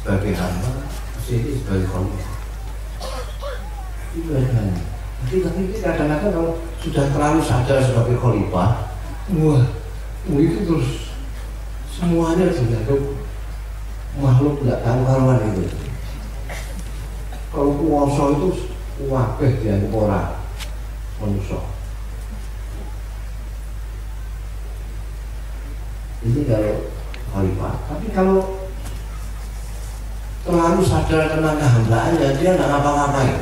Sebagai 0.00 0.32
hamba 0.38 0.70
sini 1.20 1.60
sebagai 1.60 1.86
khalifah 1.90 2.30
aja. 4.10 4.66
Tapi 5.20 5.36
tapi 5.44 5.60
kadang-kadang 5.78 6.32
kalau 6.32 6.52
sudah 6.80 7.04
terlalu 7.12 7.40
sadar 7.44 7.78
sebagai 7.84 8.16
khalifah 8.16 8.70
wah 9.36 9.62
itu 10.30 10.58
terus 10.66 11.12
semuanya 11.90 12.50
dianggap 12.50 13.00
makhluk 14.18 14.62
tidak 14.62 14.80
tahu 14.82 15.00
karuan 15.06 15.38
itu. 15.54 15.62
Kalau 17.50 17.74
kuasa 17.78 18.22
itu 18.38 18.48
wakeh 19.10 19.50
dianggap 19.62 19.92
orang 19.94 20.30
manusia 21.20 21.60
ini 26.20 26.44
kalau 26.44 26.92
khalifah 27.32 27.74
tapi 27.88 28.06
kalau 28.12 28.60
terlalu 30.44 30.82
sadar 30.84 31.32
tentang 31.32 31.56
kehambaannya 31.60 32.28
dia 32.40 32.50
nggak 32.56 32.68
ngapa-ngapain. 32.68 33.40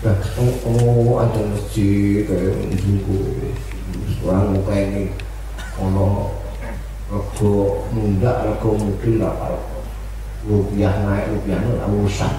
Udah 0.00 0.16
oh, 0.40 1.20
ada 1.20 1.40
masjid 1.52 2.24
kayak 2.24 2.56
dulu 2.72 3.50
orang 4.24 4.52
mau 4.52 4.62
pengen 4.68 5.12
ono 5.80 6.08
rego 7.08 7.84
mundak 7.92 8.44
rego 8.44 8.70
mungkin 8.76 9.12
lah 9.20 9.32
kalau 9.36 9.62
rupiah 10.44 10.94
naik 11.04 11.32
rupiah 11.32 11.58
naik 11.60 11.88
urusan. 11.88 12.34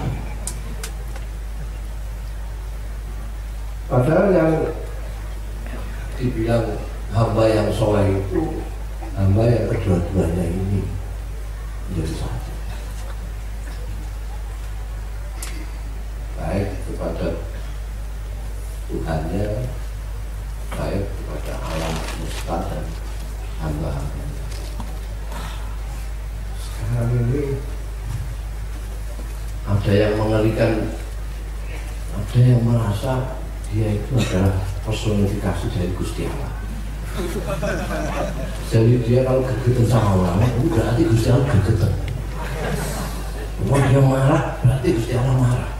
Padahal 3.90 4.26
yang 4.32 4.52
dibilang 6.16 6.91
hamba 7.12 7.44
yang 7.48 7.68
soleh 7.72 8.18
itu 8.18 8.60
hamba 9.14 9.44
yang 9.46 9.68
kedua-duanya 9.68 10.44
ini. 10.48 10.80
Menjadi 11.92 12.14
satu 12.16 12.52
kepada 17.02 17.34
Tuhannya 18.86 19.46
baik 20.70 21.02
kepada 21.02 21.52
alam 21.58 21.94
semesta 21.98 22.56
dan 22.70 22.84
hamba-hamba 23.58 24.24
sekarang 26.62 27.10
ini 27.26 27.58
ada 29.66 29.92
yang 29.92 30.14
mengerikan 30.14 30.72
ada 32.14 32.38
yang 32.38 32.62
merasa 32.62 33.34
dia 33.74 33.98
itu 33.98 34.12
adalah 34.14 34.62
personifikasi 34.86 35.66
dari 35.74 35.90
Gusti 35.98 36.30
Allah 36.30 36.54
jadi 38.72 38.94
dia 39.04 39.20
kalau 39.28 39.44
gegetan 39.44 39.84
sama 39.84 40.16
orang 40.16 40.48
itu 40.48 40.72
berarti 40.72 41.02
Gusti 41.12 41.28
Allah 41.28 41.44
gegetan. 41.60 41.92
Kalau 43.68 43.84
dia 43.84 44.00
marah 44.00 44.42
berarti 44.64 44.88
Gusti 44.96 45.12
Allah 45.12 45.36
marah. 45.36 45.70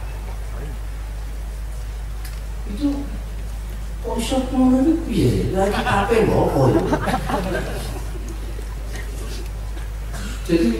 Itu 2.69 3.01
ngono 4.53 4.77
iki? 4.85 4.93
Piye? 5.09 5.31
Lagi 5.57 5.81
apa 5.81 6.13
ngopo 6.29 6.61
itu? 6.69 6.85
Jadi 10.43 10.71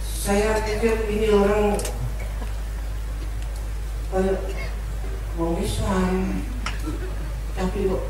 saya 0.00 0.62
pikir 0.64 0.96
ini 1.10 1.28
orang 1.36 1.76
kayak 4.08 4.40
mau 5.36 5.52
Islam 5.60 6.40
tapi 7.52 7.90
kok 7.90 8.04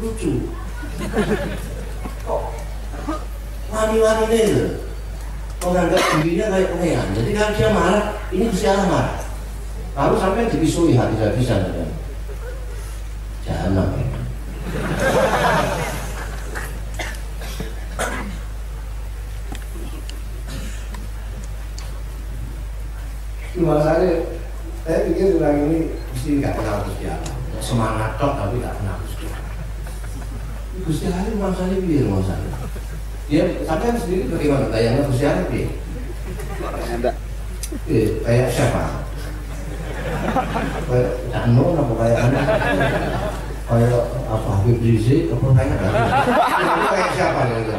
lucu 0.00 0.48
kok 2.26 2.42
wani-wani 3.70 4.24
ini 4.28 4.40
menganggap 5.60 6.02
dirinya 6.20 6.46
kayak 6.52 6.70
pengean 6.72 7.06
jadi 7.16 7.30
kalau 7.36 7.52
dia 7.56 7.68
marah 7.72 8.04
ini 8.30 8.44
bisa 8.48 8.86
marah. 8.86 9.18
Lalu 9.90 10.16
sampai 10.22 10.46
dipisui 10.48 10.94
hati 10.94 11.18
saya 11.18 11.34
bisa 11.34 11.54
kan 11.60 11.90
jangan 13.42 13.90
Cuma 23.50 23.82
saya, 23.82 24.24
saya 24.86 25.04
pikir 25.10 25.36
orang 25.36 25.68
ini 25.68 25.92
mesti 26.14 26.38
nggak 26.38 26.54
kenal 26.54 26.86
Allah. 26.86 27.18
Semangat 27.60 28.16
tok 28.16 28.38
tapi 28.40 28.62
nggak 28.62 28.72
kenal. 28.78 28.96
Allah. 28.96 28.99
Gusti 30.84 31.06
itu 31.06 31.36
masalahnya 31.38 31.78
biar 31.84 32.06
masalah. 32.08 32.52
Dia 33.30 33.42
sampai 33.62 33.94
sendiri 33.94 34.26
bagaimana? 34.32 34.66
Tayangnya 34.72 35.06
Gusti 35.06 35.24
Allah 35.26 35.46
biar. 35.46 35.70
Ada. 36.90 37.10
Eh, 37.86 38.08
kayak 38.26 38.48
siapa? 38.50 38.82
Kayak 40.90 41.10
Dano 41.30 41.64
apa 41.78 41.92
kayak 41.94 42.18
anak? 42.26 42.46
Kayak 43.70 44.02
apa 44.26 44.48
Habib 44.58 44.78
Rizik 44.82 45.30
apa 45.30 45.46
kayak? 45.54 45.78
Kayak 46.90 47.10
siapa 47.14 47.40
gitu? 47.54 47.74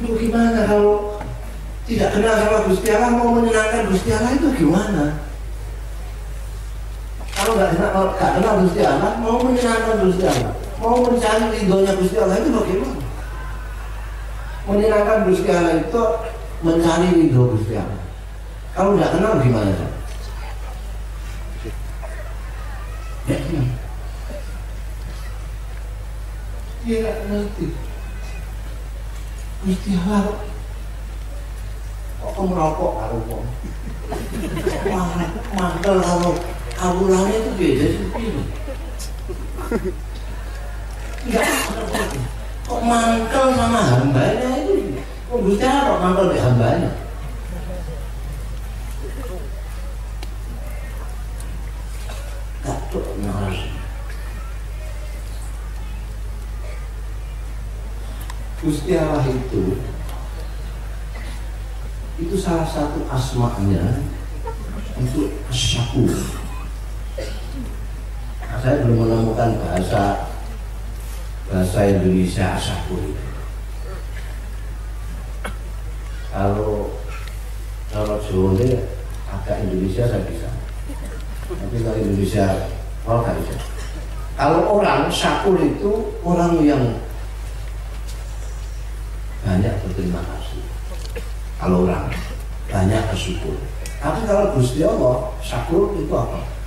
Lu 0.00 0.16
gimana 0.16 0.64
kalau 0.64 1.20
tidak 1.84 2.08
kenal 2.16 2.34
sama 2.40 2.58
Gusti 2.66 2.88
Allah 2.88 3.10
mau 3.12 3.36
menyenangkan 3.36 3.92
Gusti 3.92 4.10
Allah 4.10 4.32
itu 4.34 4.48
gimana? 4.58 5.29
Kalau 7.40 7.56
nggak 7.56 7.72
kenal, 7.72 7.88
kalau 7.96 8.12
nggak 8.12 8.32
kenal 8.36 8.54
Gusti 8.60 8.80
Allah 8.84 9.16
mau 9.24 9.40
menyenangkan 9.40 9.96
Gusti 10.04 10.28
Allah, 10.28 10.52
mau 10.76 11.00
mencari 11.00 11.44
ridhonya 11.56 11.96
Gusti 11.96 12.16
Allah 12.20 12.36
itu 12.36 12.52
bagaimana? 12.52 13.00
Menyenangkan 14.68 15.24
Gusti 15.24 15.48
Allah 15.48 15.74
itu 15.80 16.02
mencari 16.60 17.08
ridho 17.16 17.42
Gusti 17.56 17.80
Allah. 17.80 18.04
Kalau 18.76 18.92
nggak 18.92 19.12
kenal 19.16 19.40
gimana? 19.40 19.72
Ya, 26.84 26.96
nggak 27.00 27.16
ngerti. 27.24 27.66
Gusti 29.64 29.90
Allah 29.96 30.44
kok 32.20 32.36
kok 32.36 32.44
merokok 32.44 32.92
wong. 33.32 33.48
Wah, 34.92 35.08
mantel 35.56 35.96
kalau 36.04 36.36
awulannya 36.80 37.36
itu 37.36 37.50
beda 37.60 37.86
sih. 37.92 38.06
Enggak, 41.20 41.46
kok 42.64 42.80
mantel 42.80 43.46
sama 43.52 43.80
hambanya 43.84 44.50
itu 44.64 44.96
kok 45.28 45.40
Allah 45.44 45.84
kok 45.84 46.00
mantel 46.00 46.26
di 46.32 46.38
hambanya? 46.40 46.90
Gak 52.64 52.78
tuh 52.88 53.04
Gusti 58.60 58.92
Allah 58.92 59.24
itu 59.24 59.80
itu 62.20 62.36
salah 62.36 62.68
satu 62.68 63.08
asma'nya 63.08 64.04
itu 65.00 65.32
syakur. 65.48 66.12
Saya 68.60 68.84
belum 68.84 69.08
menemukan 69.08 69.56
bahasa 69.64 70.28
bahasa 71.48 71.80
Indonesia 71.88 72.60
syakur. 72.60 73.16
Kalau 76.28 76.92
kalau 77.88 78.20
Jawa 78.20 78.52
agak 79.32 79.64
Indonesia 79.64 80.04
saya 80.04 80.28
bisa, 80.28 80.52
tapi 81.48 81.76
kalau 81.80 81.96
Indonesia 82.04 82.68
kalau 83.00 83.24
nggak 83.24 83.36
bisa. 83.40 83.56
Kalau 84.36 84.60
orang 84.76 85.08
syakur 85.08 85.56
itu 85.56 86.20
orang 86.20 86.60
yang 86.60 86.84
banyak 89.40 89.72
berterima 89.88 90.20
kasih. 90.20 90.60
Kalau 91.56 91.88
orang 91.88 92.12
banyak 92.68 93.02
bersyukur. 93.08 93.56
Tapi 94.04 94.20
kalau 94.28 94.52
Gusti 94.52 94.84
Allah, 94.84 95.32
syakur 95.40 95.96
itu 95.96 96.12
apa? 96.12 96.59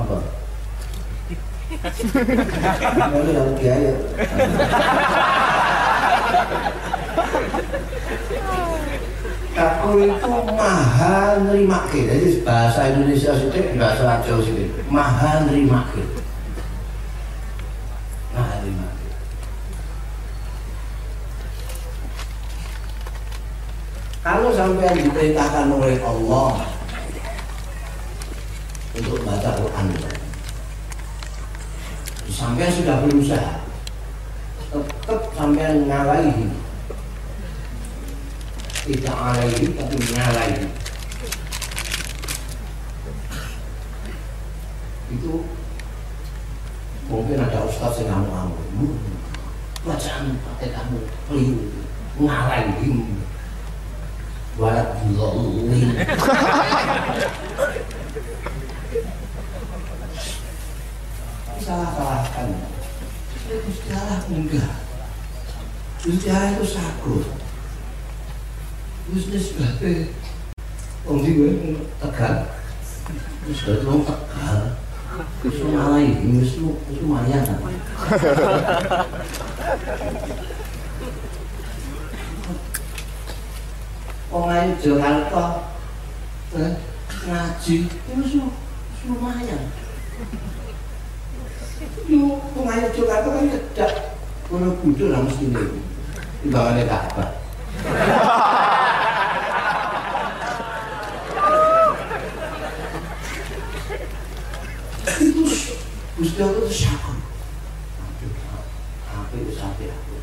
Apa? 0.00 0.16
Ini 3.10 3.30
yang 3.36 3.52
kiai. 3.60 3.92
Syakur 9.60 10.00
itu 10.00 10.32
maha 10.56 11.36
nerima 11.44 11.84
Jadi 11.92 12.40
bahasa 12.40 12.80
Indonesia 12.88 13.36
sih, 13.36 13.76
bahasa 13.76 14.24
Jawa 14.24 14.40
sih, 14.40 14.72
maha 14.88 15.44
nerima 15.44 15.84
Maha 18.32 18.54
nerima 18.64 18.88
Kalau 24.24 24.48
sampai 24.56 24.96
diperintahkan 24.96 25.68
oleh 25.68 26.00
Allah 26.08 26.79
untuk 28.90 29.22
baca 29.22 29.54
Quran, 29.54 29.86
sampai 32.26 32.74
sudah 32.74 33.06
berusaha, 33.06 33.62
tetap 34.70 35.20
sampai 35.34 35.86
ngalahi, 35.86 36.50
tidak 38.90 39.14
alaihi 39.14 39.66
tapi 39.78 39.94
ngalahi. 39.94 40.66
Itu 45.10 45.42
mungkin 47.06 47.42
ada 47.42 47.66
ustaz 47.66 48.02
yang 48.02 48.26
ngamuk-ngamuk, 48.26 48.98
bacaan 49.86 50.34
pakai 50.42 50.74
kamu 50.74 50.98
keliru, 51.30 51.66
ngalahi 52.18 52.90
walat 54.60 54.92
dzalimin 55.08 55.96
salah-salahkan 61.60 62.48
Gusti 63.50 63.90
Allah 63.92 64.20
enggak. 64.30 64.72
Gusti 66.00 66.28
Allah 66.30 66.50
itu 66.56 66.64
sakur 66.64 67.24
Gusti 69.10 69.38
sebagai 69.38 69.96
Wong 71.08 71.24
di 71.24 71.32
gue 71.32 71.80
tegal. 71.96 72.44
Terus 73.48 73.60
dari 73.64 73.82
wong 73.88 74.04
tegal. 74.04 74.76
Terus 75.40 75.58
malah 75.72 76.00
ini 76.04 76.44
Terus 76.44 76.76
lumayan. 77.00 77.44
Wong 84.30 84.46
ayu 84.46 84.72
Jakarta 84.76 85.44
eh, 86.54 86.72
ngaji 87.26 87.76
itu 87.90 88.22
su, 88.28 88.42
lumayan. 89.08 89.72
Yo, 92.10 92.42
pengayu 92.58 92.90
Jakarta 92.90 93.30
kan 93.30 93.46
kedak. 93.46 94.18
Kalau 94.50 94.74
kudu 94.82 95.14
lah 95.14 95.22
mesti 95.22 95.46
nih. 95.46 95.78
Timbangannya 96.42 96.90
apa? 96.90 97.38
itu 105.22 105.42
Gusti 106.18 106.40
Allah 106.42 106.58
itu 106.66 106.74
syakon. 106.74 107.16
apa 109.06 109.34
itu 109.38 109.52
sampai 109.54 109.94
aku. 109.94 110.14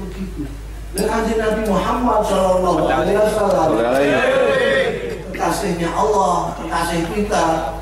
Begitu. 0.00 0.42
Dan 0.96 1.28
Nabi 1.36 1.62
Muhammad 1.68 2.20
Shallallahu 2.24 2.88
Alaihi 2.88 3.20
Wasallam 3.20 4.73
kekasihnya 5.44 5.92
Allah 5.92 6.56
kekasih 6.56 7.04
kita 7.12 7.76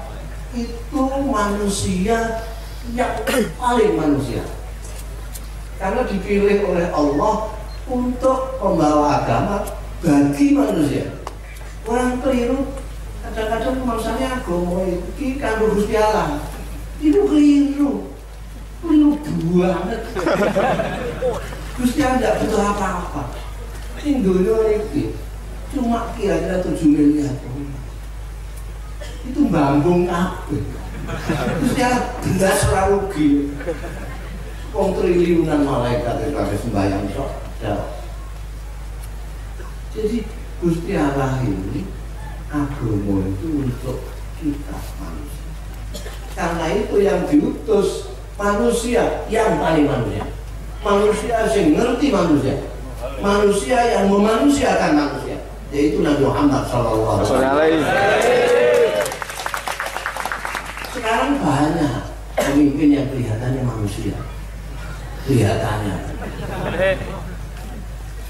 itu 0.51 1.03
manusia 1.31 2.43
yang 2.91 3.15
paling 3.55 3.95
manusia. 3.95 4.43
Karena 5.79 6.03
dipilih 6.03 6.67
oleh 6.67 6.91
Allah 6.91 7.55
untuk 7.87 8.59
pembawa 8.59 9.23
agama 9.23 9.63
bagi 10.03 10.59
manusia. 10.59 11.15
Orang 11.87 12.19
keliru 12.19 12.67
kadang-kadang 13.23 13.79
maksudnya 13.87 14.43
agama 14.43 14.83
itu 14.83 15.39
kanggo 15.39 15.79
Gusti 15.79 15.95
Allah. 15.95 16.43
Itu 16.99 17.31
keliru. 17.31 18.11
Keliru 18.83 19.11
banget. 19.55 20.03
Gusti 21.79 22.03
tidak 22.03 22.43
butuh 22.43 22.63
apa-apa. 22.75 23.23
Ini 24.03 24.19
dunia 24.19 24.83
ini 24.83 25.15
cuma 25.73 26.13
kira-kira 26.15 26.61
tujuh 26.61 26.89
miliar 26.93 27.35
itu 29.23 29.41
bambung 29.49 30.05
kabeh 30.07 30.63
Gusti 31.63 31.81
Allah 31.83 32.15
belas 32.23 32.61
rugi 32.71 33.51
Wong 34.73 34.97
triliunan 34.97 35.69
malaikat 35.69 36.17
yang 36.25 36.33
kami 36.33 36.57
sembahyang 36.57 37.05
sok 37.13 37.31
Jadi 39.93 40.25
Gusti 40.65 40.93
Allah 40.97 41.45
ini 41.45 41.85
agama 42.49 43.29
itu 43.29 43.49
untuk 43.69 44.09
kita 44.41 44.77
manusia. 44.97 45.49
Karena 46.33 46.67
itu 46.73 46.97
yang 47.05 47.29
diutus 47.29 48.17
manusia 48.41 49.29
yang 49.29 49.61
paling 49.61 49.85
manusia. 49.85 50.25
Manusia 50.81 51.37
yang 51.53 51.69
ngerti 51.77 52.07
manusia. 52.09 52.57
Manusia 53.21 53.79
yang 53.93 54.09
memanusiakan 54.09 54.93
manusia. 54.97 55.32
Yaitu 55.73 56.05
Nabi 56.05 56.21
Muhammad 56.21 56.69
Sallallahu 56.69 57.33
Alaihi. 57.33 57.81
Sekarang 60.93 61.41
banyak 61.41 62.13
pemimpin 62.37 62.89
yang 62.93 63.09
kelihatannya 63.09 63.65
manusia. 63.65 64.21
Kelihatannya. 65.25 65.97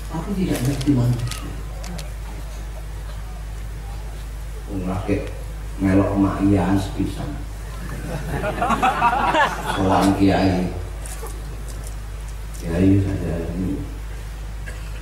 Tapi 0.06 0.30
tidak 0.38 0.58
ngerti 0.62 0.90
manusia. 0.94 1.50
Ngakit 4.72 5.20
melok 5.82 6.14
emak 6.14 6.36
iyaan 6.46 6.78
sepisan. 6.78 7.26
Soal 9.74 10.14
kiai. 10.14 10.70
Kiai 12.62 13.02
saja 13.02 13.34
ini 13.58 13.82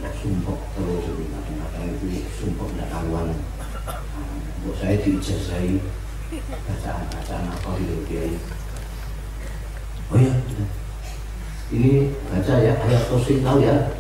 kok 0.01 0.17
sumpah 0.17 0.57
terus 0.73 1.05
kadang-kadang 1.05 1.93
itu 1.93 2.25
sumpah 2.41 2.67
tidak 2.73 2.89
karuan. 2.89 3.29
Buat 4.65 4.77
saya 4.81 4.97
diijazai 5.01 5.77
bacaan-bacaan 6.33 7.45
apa 7.53 7.71
gitu 7.81 7.97
kiai. 8.09 8.35
Oh 10.11 10.19
iya, 10.19 10.33
ini 11.71 12.11
baca 12.33 12.55
ya 12.59 12.73
ayat 12.81 13.03
kursi 13.13 13.45
tahu 13.45 13.61
ya. 13.61 13.93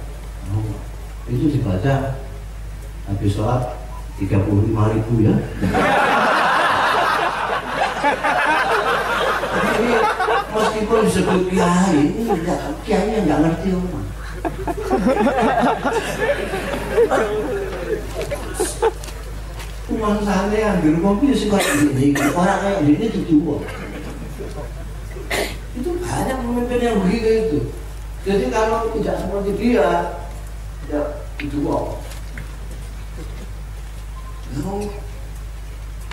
Oh, 0.50 0.74
itu 1.28 1.60
dibaca 1.60 2.18
habis 3.06 3.36
sholat 3.36 3.62
35 4.18 4.94
ribu 4.96 5.14
ya. 5.20 5.34
Jadi 9.60 9.90
meskipun 10.50 10.98
disebut 11.08 11.40
kiai, 11.52 12.02
kiai 12.88 13.08
yang 13.16 13.24
nggak 13.28 13.40
ngerti 13.44 13.68
orang. 13.76 14.06
Uang 19.90 20.22
di 20.80 20.88
rumah 20.94 21.18
punya 21.18 21.34
suka 21.34 21.58
ini, 21.82 22.14
orang 22.32 22.60
kayak 22.62 22.80
gini 22.86 23.04
itu 23.10 23.20
dua. 23.26 23.58
Itu 25.74 25.90
banyak 25.98 26.36
pemimpin 26.44 26.78
yang 26.78 27.02
begitu 27.02 27.30
itu. 27.30 27.58
Jadi 28.22 28.52
kalau 28.52 28.92
tidak 28.94 29.16
seperti 29.18 29.50
dia, 29.58 30.20
ya 30.92 31.02
itu 31.40 31.56
kok. 31.64 31.98
Lalu, 34.50 34.92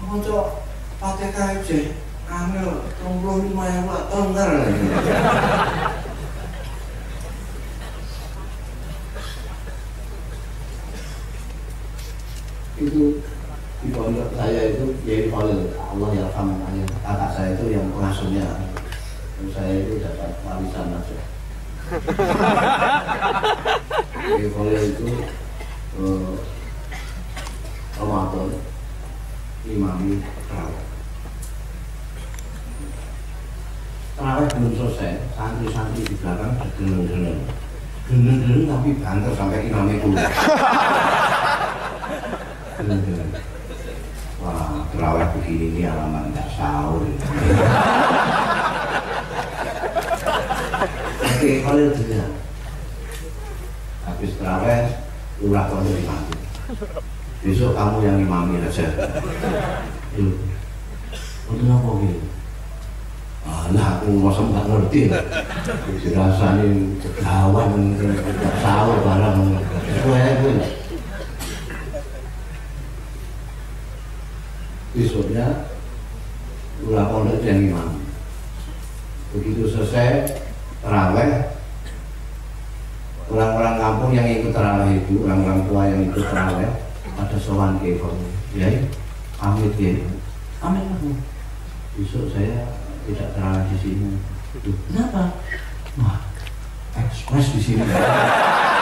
mau 0.06 0.18
pakai 0.98 1.30
KFC, 1.34 1.70
ambil 2.30 2.86
tunggu 3.02 3.46
lima 3.46 3.66
yang 3.70 3.86
tak 3.86 4.04
tonggar. 4.10 4.52
Itu 12.78 13.22
di 13.78 13.90
pondok 13.94 14.30
saya 14.38 14.74
itu 14.74 14.94
jadi 15.06 15.30
Khalil 15.34 15.70
Allah 15.78 16.10
ya 16.14 16.26
ayah 16.30 16.88
kakak 17.02 17.32
saya 17.34 17.50
itu 17.58 17.66
yang 17.74 17.90
pengasuhnya. 17.94 18.46
Saya 19.54 19.74
itu 19.86 20.02
dapat 20.02 20.34
warisan 20.46 20.98
aja. 20.98 21.18
Jadi 24.18 24.48
Khalil 24.50 24.82
itu 24.82 25.08
eh, 25.98 26.34
Ramadan 27.98 28.50
imami 29.66 30.12
terawih. 30.22 30.86
Terawih 34.18 34.48
belum 34.58 34.74
selesai 34.74 35.14
santri-santri 35.38 36.02
di 36.02 36.16
belakang 36.18 36.54
geleng-geleng 36.78 37.42
geleng-geleng 38.08 38.64
tapi 38.72 38.90
banter 39.04 39.32
sampai 39.36 39.68
imamnya 39.68 40.00
dulu 40.00 40.16
geleng-geleng 42.78 43.34
wah 44.38 44.86
terawih 44.94 45.28
begini 45.34 45.66
ini 45.74 45.82
alamat 45.90 46.30
nggak 46.30 46.50
sahur 46.54 47.02
oke 51.26 51.50
Khalil 51.66 51.90
bilang 51.98 52.34
habis 54.06 54.32
terawih 54.38 54.94
lurah 55.42 55.66
pondok 55.74 55.98
imami 55.98 56.36
besok 57.42 57.74
kamu 57.74 57.98
yang 58.06 58.18
imami 58.22 58.62
aja 58.62 58.88
untuk 61.50 61.66
apa 61.66 61.92
gitu 62.06 62.22
Alah, 63.48 64.04
aku 64.04 64.12
masa 64.20 64.44
nggak 64.44 64.68
ngerti. 64.68 65.08
Dirasani 66.04 67.00
kegawan 67.00 67.96
nggak 67.96 68.56
sahur 68.60 69.00
barang 69.00 69.56
sesuai 69.88 70.44
gue 70.44 70.54
besoknya 74.98 75.70
ulah 76.82 77.06
pondok 77.14 77.46
yang 77.46 77.70
imam. 77.70 78.02
Begitu 79.38 79.70
selesai 79.70 80.42
terawih. 80.82 81.54
Orang-orang 83.28 83.76
kampung 83.78 84.12
yang 84.16 84.26
ikut 84.26 84.56
terawih 84.56 85.04
itu 85.04 85.22
orang-orang 85.22 85.62
tua 85.70 85.82
yang 85.86 86.02
ikut 86.10 86.26
terawih 86.26 86.72
ada 87.18 87.38
sowan 87.38 87.78
ke 87.84 87.98
ya 88.56 88.70
pamit 89.36 89.74
ya 89.76 90.00
pamit 90.64 90.86
aku 90.86 91.12
besok 92.00 92.32
saya 92.34 92.72
tidak 93.06 93.30
terawih 93.38 93.68
di 93.70 93.78
sini. 93.78 94.10
Kenapa? 94.90 95.38
Wah 96.02 96.18
ekspres 96.98 97.54
di 97.54 97.62
sini 97.62 97.86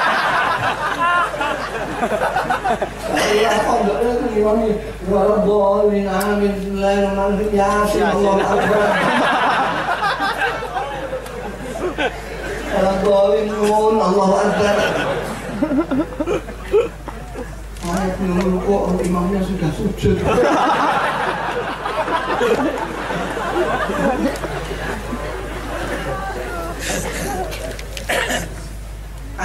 Iya, 3.36 3.52
Allah 18.86 19.04
imamnya 19.06 19.42
sudah 19.46 19.70
sujud. 19.78 20.18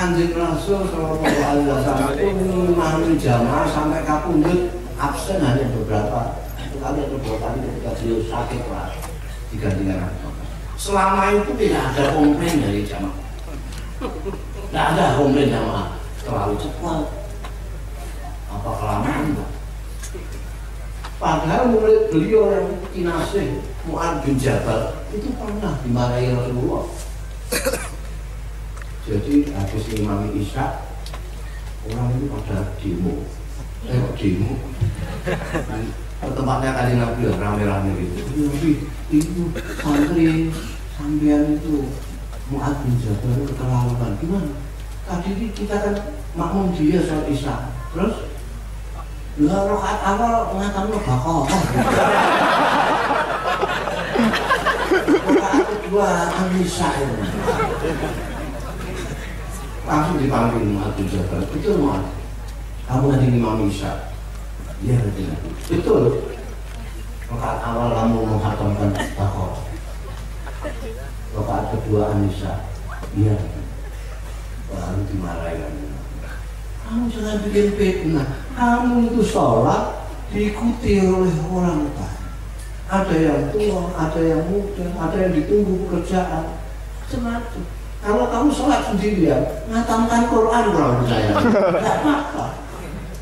Anjing 0.00 0.32
Rasul 0.32 0.88
Sallallahu 0.88 1.28
Alaihi 1.28 1.68
Wasallam. 1.68 2.08
Itu 2.16 2.48
memahami 2.72 3.20
jamaah 3.20 3.68
sampai 3.68 4.00
kapundut 4.08 4.72
absen 4.96 5.44
hanya 5.44 5.68
beberapa. 5.76 6.40
Satu 6.56 6.76
kali 6.80 6.98
atau 7.04 7.18
dua 7.20 7.36
kali 7.36 7.58
ketika 7.60 7.90
beliau 8.00 8.20
sakit 8.24 8.62
lah 8.72 8.88
digantikan 9.52 10.08
selama 10.80 11.36
itu 11.36 11.52
tidak 11.60 11.92
ada 11.92 12.16
komplain 12.16 12.56
dari 12.64 12.80
jamaah. 12.88 13.18
Tidak 14.00 14.84
ada 14.96 15.04
komplain 15.20 15.52
jamaah. 15.52 15.86
Terlalu 16.24 16.54
cepat. 16.56 17.04
Apa 18.50 18.70
kelamaan 18.82 19.30
enggak 19.30 19.50
Padahal 21.20 21.70
murid 21.70 22.08
beliau 22.08 22.48
yang 22.48 22.68
kinasih 22.96 23.60
Mu'ad 23.84 24.24
bin 24.24 24.40
Jabal 24.40 24.96
itu 25.12 25.28
pernah 25.36 25.76
dimarahi 25.84 26.32
Rasulullah. 26.32 26.88
Jadi 29.08 29.48
habis 29.56 29.84
Imam 29.96 30.28
Isya 30.36 30.84
orang 31.88 32.12
itu 32.12 32.28
pada 32.28 32.76
demo, 32.76 33.24
eh 33.88 34.00
demo? 34.12 34.52
Tempatnya 36.20 36.70
kali 36.76 36.92
Nabi 37.00 37.24
ya, 37.24 37.32
rame-rame 37.40 37.90
gitu. 37.96 38.20
Nabi 38.44 38.70
itu 39.08 39.48
santri 39.80 40.52
sampean 40.92 41.56
itu 41.56 41.88
Mu'ad 42.52 42.84
bin 42.84 43.00
Jabal 43.00 43.48
keterlaluan 43.48 44.20
gimana? 44.20 44.52
Tadi 45.08 45.32
ini 45.32 45.48
kita 45.56 45.80
kan 45.80 45.96
makmum 46.36 46.76
dia 46.76 47.00
soal 47.00 47.24
Isya, 47.24 47.72
terus 47.96 48.28
Lah 49.40 49.64
rokaat 49.64 50.04
awal 50.04 50.52
ngatam 50.52 50.92
lo 50.92 50.98
bakal. 51.00 51.48
Rokaat 55.24 55.64
kedua 55.70 56.28
ini. 56.36 56.66
Langsung 59.90 60.22
dipanggil 60.22 60.78
Abu 60.78 61.02
Jabal. 61.10 61.42
Betul 61.50 61.82
Mu'ad. 61.82 62.04
Kamu 62.86 63.10
nanti 63.10 63.26
Imam 63.26 63.66
Isa. 63.66 64.14
Iya 64.86 65.02
nanti 65.02 65.26
Betul. 65.66 66.30
Rokaat 67.26 67.58
awal 67.66 67.90
kamu 67.98 68.18
menghatamkan 68.22 68.90
bakal. 69.18 69.66
Rokaat 71.34 71.64
kedua 71.74 72.14
Anissa. 72.14 72.70
Iya. 73.18 73.34
Baru 74.70 75.02
dimarahin 75.10 75.90
kamu 76.90 77.06
jangan 77.06 77.38
bikin 77.46 77.68
fitnah 77.78 78.26
kamu 78.58 79.14
itu 79.14 79.22
sholat 79.22 80.10
diikuti 80.34 81.06
oleh 81.06 81.30
orang 81.46 81.86
banyak 81.94 82.18
ada 82.90 83.14
yang 83.14 83.54
tua, 83.54 83.94
ada 83.94 84.18
yang 84.18 84.42
muda, 84.50 84.86
ada 84.98 85.16
yang 85.22 85.30
ditunggu 85.38 85.86
pekerjaan 85.86 86.58
semacam 87.06 87.62
kalau 88.00 88.24
kamu 88.32 88.48
sholat 88.48 88.80
sendirian 88.88 89.44
ngatamkan 89.68 90.32
Quran 90.32 90.64
kalau 90.72 90.92
percaya. 91.04 91.32
Tidak 91.36 91.96
apa-apa. 92.00 92.46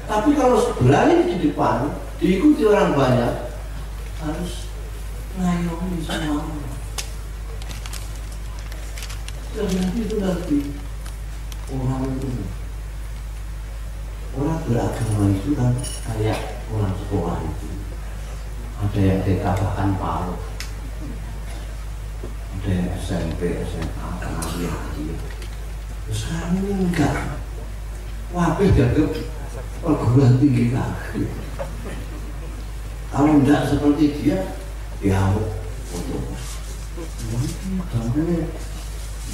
Tapi 0.09 0.31
kalau 0.39 0.59
berani 0.79 1.27
di 1.27 1.37
depan 1.51 1.91
diikuti 2.23 2.63
orang 2.65 2.95
banyak 2.95 3.35
harus 4.23 4.71
ngayomi 5.39 6.03
semua 6.03 6.43
orang 6.43 6.69
dan 9.59 9.67
nanti 9.75 9.99
itu 10.07 10.17
nanti 10.23 10.59
orang 11.75 12.03
itu. 12.15 12.31
Orang 14.39 14.63
beragama 14.71 15.35
itu 15.35 15.51
kan 15.59 15.75
kayak 16.07 16.63
orang 16.71 16.95
sekolah 16.95 17.37
itu. 17.43 17.69
Ada 18.79 19.01
yang 19.03 19.21
TK 19.27 19.45
bahkan 19.59 19.91
SMP, 22.99 23.63
SMA, 23.65 24.09
kuliah 24.21 24.77
aja 24.77 25.17
sekarang 26.09 26.65
ini 26.65 26.89
enggak. 26.89 27.37
Wabih 28.29 28.77
dianggap 28.77 29.09
perguruan 29.81 30.37
tinggi 30.37 30.69
kaki 30.69 31.23
kalau 33.09 33.41
enggak 33.41 33.65
seperti 33.73 34.21
dia 34.21 34.53
ya 35.01 35.33
untuk 35.33 36.37
Gampangnya 37.89 38.51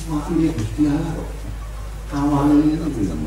wakilnya 0.04 0.48
Gusti 0.52 0.82
Allah. 0.84 1.26
Kawalan 2.12 2.60
itu 2.68 2.86
bilang. 2.92 3.24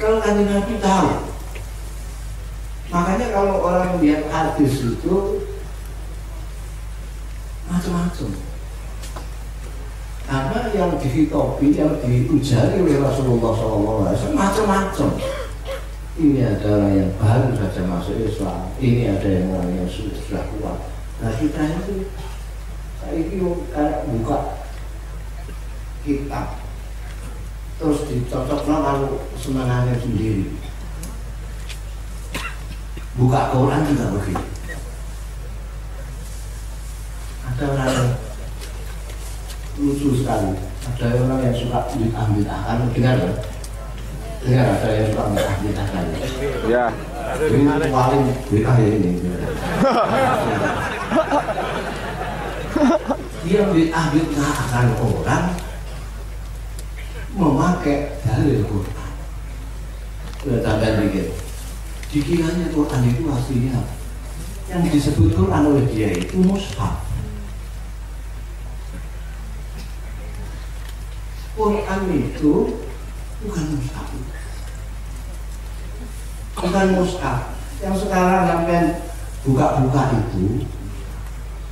Kalau 0.00 0.18
kanjeng 0.24 0.48
Nabi 0.48 0.74
tahu 0.80 1.10
makanya 2.86 3.26
kalau 3.34 3.54
orang 3.66 3.98
melihat 3.98 4.30
hadis 4.30 4.78
itu 4.80 5.16
macam-macam. 7.70 8.30
Karena 10.26 10.58
yang 10.74 10.90
dihitopi, 10.98 11.66
yang 11.78 12.02
diujari 12.02 12.82
oleh 12.82 12.98
Rasulullah 12.98 13.52
SAW 13.54 14.34
macam-macam. 14.34 15.10
Ini 16.16 16.40
ada 16.48 16.66
orang 16.80 16.94
yang 16.96 17.12
baru 17.20 17.54
saja 17.54 17.82
masuk 17.86 18.16
Islam. 18.24 18.72
Ini 18.80 19.14
ada 19.14 19.28
yang 19.28 19.52
orang 19.54 19.70
yang 19.70 19.86
sudah, 19.86 20.16
sudah 20.26 20.44
kuat. 20.56 20.78
Nah 21.22 21.32
kita 21.38 21.60
itu 21.62 22.10
saya 22.98 23.14
ini 23.22 23.38
kayak 23.70 24.08
buka 24.10 24.38
kitab. 26.02 26.46
Terus 27.76 28.08
dicocoknya 28.08 28.76
kalau 28.82 29.20
semangatnya 29.36 29.94
sendiri. 30.00 30.56
Buka 33.14 33.52
Quran 33.52 33.80
juga 33.88 34.06
begitu 34.16 34.55
ada 37.46 37.64
orang 37.70 37.88
yang 37.94 38.10
lucu 39.78 40.08
sekali 40.18 40.52
ada 40.86 41.06
orang 41.14 41.40
yang 41.46 41.54
suka 41.54 41.78
ambil 41.94 42.46
akan 42.50 42.78
dengar 42.90 43.16
ya 43.22 43.32
dengar 44.42 44.66
ada 44.74 44.88
yang 44.90 45.06
suka 45.10 45.22
ambil 45.30 45.44
akan 45.46 46.04
Ya. 46.66 46.84
ini 47.46 47.66
paling 47.90 48.24
beda 48.50 48.72
ya 48.78 48.88
ini 48.90 49.10
dia 53.46 53.62
ambil 53.94 54.26
akan 54.34 54.86
orang 54.98 55.44
memakai 57.36 58.16
dalil 58.24 58.64
Quran. 58.64 59.10
Sudah 60.40 60.60
tambah 60.64 61.04
dikit. 61.04 61.28
Dikiranya 62.10 62.72
Quran 62.72 63.02
itu 63.12 63.22
aslinya 63.28 63.76
yang 64.66 64.82
disebut 64.88 65.36
Quran 65.36 65.62
oleh 65.68 65.84
dia 65.92 66.10
itu 66.16 66.40
mushaf. 66.42 67.06
Quran 71.56 72.00
itu 72.12 72.52
bukan 73.40 73.64
mushaf. 73.80 74.08
Bukan 76.60 76.86
mushaf. 77.00 77.40
Yang 77.80 77.96
sekarang 78.04 78.44
sampai 78.44 78.80
buka-buka 79.40 80.02
itu 80.12 80.68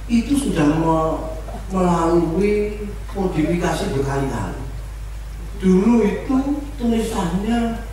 itu 0.09 0.33
sudah 0.37 0.69
melalui 1.69 2.89
modifikasi 3.13 3.85
berkali-kali. 3.93 4.61
Dulu 5.61 5.93
itu 6.05 6.37
tulisannya 6.81 7.85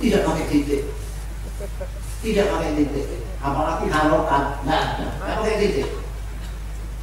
tidak 0.00 0.24
pakai 0.24 0.44
titik. 0.48 0.82
Tidak 2.20 2.46
pakai 2.48 2.70
titik. 2.76 3.24
Apalagi 3.40 3.88
harokat 3.88 4.44
nggak 4.64 4.80
ada. 4.80 5.08
Nggak 5.16 5.36
pakai 5.44 5.56
titik. 5.64 5.88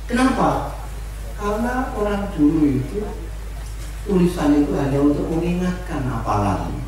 Kenapa? 0.06 0.78
Karena 1.38 1.94
orang 1.94 2.34
dulu 2.34 2.62
itu 2.82 3.06
tulisan 4.08 4.64
itu 4.64 4.72
hanya 4.72 5.00
untuk 5.04 5.28
mengingatkan 5.28 6.02
hafalan 6.08 6.80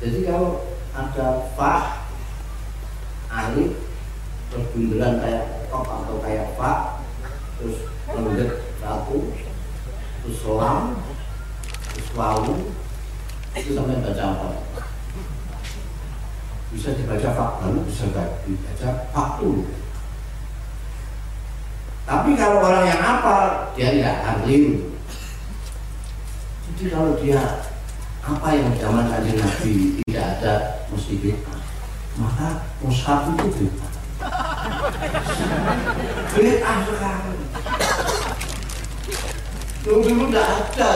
jadi 0.00 0.18
kalau 0.24 0.64
ada 0.96 1.52
fa 1.52 2.04
alif 3.28 3.76
terus 4.48 4.66
bunderan 4.72 5.20
kayak 5.20 5.68
kop 5.68 5.84
atau 5.84 6.16
kayak 6.24 6.56
fa 6.56 7.04
terus 7.60 7.84
lembek 8.08 8.64
satu 8.80 9.18
terus 10.24 10.36
selam 10.40 11.04
terus 11.92 12.08
wawu 12.16 12.72
itu 13.56 13.72
sampai 13.72 14.04
baca 14.04 14.24
apa? 14.36 14.48
Bisa 16.68 16.92
dibaca 16.92 17.28
fakta 17.32 17.72
bisa 17.88 18.04
dibaca 18.44 18.88
faktu 19.16 19.64
tapi 22.06 22.38
kalau 22.38 22.62
orang 22.62 22.86
yang 22.86 23.02
apa 23.02 23.36
dia 23.74 23.90
tidak 23.92 24.16
ahli 24.22 24.80
jadi 26.70 26.84
kalau 26.94 27.12
dia 27.18 27.40
apa 28.22 28.48
yang 28.54 28.70
zaman 28.78 29.10
kanjeng 29.10 29.38
Nabi 29.42 29.72
tidak 30.06 30.24
ada 30.38 30.54
mesti 30.94 31.34
maka 32.16 32.48
mushaf 32.80 33.28
itu 33.36 33.68
bid'ah 33.68 33.92
bid'ah 36.32 36.76
sekali. 36.88 37.34
Dulu 39.84 40.00
dulu 40.00 40.24
tidak 40.32 40.48
ada. 40.48 40.90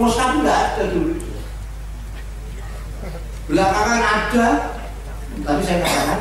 Mushaf 0.00 0.30
tidak 0.40 0.56
ada 0.56 0.82
dulu 0.88 1.30
belakangan 3.50 4.02
ada 4.06 4.48
tapi 5.42 5.60
saya 5.66 5.82
katakan 5.82 6.20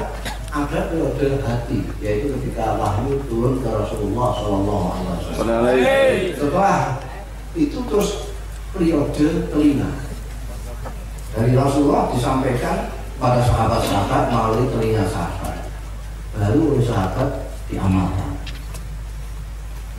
ada 0.50 0.90
periode 0.90 1.46
hati 1.46 1.86
yaitu 2.02 2.34
ketika 2.34 2.74
wahyu 2.74 3.22
turun 3.30 3.62
ke 3.62 3.70
Rasulullah 3.70 4.34
Shallallahu 4.34 4.86
Alaihi 4.90 5.10
Wasallam. 5.38 5.62
Setelah 6.34 6.80
itu 7.54 7.78
terus 7.86 8.10
periode 8.74 9.28
telinga. 9.54 9.90
Dari 11.38 11.54
Rasulullah 11.54 12.10
disampaikan 12.10 12.90
pada 13.22 13.46
sahabat-sahabat 13.46 14.24
melalui 14.34 14.74
telinga 14.74 15.06
sahabat. 15.06 15.70
Baru 16.34 16.74
oleh 16.74 16.82
sahabat 16.82 17.30
diamalkan. 17.70 18.42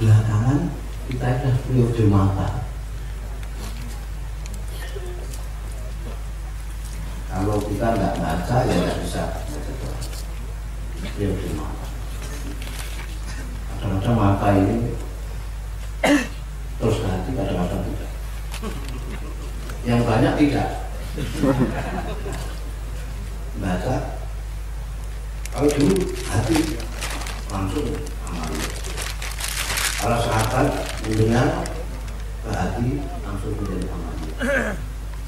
Belakangan 0.03 0.59
kita 1.07 1.27
sudah 1.39 1.57
periode 1.63 2.05
mata. 2.11 2.49
Kalau 7.31 7.63
kita 7.63 7.87
nggak 7.95 8.15
baca 8.19 8.57
ya 8.67 8.75
nggak 8.75 8.99
bisa 9.07 9.25
ya 11.01 11.29
gimana 11.33 11.85
kadang-kadang 13.81 14.17
mata 14.17 14.49
ini 14.57 14.77
terus 16.81 16.99
hati 17.05 17.31
kadang-kadang 17.37 17.83
tidak. 17.85 18.11
Yang 19.85 20.01
banyak 20.05 20.35
tidak. 20.37 20.69
Baca. 23.61 23.97
Kalau 25.51 25.69
dulu 25.73 25.97
hati 26.29 26.59
langsung 27.51 27.91
amal 28.31 28.53
kalau 30.01 30.19
sahabat 30.23 30.67
mendengar 31.03 31.67
ke 32.47 32.51
hati 32.55 32.87
langsung 33.27 33.53
menjadi 33.59 33.87
amal 33.91 34.15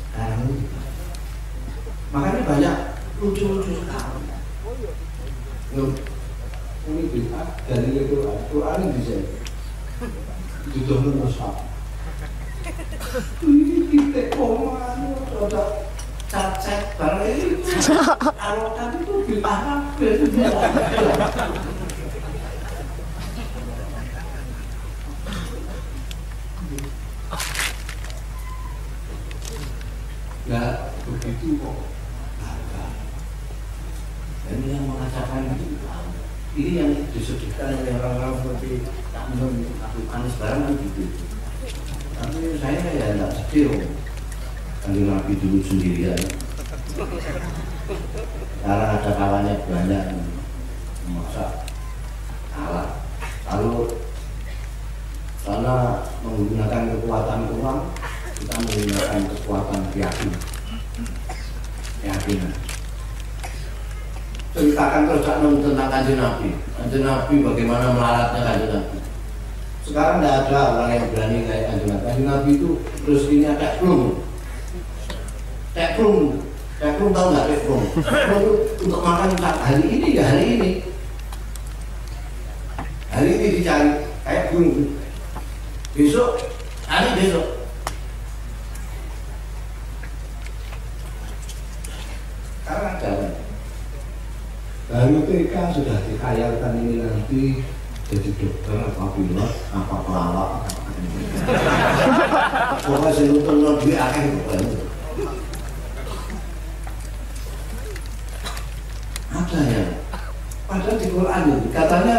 sekarang 0.07 0.43
makanya 2.15 2.41
banyak 2.47 2.77
lucu-lucu 3.19 3.83
sekali 3.83 4.23
Loh, 5.73 5.89
ini 6.89 7.03
bisa? 7.09 7.41
Dari 7.65 7.97
itu 7.97 8.17
Quran 8.53 8.79
ini 8.85 8.93
bisa? 9.01 9.17
Itu 10.73 10.95
musaf 11.01 11.73
ini 13.45 13.93
kita 13.93 14.33
koma 14.33 14.97
ada 14.97 15.63
cacet 16.33 16.97
barang 16.97 17.29
ini. 17.29 17.61
Kalau 18.41 18.73
itu 18.73 19.15
di 19.29 19.35
Arab 19.45 19.83
nggak 30.43 30.75
begitu 31.07 31.55
kok 31.63 31.77
ini 34.53 34.77
yang 34.77 34.85
mengatakan 34.85 35.49
itu 35.57 35.67
ini 36.53 36.73
yang 36.77 36.93
disebutkan 37.17 37.81
oleh 37.81 37.97
orang-orang 37.97 38.37
seperti 38.45 38.85
menurut 39.33 39.73
Abu 39.81 40.01
Anis 40.13 40.35
barang 40.37 40.77
gitu. 40.77 41.05
Tapi 42.13 42.61
saya 42.61 42.81
ya 42.93 43.07
nggak 43.17 43.33
sedih 43.33 43.89
kanjeng 44.85 45.09
Nabi 45.09 45.33
dulu 45.41 45.59
sendirian. 45.65 46.21
Karena 48.61 48.85
ada 49.01 49.11
kawannya 49.17 49.55
banyak 49.65 50.05
masa 51.09 51.65
kalah. 52.53 53.01
Lalu 53.49 53.97
karena 55.43 55.75
menggunakan 56.21 56.83
kekuatan 56.93 57.41
uang 57.57 57.81
kita 58.37 58.55
menggunakan 58.61 59.21
kekuatan 59.33 59.81
keyakinan. 59.97 60.43
Keyakinan 62.05 62.72
ceritakan 64.53 65.09
terus 65.09 65.25
tentang 65.65 65.89
kanjeng 65.89 66.21
Nabi. 66.21 66.49
Kanjeng 66.77 67.05
Nabi 67.09 67.35
bagaimana 67.41 67.97
melaratnya 67.97 68.41
kanjeng 68.45 68.73
Nabi. 68.77 68.99
Sekarang 69.83 70.17
tidak 70.21 70.35
ada 70.47 70.61
orang 70.77 70.91
yang 70.93 71.07
berani 71.11 71.39
kayak 71.49 71.65
kanjeng 71.73 71.89
Nabi. 71.89 72.05
Kanjeng 72.05 72.29
Nabi 72.29 72.51
itu 72.61 72.71
terus 73.03 73.25
ini 73.33 73.47
ada 73.49 73.69
belum 73.81 74.03
teklung 75.73 76.45
teklung 76.77 77.17
tahu 77.17 77.27
nggak 77.33 77.49
teklung 77.49 77.85
untuk 78.85 79.01
makan 79.01 79.33
hari 79.41 79.85
ini 79.89 80.09
ya 80.19 80.25
hari 80.29 80.45
ini. 80.59 80.71
Hari 83.13 83.29
ini 83.29 83.47
dicari 83.57 83.91
kayak 84.25 84.53
belum 84.53 84.97
besok 85.97 86.31
hari 86.85 87.09
besok. 87.17 87.47
Karena 92.63 92.91
jalan 93.01 93.42
baru 94.91 95.19
TK 95.29 95.55
sudah 95.77 95.99
dikayalkan 96.09 96.73
ini 96.83 96.95
nanti 97.03 97.43
jadi 98.11 98.31
dokter 98.35 98.79
apa 98.83 99.05
pilot 99.15 99.53
apa 99.73 99.95
pelawak 100.05 100.51
pokoknya 102.83 103.11
saya 103.15 103.27
nonton 103.31 103.57
lebih 103.63 103.95
akhir 103.97 104.25
pokoknya 104.43 104.79
ada 109.33 109.59
ya? 109.65 109.85
Padahal 110.69 110.97
di 111.01 111.09
Quran 111.09 111.43
itu 111.49 111.69
katanya 111.73 112.17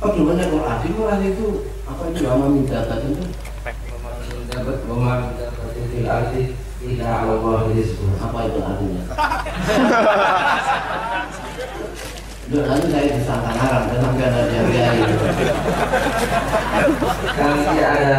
pedomannya 0.00 0.46
Quran. 0.48 0.76
Di 0.80 0.90
Quran 0.92 1.20
itu 1.28 1.46
apa 1.88 2.02
itu? 2.12 2.18
Lama 2.24 2.46
minta 2.52 2.84
tadi 2.88 3.06
itu 3.12 3.24
dapat 4.48 4.78
memahami 4.88 5.28
dapat 5.40 5.76
apa 8.22 8.38
itu 8.46 8.58
artinya? 8.62 9.02
Udah 12.46 12.62
nanti 12.70 12.86
saya 12.94 13.10
disangka 13.10 13.50
haram 13.58 13.82
dan 13.90 13.98
sampai 14.06 14.22
ada 14.30 14.42
jari 14.46 14.78
nanti 17.34 17.78
ada 17.82 18.18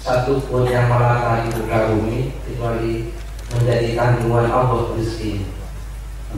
satu 0.00 0.40
pun 0.48 0.64
yang 0.64 0.88
melangkahi 0.88 1.52
muka 1.52 1.78
bumi 1.92 2.32
kecuali 2.48 3.12
menjadi 3.52 3.88
kandungan 3.92 4.48
Allah 4.48 4.96
rezeki. 4.96 5.44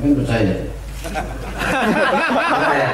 Yang 0.02 0.12
percaya. 0.18 0.56
Percaya? 2.26 2.88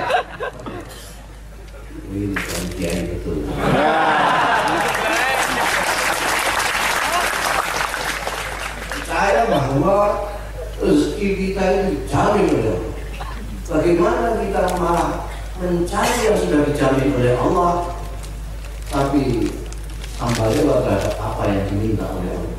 ini 2.13 2.37
bukan 2.37 2.65
kiai 2.77 3.03
betul 3.09 3.41
saya 9.23 9.47
bahwa 9.47 10.27
rezeki 10.83 11.29
kita 11.39 11.63
ini 11.63 11.83
dijamin 11.95 12.47
oleh 12.59 12.75
Allah. 12.75 12.91
Bagaimana 13.71 14.27
kita 14.43 14.61
malah 14.83 15.31
mencari 15.63 16.27
yang 16.27 16.39
sudah 16.43 16.67
dijamin 16.67 17.15
oleh 17.15 17.39
Allah, 17.39 17.95
tapi 18.91 19.47
tambah 20.19 20.47
lewat 20.51 20.79
terhadap 20.83 21.15
apa 21.23 21.43
yang 21.55 21.63
diminta 21.71 22.03
oleh 22.11 22.35
Allah. 22.35 22.59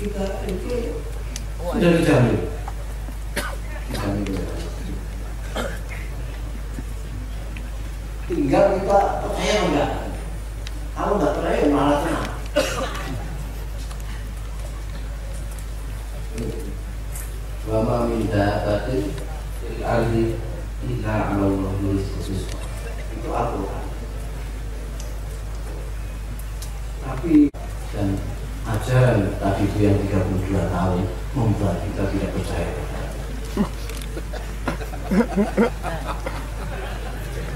Kita 0.00 0.24
itu 0.48 0.72
sudah 1.60 1.90
dijamin. 1.92 2.40
Dijamin 3.92 4.24
oleh 4.32 4.44
Allah. 4.48 4.64
Tinggal 8.32 8.64
kita 8.80 8.98
percaya 9.20 9.56
enggak. 9.60 9.90
Kalau 10.96 11.12
enggak 11.20 11.32
percaya 11.36 11.68
malah 11.68 12.00
tenang. 12.00 12.36
Wama 17.66 18.06
min 18.06 18.30
dabatin 18.30 19.10
fil 19.58 19.82
ardi 19.82 20.38
illa 20.86 21.34
ala 21.34 21.48
itu 23.16 23.28
Al-Quran. 23.32 23.84
Tapi 27.06 27.50
dan 27.90 28.08
ajaran 28.66 29.34
tadi 29.40 29.62
itu 29.64 29.78
yang 29.80 29.98
32 30.04 30.74
tahun 30.74 31.00
membuat 31.34 31.80
kita 31.82 32.02
tidak 32.12 32.30
percaya. 32.36 32.72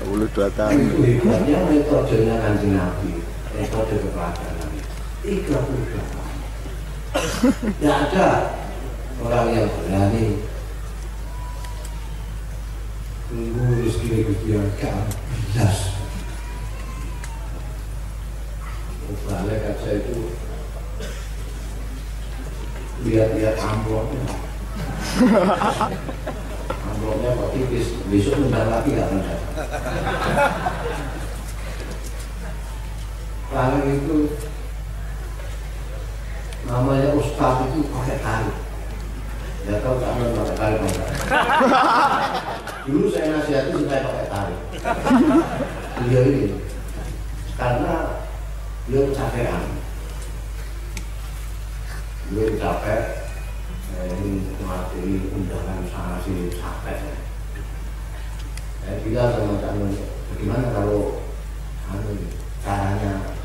Puluh 0.07 0.29
dua 0.35 0.49
tahun. 0.55 0.79
Itu 0.81 1.03
hebatnya 1.03 1.59
metodenya 1.71 2.35
kanjeng 2.41 2.75
Nabi, 2.75 3.23
metode 3.55 3.95
kepeladanan. 4.01 4.71
32 5.23 5.51
tahun. 5.55 6.37
Tidak 7.79 7.97
ada 8.11 8.29
orang 9.21 9.47
yang 9.53 9.69
berani 9.69 10.27
yang 14.51 14.67
gak 14.83 14.97
bilas. 15.31 15.79
Balik 19.31 19.63
aja 19.63 19.91
itu 19.95 20.35
lihat-lihat 23.07 23.57
amplopnya. 23.63 24.27
amplopnya 26.91 27.31
kok 27.39 27.51
tipis, 27.55 27.87
besok 28.11 28.35
bentar 28.43 28.67
lagi 28.67 28.91
gak 28.99 29.07
ada. 29.07 29.37
Lalu 33.51 33.79
itu 33.99 34.17
namanya 36.67 37.15
ustaz 37.15 37.67
itu 37.71 37.87
pakai 37.91 38.19
tarik. 38.19 38.70
Ya 39.69 39.77
tahu 39.85 39.97
kamu 40.01 40.33
pakai 40.33 40.81
enggak? 40.81 41.09
Dulu 42.89 43.07
saya 43.13 43.37
nasihati 43.37 43.77
supaya 43.77 44.09
pakai 44.09 44.27
tarik. 44.33 44.61
Beliau 46.01 46.25
ini 46.33 46.47
karena 47.61 47.95
beliau 48.89 49.13
kecapean. 49.13 49.65
Beliau 52.31 52.57
capek, 52.57 53.03
eh, 54.01 54.07
ini 54.23 54.55
materi 54.65 55.29
undangan 55.35 55.85
sana 55.93 56.17
sini 56.25 56.49
capek. 56.57 56.99
Saya 58.81 58.97
bilang 59.05 59.35
sama 59.37 59.55
kamu, 59.61 59.87
bagaimana 60.33 60.67
kalau 60.73 61.21
anu, 61.91 62.17
caranya 62.65 63.37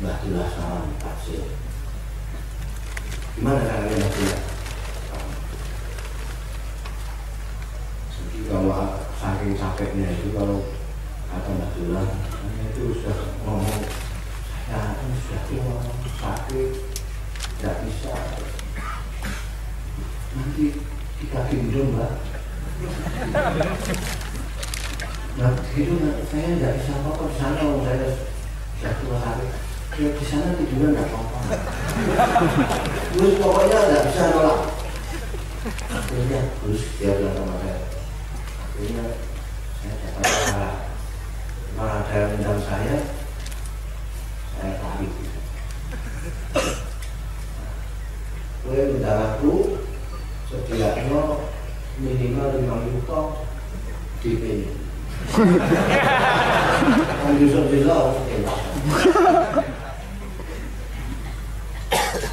Mbah 0.00 0.16
Jelas 0.24 0.48
salam 0.56 0.96
gimana 3.40 3.60
caranya 3.64 4.04
jadi 4.04 4.26
kalau 8.48 8.96
saking 9.20 9.52
capeknya 9.58 10.08
itu 10.16 10.32
kalau 10.32 10.64
kata 11.28 11.50
Nabila 11.60 12.02
saya 12.08 12.64
itu 12.72 12.96
sudah 12.96 13.18
ngomong 13.44 13.84
saya 14.70 14.96
ini 15.02 15.16
sudah 15.20 15.42
tua 15.50 15.76
sakit 16.16 16.70
tidak 17.60 17.76
bisa. 17.84 18.14
Nanti 20.32 20.64
kita 21.20 21.40
gendong 21.52 21.92
mbak. 21.92 22.12
Nah 25.36 25.50
gitu 25.76 25.94
saya 26.30 26.48
tidak 26.56 26.72
bisa 26.80 26.92
apa-apa 27.02 27.24
di 27.28 27.36
sana 27.36 27.60
saya 27.84 28.08
sudah 28.80 28.94
tua 29.04 29.18
sakit. 29.20 29.50
Ya 30.00 30.08
di 30.16 30.24
sana 30.24 30.56
tidurnya 30.56 30.96
tidak 30.96 31.12
apa-apa. 31.12 31.38
Terus 33.12 33.34
pokoknya 33.36 33.78
tidak 33.84 34.02
bisa 34.08 34.22
nolak. 34.32 34.60
Akhirnya 35.92 36.40
terus 36.56 36.82
dia 36.96 37.20
bilang 37.20 37.36
sama 37.36 37.60
saya 37.60 37.89
akhirnya 38.80 39.12
saya 39.76 39.92
dapat 39.92 40.24
cara 40.24 40.72
malah 41.76 42.00
ada 42.00 42.32
yang 42.32 42.60
saya 42.64 42.96
saya 44.56 44.72
tarik 44.80 45.12
Kue 48.64 48.80
undang 48.96 49.36
aku 49.36 49.84
sediaknya 50.48 51.44
minimal 52.00 52.56
lima 52.56 52.76
juta 52.88 53.20
di 54.24 54.30
ini. 54.36 54.68
Kan 57.20 57.32
bisa 57.36 57.60
bisa. 57.68 57.98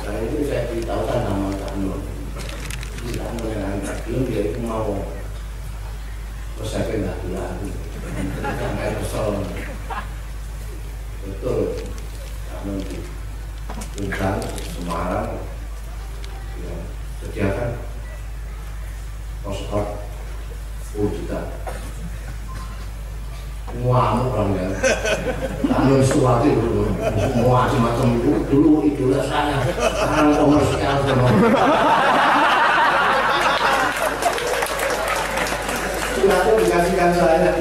Nah 0.03 0.15
itu 0.23 0.37
saya 0.47 0.67
beritahukan 0.71 1.21
nama 1.27 1.47
Kak 1.59 1.71
Nur. 1.79 1.99
Kak 3.07 3.29
Nur 3.35 3.51
yang 3.51 3.83
agak 3.83 3.95
belum 4.07 4.21
dia 4.31 4.51
itu 4.51 4.59
mau. 4.63 4.95
Terus 6.57 6.69
saya 6.73 6.89
pindah 6.89 7.15
bilang, 7.21 7.61
sampai 8.57 8.97
kesel. 8.97 9.45
Betul, 11.27 11.59
Kak 12.49 12.59
Nur 12.65 12.81
undang 14.01 14.41
Semarang, 14.73 15.37
ya, 16.57 16.75
sediakan 17.21 17.77
postcard 19.45 20.01
10 20.97 21.13
juta 21.13 21.41
ngamuk 23.77 24.33
orang 24.33 24.57
ya. 24.57 24.67
Anu 25.69 26.01
Suwati 26.01 26.55
dulu 26.55 26.89
semua 26.97 27.69
macam 27.69 28.07
itu 28.17 28.31
dulu 28.49 28.81
idola 28.87 29.21
saya. 29.27 29.61
Sekarang 29.67 30.33
komersial 30.33 31.05
semua 31.05 31.29
suratnya 36.27 36.59
dikasihkan 36.59 37.11
saya? 37.15 37.51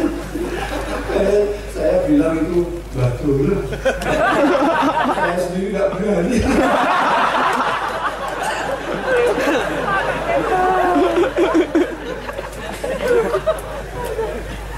Saya, 1.06 1.38
saya 1.70 1.97
bilang 2.10 2.34
itu 2.43 2.82
betul 2.98 3.62
saya 3.70 5.38
sendiri 5.38 5.66
nggak 5.70 5.88
berani. 5.94 6.38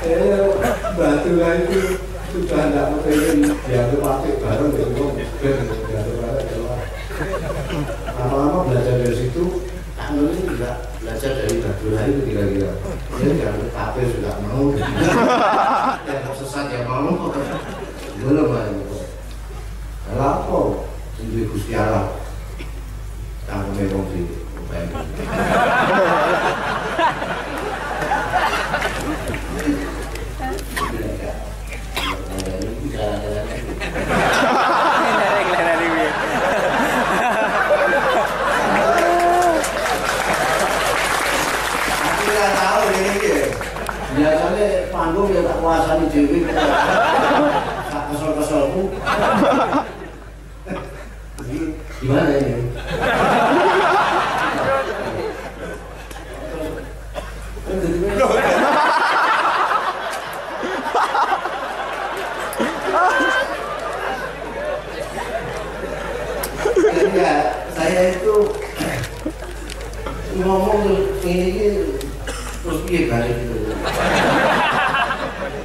Kayaknya 0.05 0.39
batu 0.93 1.31
lah 1.40 1.52
itu 1.65 1.81
sudah 2.28 2.60
tidak 2.69 2.93
pengen 3.09 3.39
dianggap 3.65 4.01
pakai 4.05 4.32
bareng 4.36 4.70
kok 4.77 5.10
dianggap 5.16 5.32
bareng 5.40 5.69
ya 5.89 6.01
lama-lama 8.20 8.69
belajar 8.69 9.01
dari 9.01 9.16
situ 9.16 9.44
Anu 10.09 10.32
ini 10.32 10.40
juga 10.48 10.89
belajar 11.05 11.36
dari 11.36 11.60
batu 11.60 11.93
lah 11.93 12.09
itu 12.09 12.20
kira-kira. 12.24 12.72
Dia 13.20 13.28
dianggap 13.28 13.70
kafe 13.76 14.01
sudah 14.09 14.40
mau. 14.40 14.72
Yang 16.09 16.35
sesat 16.40 16.72
ya 16.72 16.89
mau 16.89 17.28
belum 18.18 18.51
lah 18.51 18.66
itu 18.72 18.89
kalau 20.09 20.24
apa? 20.24 20.59
Sendiri 21.20 21.44
Gusti 21.52 21.76
Allah. 21.76 22.16
Tanggung 23.44 23.76
memang 23.76 24.09
sih 24.09 24.24
Aku 42.09 42.24
nggak 42.28 42.52
tahu 42.56 42.82
ini 42.97 43.12
ya. 43.20 43.44
Biasanya 44.16 44.66
panggung 44.90 45.28
dewi. 46.12 46.39
Tak 47.89 48.02
kesel-keselku. 48.12 48.82
Gimana? 51.98 52.31
Ya, 67.19 67.66
saya 67.74 68.15
itu 68.15 68.35
ngomong 70.39 70.86
ini 70.86 71.35
ini 71.51 71.66
terus 72.62 72.78
piye 72.86 73.10
balik 73.10 73.35
gitu. 73.43 73.74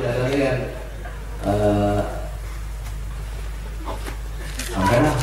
Biasanya 0.02 0.38
kan 0.42 0.58
eh 1.44 2.02
sampai 4.74 4.98
lah 5.06 5.18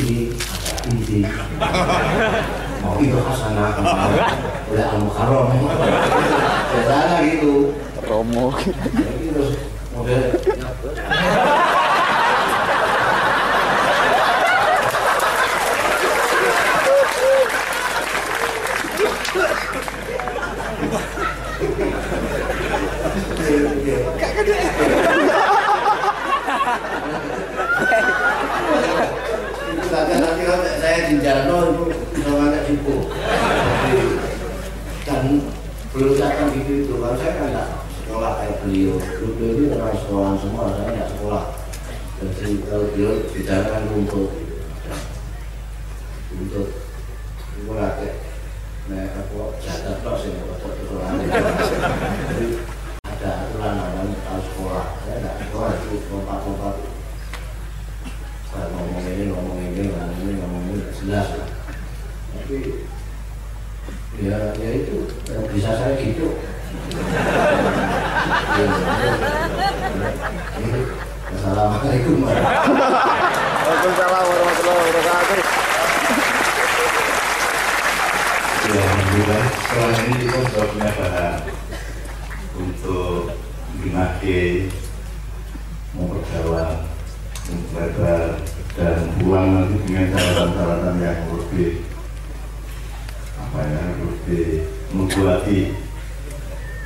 ini 0.00 0.32
ada 0.32 0.80
ini 0.88 1.20
mau 2.80 2.96
itu 2.96 3.18
hasanah 3.20 3.76
mukarrom 5.16 5.48
biasanya 6.76 7.18
gitu. 7.24 7.72
Romo. 8.04 8.52
model 30.56 30.76
saya 30.80 31.08
di 31.08 31.16
Jano 31.20 31.58
itu 31.72 32.20
sama 32.20 32.48
anak 32.52 32.64
ibu 32.68 32.96
dan 35.06 35.24
belum 35.94 36.14
datang 36.18 36.50
kalau 37.06 37.22
saya 37.22 37.38
kan 37.38 37.46
nggak 37.54 37.68
sekolah 38.02 38.32
kayak 38.42 38.56
beliau. 38.66 38.98
Beliau 39.38 39.54
itu 39.62 39.78
orang 39.78 39.94
sekolah 39.94 40.30
semua 40.42 40.74
saya 40.74 40.90
nggak 40.90 41.10
sekolah. 41.14 41.44
Jadi 42.18 42.52
kalau 42.66 42.86
beliau 42.90 43.12
bicara 43.30 43.62
kan 43.70 43.82
untuk 43.94 44.26
untuk 46.34 46.66
melatih 47.62 48.12
naik 48.90 49.14
apa 49.14 49.38
jatah 49.62 49.94
tok 50.02 50.14
sih 50.18 50.34
nggak 50.34 50.46
dapat 50.46 50.72
sekolah 50.78 51.08
jadi 52.30 52.46
ada 53.02 53.28
aturan 53.42 53.72
namanya 53.80 54.18
kalau 54.22 54.42
sekolah 54.46 54.84
saya 55.02 55.16
nggak 55.24 55.36
sekolah 55.42 55.70
itu 55.74 55.90
lompat-lompat 56.12 56.76
saya 58.52 58.66
ngomong 58.70 59.02
ini 59.10 59.24
ngomong 59.32 59.58
ini 59.58 59.80
ngomong 59.90 60.18
ini 60.22 60.32
ngomong 60.38 60.62
ini 60.62 60.72
nggak 60.78 60.94
jelas 61.02 61.28
lah 61.34 61.50
tapi 62.36 62.58
ya 64.22 64.38
ya 64.54 64.70
itu 64.76 64.98
yang 65.34 65.44
bisa 65.50 65.70
saya 65.72 65.98
gitu 65.98 66.28
Ya, 66.76 66.82
ya. 68.56 68.66
Assalamualaikum 71.26 72.16
Waalaikumsalam 72.24 74.24
warahmatullahi 74.26 74.80
wabarakatuh. 74.80 75.40
Ya, 78.66 78.82
Alhamdulillah, 78.82 79.42
setelah 79.46 79.90
ini 80.00 80.14
kita 80.26 80.38
sudah 80.48 80.66
punya 80.72 80.90
bahan 80.96 81.34
untuk 82.56 83.20
dimakai, 83.84 84.72
memperdalam, 85.94 86.76
memperlebar, 87.50 88.42
dan 88.76 88.98
pulang 89.16 89.48
nanti 89.56 89.76
dengan 89.88 90.06
catatan-catatan 90.12 90.96
yang 91.00 91.20
lebih 91.32 91.70
apa 93.40 93.58
ya, 93.64 93.82
lebih 94.02 94.46
membuati. 94.92 95.60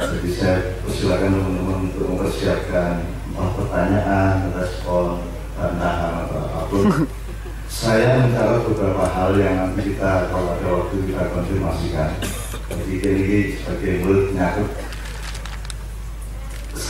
Jadi 0.00 0.30
saya 0.32 0.56
persilakan 0.80 1.36
teman-teman 1.36 1.78
untuk 1.92 2.04
mempersiapkan 2.08 3.04
entah 3.04 3.50
pertanyaan, 3.52 4.34
respon, 4.56 5.20
bantahan 5.60 6.24
atau 6.24 6.40
apa 6.40 6.60
pun 6.72 6.84
saya 7.80 8.24
mencatat 8.24 8.64
beberapa 8.64 9.04
hal 9.06 9.30
yang 9.36 9.54
nanti 9.60 9.92
kita 9.92 10.32
kalau 10.32 10.56
ada 10.56 10.68
waktu 10.72 10.94
kita 11.04 11.22
konfirmasikan. 11.36 12.10
Jadi 12.70 12.94
ini 13.02 13.40
sebagai 13.60 13.92
mulut 14.02 14.24
nyakut 14.32 14.68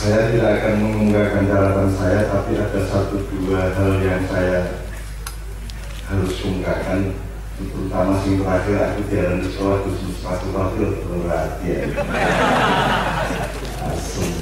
saya 0.01 0.33
tidak 0.33 0.65
akan 0.65 0.81
mengunggahkan 0.81 1.45
catatan 1.45 1.89
saya, 1.93 2.25
tapi 2.25 2.57
ada 2.57 2.81
satu 2.89 3.21
dua 3.21 3.69
hal 3.69 4.01
yang 4.01 4.25
saya 4.25 4.81
harus 6.09 6.41
ungkapkan 6.41 7.13
terutama 7.61 8.17
sing 8.25 8.41
terakhir 8.41 8.81
aku 8.81 9.05
jalan 9.13 9.45
di 9.45 9.53
sekolah 9.53 9.77
terus 9.85 10.01
sepatu 10.17 10.49
wakil 10.57 10.89
berarti 11.05 11.67
ya. 11.69 11.85
Langsung. 13.77 14.33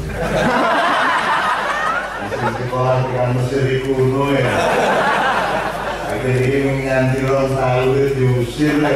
Langsung 2.24 2.56
sekolah 2.56 2.98
Mesir 3.36 3.84
kuno 3.84 4.32
ya. 4.32 4.56
Akhirnya 6.08 6.60
menganti 6.72 7.20
orang 7.28 7.52
tahu 7.52 8.16
diusir 8.16 8.80
ya. 8.80 8.96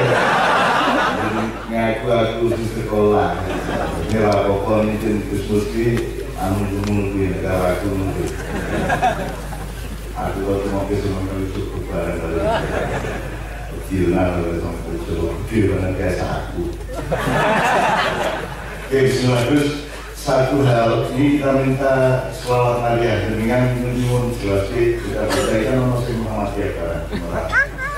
Ngaku 1.68 2.08
aku 2.08 2.56
di 2.56 2.66
sekolah. 2.72 3.36
Ini 4.08 4.18
lah 4.24 4.48
pokoknya 4.48 5.12
Gus 5.28 5.44
Musti 5.52 6.23
anu 6.44 6.60
menunggu 6.68 7.24
negara 7.32 7.80
aku 7.80 7.88
nunggu 7.88 8.26
aku 10.12 10.40
waktu 10.44 10.68
mau 10.76 10.84
ke 10.92 10.96
semua 11.00 11.24
kali 11.24 11.46
cukup 11.56 11.84
barang 11.88 12.20
dari 12.20 12.44
Gila 13.88 14.24
kalau 14.26 14.58
sama 14.58 14.92
cukup 15.08 15.36
gila 15.48 15.88
kayak 15.96 16.20
aku 16.20 16.64
Oke, 18.94 19.10
satu 20.14 20.62
hal 20.68 21.10
ini 21.16 21.42
kita 21.42 21.52
minta 21.64 22.28
selawat 22.36 22.78
Maria 22.84 23.26
dengan 23.26 23.74
menyusun 23.82 24.38
jelas 24.38 24.70
kita 24.70 25.26
baca 25.26 25.56
kan 25.66 25.78
masih 25.90 26.14
Muhammadiyah 26.22 26.72
kan. 26.78 27.00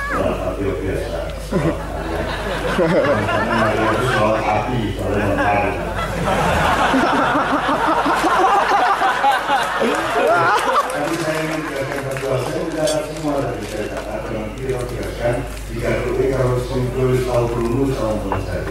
Selawat 0.07 0.39
api 0.55 0.63
biasa. 0.63 1.19
Selawat 2.79 3.43
Maria 3.43 3.89
selawat 4.07 4.39
api 4.39 4.79
soalnya 4.95 5.25
mentari 5.35 5.71
tapi 10.95 11.15
saya 11.21 11.39
ingin 11.45 11.59
menjelaskan 11.61 11.99
satu 12.09 12.25
hal 12.25 12.39
saya 12.41 12.59
mencatat 12.65 13.03
semua 13.13 13.35
dari 13.43 13.65
saya 13.69 13.85
kata 13.93 14.15
dengan 14.25 14.49
kita 14.57 14.79
jelaskan 14.89 15.35
jika 15.69 15.89
perlu 16.01 16.23
kalau 16.33 16.57
simpul 16.75 17.15
tahu 17.23 17.45
perlu 17.55 17.87
tahu 17.95 18.13
selesai 18.27 18.67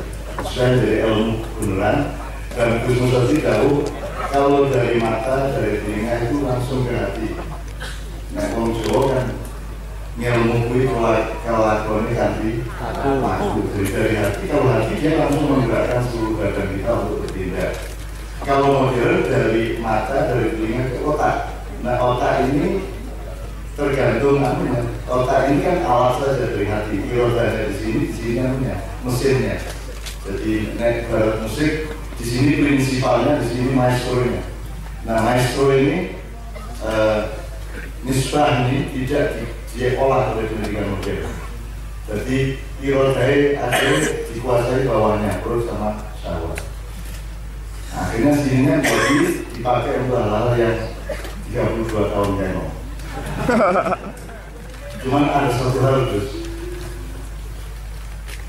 saya 0.52 0.76
dari 0.76 1.08
ilmu 1.08 1.40
beneran 1.56 2.12
dan 2.52 2.84
Gus 2.84 3.00
Musasi 3.00 3.40
tahu 3.40 3.80
kalau 4.28 4.68
dari 4.68 5.00
mata 5.00 5.56
dari 5.56 5.80
telinga 5.80 6.28
itu 6.28 6.44
langsung 6.44 6.84
ke 6.84 6.92
hati. 7.00 7.32
Nah 8.36 8.44
kalau 8.52 8.76
Jawa 8.76 9.00
kan 9.08 9.26
ngelmu 10.20 10.68
kuwi 10.68 10.84
kalau 11.48 11.64
lakonnya 11.64 12.12
ganti 12.12 12.60
aku 12.76 13.72
dari 13.72 13.88
dari 13.88 14.14
hati. 14.20 14.42
Kalau 14.52 14.68
hati 14.68 14.92
dia 15.00 15.24
langsung 15.24 15.48
menggerakkan 15.48 16.04
seluruh 16.04 16.44
badan 16.44 16.66
kita 16.76 16.90
untuk 16.92 17.18
bertindak. 17.24 17.72
Kalau 18.44 18.68
modern 18.84 19.32
dari 19.32 19.80
mata 19.80 20.28
dari 20.28 20.52
telinga 20.52 20.92
ke 20.92 21.00
otak. 21.08 21.36
Nah 21.80 21.96
otak 21.96 22.52
ini 22.52 22.84
tergantung 23.74 24.38
anunya 24.38 24.80
otak 25.10 25.50
ini 25.50 25.66
kan 25.66 25.78
alat 25.82 26.22
saja 26.22 26.46
dari 26.54 26.66
hati 26.70 26.94
kalau 27.10 27.34
ada 27.34 27.66
di 27.66 27.74
sini 27.74 27.98
di 28.06 28.12
sini 28.14 28.38
anunya 28.40 28.76
mesinnya. 29.02 29.56
Jadi 30.24 30.52
naik 30.80 31.12
barat 31.12 31.42
musik 31.44 31.92
di 32.16 32.24
sini 32.24 32.50
prinsipalnya 32.62 33.42
di 33.42 33.46
sini 33.50 33.70
maestronya. 33.76 34.42
Nah 35.04 35.16
maestro 35.20 35.74
ini 35.74 36.16
eh, 36.86 37.20
nisbah 38.06 38.70
ini 38.70 38.88
tidak 38.94 39.36
di, 39.36 39.44
diolah 39.74 40.32
oleh 40.32 40.48
pendidikan 40.48 40.94
modern. 40.94 41.28
Jadi 42.04 42.38
irodai 42.84 43.56
ada 43.56 43.90
dikuasai 44.32 44.84
bawahnya 44.84 45.40
perut 45.40 45.64
sama 45.64 46.04
syahwat 46.20 46.74
akhirnya 47.94 48.34
sininya 48.34 48.74
jadi 48.82 49.18
dipakai 49.54 50.02
untuk 50.02 50.18
hal-hal 50.18 50.50
yang 50.58 50.78
32 51.54 52.10
tahun 52.10 52.30
yang 52.42 52.54
lalu 52.58 52.83
cuman 55.04 55.24
ada 55.28 55.50
satu 55.52 55.78
hal 55.84 55.96
terus 56.08 56.28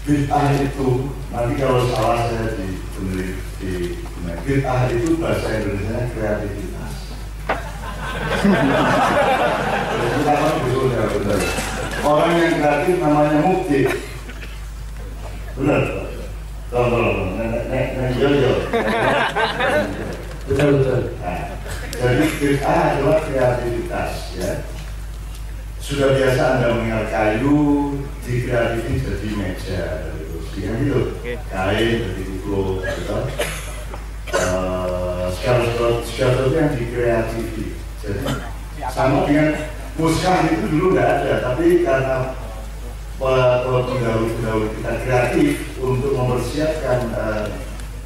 bid'ah 0.05 0.47
itu 0.61 0.89
nanti 1.33 1.53
kalau 1.57 1.81
salah 1.89 2.29
saya 2.29 2.55
di 2.61 2.69
nah, 4.23 4.37
bid'ah 4.45 4.81
itu 4.93 5.17
bahasa 5.17 5.47
Indonesia 5.59 6.05
kreativitas 6.13 6.93
kan 11.25 11.39
ya. 11.41 11.49
Orang 12.05 12.37
yang 12.37 12.61
kreatif 12.61 12.95
namanya 13.01 13.39
mukti. 13.41 13.79
Benar. 15.57 15.83
Tolong 16.69 16.89
tolong. 16.93 17.17
Nek 17.39 17.65
nek 17.71 17.85
nek 17.97 18.09
yo 18.19 18.29
yo. 18.29 18.53
betul 20.45 20.69
betul 20.77 21.01
Nah, 21.25 21.41
jadi 21.95 22.23
bid'ah 22.39 22.81
adalah 22.95 23.19
kreativitas 23.23 24.11
ya. 24.35 24.51
Sudah 25.80 26.17
biasa 26.17 26.41
Anda 26.57 26.67
mengenal 26.76 27.05
kayu, 27.13 27.59
dikreatifin 28.26 29.05
jadi 29.05 29.30
meja 29.38 29.81
dari 30.01 30.23
kursi 30.34 30.57
kan 30.65 30.76
gitu. 30.81 31.01
Kain 31.45 31.97
jadi 32.01 32.22
kuku, 32.26 32.61
gitu. 32.81 33.17
Eh, 34.35 35.26
sesuatu 35.30 36.01
segala 36.03 36.31
sesuatu 36.35 36.57
yang 36.57 36.73
dikreatifi. 36.73 37.65
Jadi 38.01 38.22
sama 38.89 39.30
dengan 39.30 39.53
musang 39.95 40.49
itu 40.51 40.65
dulu 40.73 40.97
nggak 40.97 41.09
ada, 41.22 41.34
tapi 41.45 41.85
karena 41.85 42.17
pendahulu-pendahulu 43.15 44.67
kita 44.76 44.91
kreatif 45.05 45.51
untuk 45.80 46.11
mempersiapkan 46.17 46.99
eh, 47.13 47.45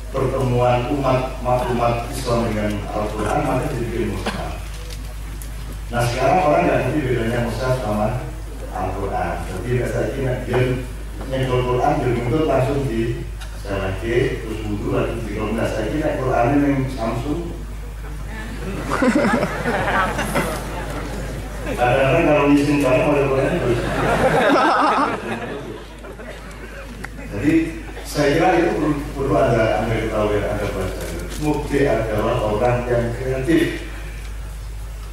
pertemuan 0.09 0.89
umat 0.97 1.37
umat 1.45 1.95
Islam 2.09 2.49
dengan 2.49 2.71
Al-Quran 2.89 3.39
maka 3.45 3.69
dibikin 3.77 4.17
mushaf. 4.17 4.57
Nah 5.89 6.01
sekarang 6.09 6.45
orang 6.45 6.61
nggak 6.65 6.79
ngerti 6.85 6.99
bedanya 7.05 7.39
mushaf 7.45 7.73
sama 7.81 8.25
Al-Quran. 8.73 9.33
Jadi 9.45 9.69
kira 10.17 10.33
dia 10.45 10.61
nyekel 11.29 11.61
Quran 11.61 11.93
dia 12.01 12.09
nuntut 12.17 12.43
langsung 12.49 12.81
di 12.89 13.21
lagi 13.69 14.41
terus 14.41 14.65
wudhu 14.65 14.97
lagi 14.97 15.21
di 15.29 15.37
nggak 15.37 15.69
saya 15.69 15.93
kira 15.93 16.17
Quran 16.17 16.57
yang 16.57 16.89
Samsung. 16.89 17.53
Kadang-kadang 21.69 22.25
kalau 22.25 22.49
izin 22.57 22.81
barang 22.81 23.05
oleh 23.13 23.23
Quran 23.29 23.61
terus. 23.61 23.79
Jadi 27.29 27.53
saya 28.09 28.29
kira 28.33 28.57
itu 28.57 28.89
perlu 29.13 29.37
ada 29.37 29.68
ketahui 30.19 30.43
ada 30.43 30.67
bahasa 30.75 31.01
Mukti 31.39 31.87
adalah 31.87 32.51
orang 32.51 32.83
yang 32.83 33.15
kreatif. 33.15 33.87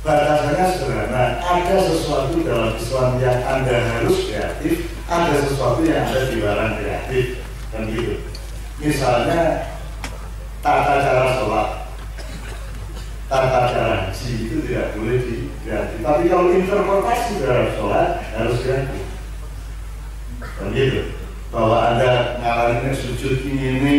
Batasannya 0.02 0.64
sederhana 0.74 1.38
ada 1.38 1.76
sesuatu 1.86 2.42
dalam 2.42 2.74
Islam 2.74 3.22
yang 3.22 3.38
anda 3.46 3.78
harus 3.94 4.26
kreatif 4.26 4.90
ada 5.06 5.34
sesuatu 5.46 5.86
yang 5.86 6.02
anda 6.10 6.26
dilarang 6.26 6.82
kreatif 6.82 7.46
kan 7.70 7.86
gitu. 7.86 8.18
Misalnya 8.82 9.70
tata 10.66 10.94
cara 10.98 11.30
sholat. 11.38 11.70
Tata 13.30 13.60
cara 13.70 13.94
haji 14.10 14.30
itu 14.50 14.56
tidak 14.66 14.98
boleh 14.98 15.22
di 15.22 15.36
kreatif. 15.62 15.98
Tapi 16.02 16.22
kalau 16.26 16.50
interpretasi 16.50 17.30
dalam 17.38 17.70
sholat 17.78 18.08
harus 18.34 18.58
kreatif. 18.66 19.04
Kan 20.42 20.74
gitu. 20.74 21.14
Bahwa 21.54 21.94
anda 21.94 22.42
ngalamin 22.42 22.94
sujud 22.98 23.46
ini 23.46 23.62
ini 23.78 23.98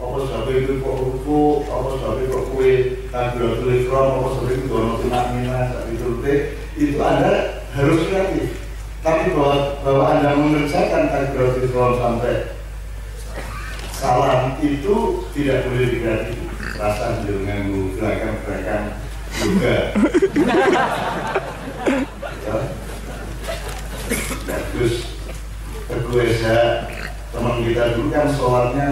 apa 0.00 0.16
sebab 0.24 0.48
itu 0.56 0.72
kok 0.80 0.96
ruku 0.96 1.40
apa 1.68 1.88
sebab 2.00 2.14
itu 2.16 2.28
kok 2.32 2.46
kue 2.56 2.72
kabiratul 3.12 3.72
ikram 3.76 4.08
apa 4.16 4.28
sebab 4.32 4.48
itu 4.48 4.64
dono 4.64 4.92
tunak 5.04 5.24
mina 5.36 5.58
tapi 5.68 5.90
itu 5.92 6.08
itu 6.80 6.96
anda 7.04 7.60
harus 7.76 8.00
kreatif. 8.08 8.56
Tapi 9.00 9.32
bahwa, 9.32 9.80
bahwa 9.84 10.04
anda 10.16 10.30
mengerjakan 10.40 11.12
kabiratul 11.12 11.68
ikram 11.68 11.92
sampai 12.00 12.56
salam 14.00 14.56
itu 14.64 15.28
tidak 15.36 15.68
boleh 15.68 15.86
dikreatif 15.92 16.40
rasa 16.80 17.20
dengan 17.28 17.92
gerakan-gerakan 18.00 18.96
juga 19.36 19.76
bagus 24.48 24.94
Teguh 25.84 26.22
Esa 26.24 26.88
teman 27.28 27.60
kita 27.60 28.00
dulu 28.00 28.08
kan 28.08 28.32
sholatnya 28.32 28.88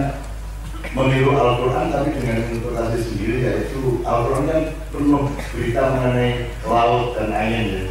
meniru 0.97 1.37
Al-Quran 1.37 1.93
tapi 1.93 2.09
dengan 2.17 2.37
interpretasi 2.49 2.97
sendiri 3.05 3.37
yaitu 3.45 4.01
Al-Quran 4.01 4.43
kan 4.49 4.61
penuh 4.89 5.25
berita 5.53 5.81
mengenai 5.93 6.49
laut 6.65 7.13
dan 7.13 7.29
angin 7.29 7.65
ya 7.69 7.83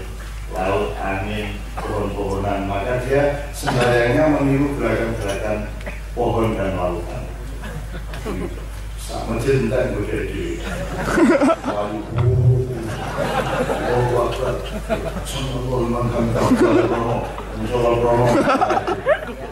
laut, 0.49 0.97
angin, 0.97 1.61
pohon-pohonan 1.77 2.67
maka 2.67 3.05
dia 3.05 3.53
sembahyangnya 3.53 4.25
meniru 4.33 4.75
gerakan-gerakan 4.81 5.71
pohon 6.17 6.57
dan 6.57 6.75
lautan 6.75 7.23
sama 8.99 9.39
cinta 9.39 9.77
yang 9.87 9.93
berbeda 10.03 10.45
Waduh, 13.89 14.19
oh, 14.19 14.31
Akbar. 14.31 14.57
Sallallahu 15.27 15.91
liman 15.91 16.07
hamdah 16.13 16.43
Allahu 16.45 16.87
Akbar. 16.87 17.25
Sallallahu 17.67 18.05
Rono. 18.05 18.27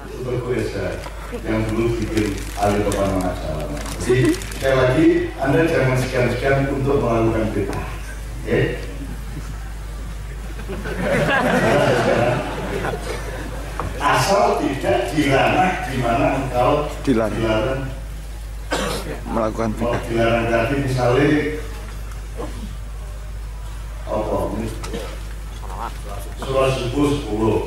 Itu 0.06 0.18
berkuasa 0.22 1.15
yang 1.44 1.62
dulu 1.68 2.00
bikin 2.00 2.32
Ali 2.56 2.80
Bapak 2.88 3.08
Masalah. 3.20 3.68
Jadi 4.00 4.32
sekali 4.32 4.74
lagi 4.78 5.06
Anda 5.36 5.60
jangan 5.68 5.96
segan-segan 6.00 6.72
untuk 6.72 7.02
melakukan 7.04 7.52
bid'ah. 7.52 7.86
Oke? 8.46 8.60
Asal 13.96 14.44
tidak 14.62 14.98
dilarang 15.12 15.74
di 15.90 15.96
mana 16.00 16.26
engkau 16.40 16.70
Dilarang. 17.02 17.36
dilarang 17.36 17.82
melakukan 19.26 19.70
bid'ah. 19.76 20.00
dilarang 20.08 20.46
tadi 20.48 20.74
misalnya 20.86 21.28
apa 24.06 24.36
ini 24.54 24.66
surah 26.38 26.68
subuh 26.78 27.08
sepuluh 27.10 27.58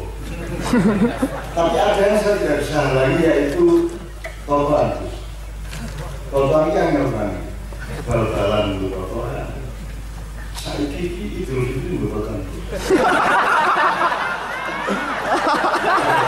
tapi 1.56 1.76
ada 1.78 2.02
yang 2.02 2.20
saya 2.22 2.36
tidak 2.40 2.58
bisa 2.64 2.82
lagi 2.96 3.18
yaitu 3.24 3.66
topan 4.48 4.88
topan 6.32 6.64
yang 6.72 6.90
ngerti 6.96 7.40
bal-balan 8.08 8.80
dulu 8.80 8.88
topan 9.10 9.50
saya 10.56 10.86
kiki 10.88 11.44
itu 11.44 11.54
itu 11.54 12.06
topan 12.08 12.40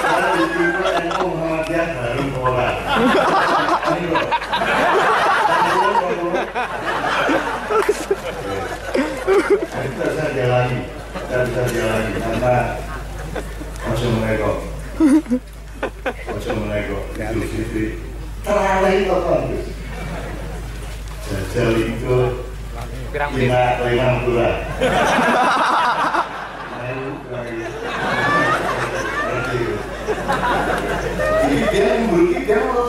saya 0.01 0.29
itu 0.41 0.63
NU 0.81 1.25
Muhammadiyah 1.31 1.87
baru 1.95 2.25
orang 2.41 2.77
ini 3.91 4.05
loh. 4.11 4.25
Kita 9.71 10.03
bisa 10.11 10.25
jalani, 10.35 10.79
kita 11.13 11.37
bisa 11.45 11.61
jalani. 11.71 12.11
Karena 12.19 12.55
ojo 13.91 14.07
ojo 16.31 16.51
menego, 16.63 16.97
teralih 17.11 17.51
Gus. 19.51 19.67
Jajal 21.27 21.71
itu 21.75 22.17
lima 23.35 23.63
lima 23.83 24.07
bulan. 24.23 24.55
Dia 31.71 31.99
memburu 32.03 32.31
dia 32.31 32.57
mau 32.63 32.87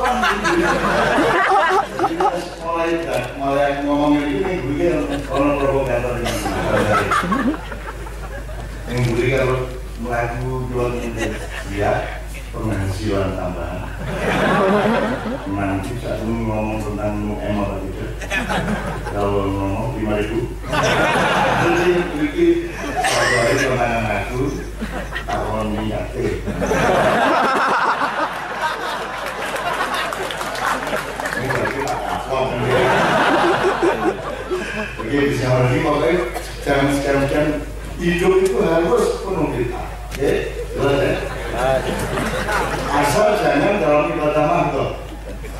Jadi 2.03 2.15
pas 2.19 2.43
mulai 2.62 2.91
mulai 3.39 3.70
ngomongin 3.83 4.43
ini 4.43 4.55
gue 4.62 4.91
orang 5.31 5.59
provokator 5.59 6.15
ini 6.23 6.35
yang 8.91 9.03
gue 9.07 9.27
kalau 9.35 9.59
melaku 10.03 10.66
jual 10.69 10.91
ini. 10.99 11.31
Ya 11.79 12.20
penghasilan 12.53 13.33
tambahan. 13.39 13.89
Nanti 15.49 15.97
saat 16.05 16.20
ini 16.27 16.45
ngomong 16.45 16.85
tentang 16.85 17.33
emor 17.41 17.81
gitu. 17.87 18.05
Kalau 19.09 19.49
ngomong 19.49 19.97
lima 19.97 20.20
ribu. 20.20 20.53
Nanti 20.69 21.87
ini 22.19 22.47
satu 22.93 23.35
hari 23.41 23.55
kenangan 23.57 24.05
aku 24.20 24.43
tahun 25.24 25.66
teh 26.12 26.29
ini 31.33 31.47
berarti. 31.47 31.81
Oke, 35.03 35.19
bisa 35.29 35.47
lagi 35.53 35.79
makanya 35.85 36.24
jangan 36.65 36.89
sekarang 36.97 37.24
hidup 38.03 38.43
itu 38.43 38.59
harus 38.66 39.23
penuh 39.23 39.47
jelas 39.55 39.87
ya? 40.19 40.33
Asal 42.91 43.39
jangan 43.39 43.79
dalam 43.79 44.11
ibadah 44.11 44.45
mahdoh. 44.51 44.89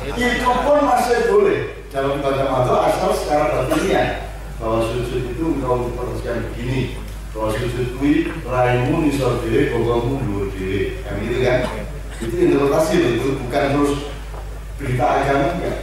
Itu 0.03 0.51
pun 0.67 0.79
masih 0.83 1.31
boleh 1.31 1.87
dalam 1.87 2.19
ibadah 2.19 2.45
mahdoh 2.51 2.77
asal 2.83 3.15
secara 3.15 3.63
batiniah 3.63 4.27
bahwa 4.59 4.83
sujud 4.83 5.31
itu 5.31 5.43
engkau 5.55 5.87
diperhatikan 5.87 6.51
begini. 6.51 6.99
Bahwa 7.31 7.49
sujud 7.55 7.97
kui 7.97 8.29
raimu 8.45 9.07
nisor 9.07 9.41
diri, 9.41 9.73
bogongmu 9.73 10.21
dua 10.27 10.43
diri 10.53 11.01
yang 11.01 11.17
gitu 11.23 11.37
kan? 11.41 11.59
Itu 12.19 12.35
interpretasi 12.35 12.93
itu 13.17 13.29
bukan 13.41 13.63
terus 13.73 13.93
berita 14.77 15.05
agama 15.07 15.47
enggak. 15.57 15.77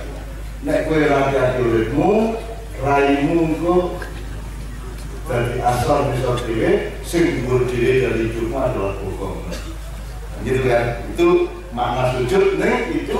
Nek 0.61 0.85
kue 0.87 1.09
rakyat 1.09 1.57
uripmu 1.59 2.37
raimu 2.85 3.37
engko 3.49 3.97
dari 5.31 5.62
asal 5.62 6.11
bisa 6.11 6.35
diri 6.43 6.90
sing 7.07 7.47
dhuwur 7.47 7.62
diri 7.70 8.02
dari 8.02 8.35
cuma 8.35 8.66
adalah 8.66 8.98
bokong 8.98 9.47
gitu 10.43 10.66
kan 10.66 11.07
itu 11.07 11.28
makna 11.70 12.19
sujud 12.19 12.59
nih 12.59 12.98
itu 12.98 13.19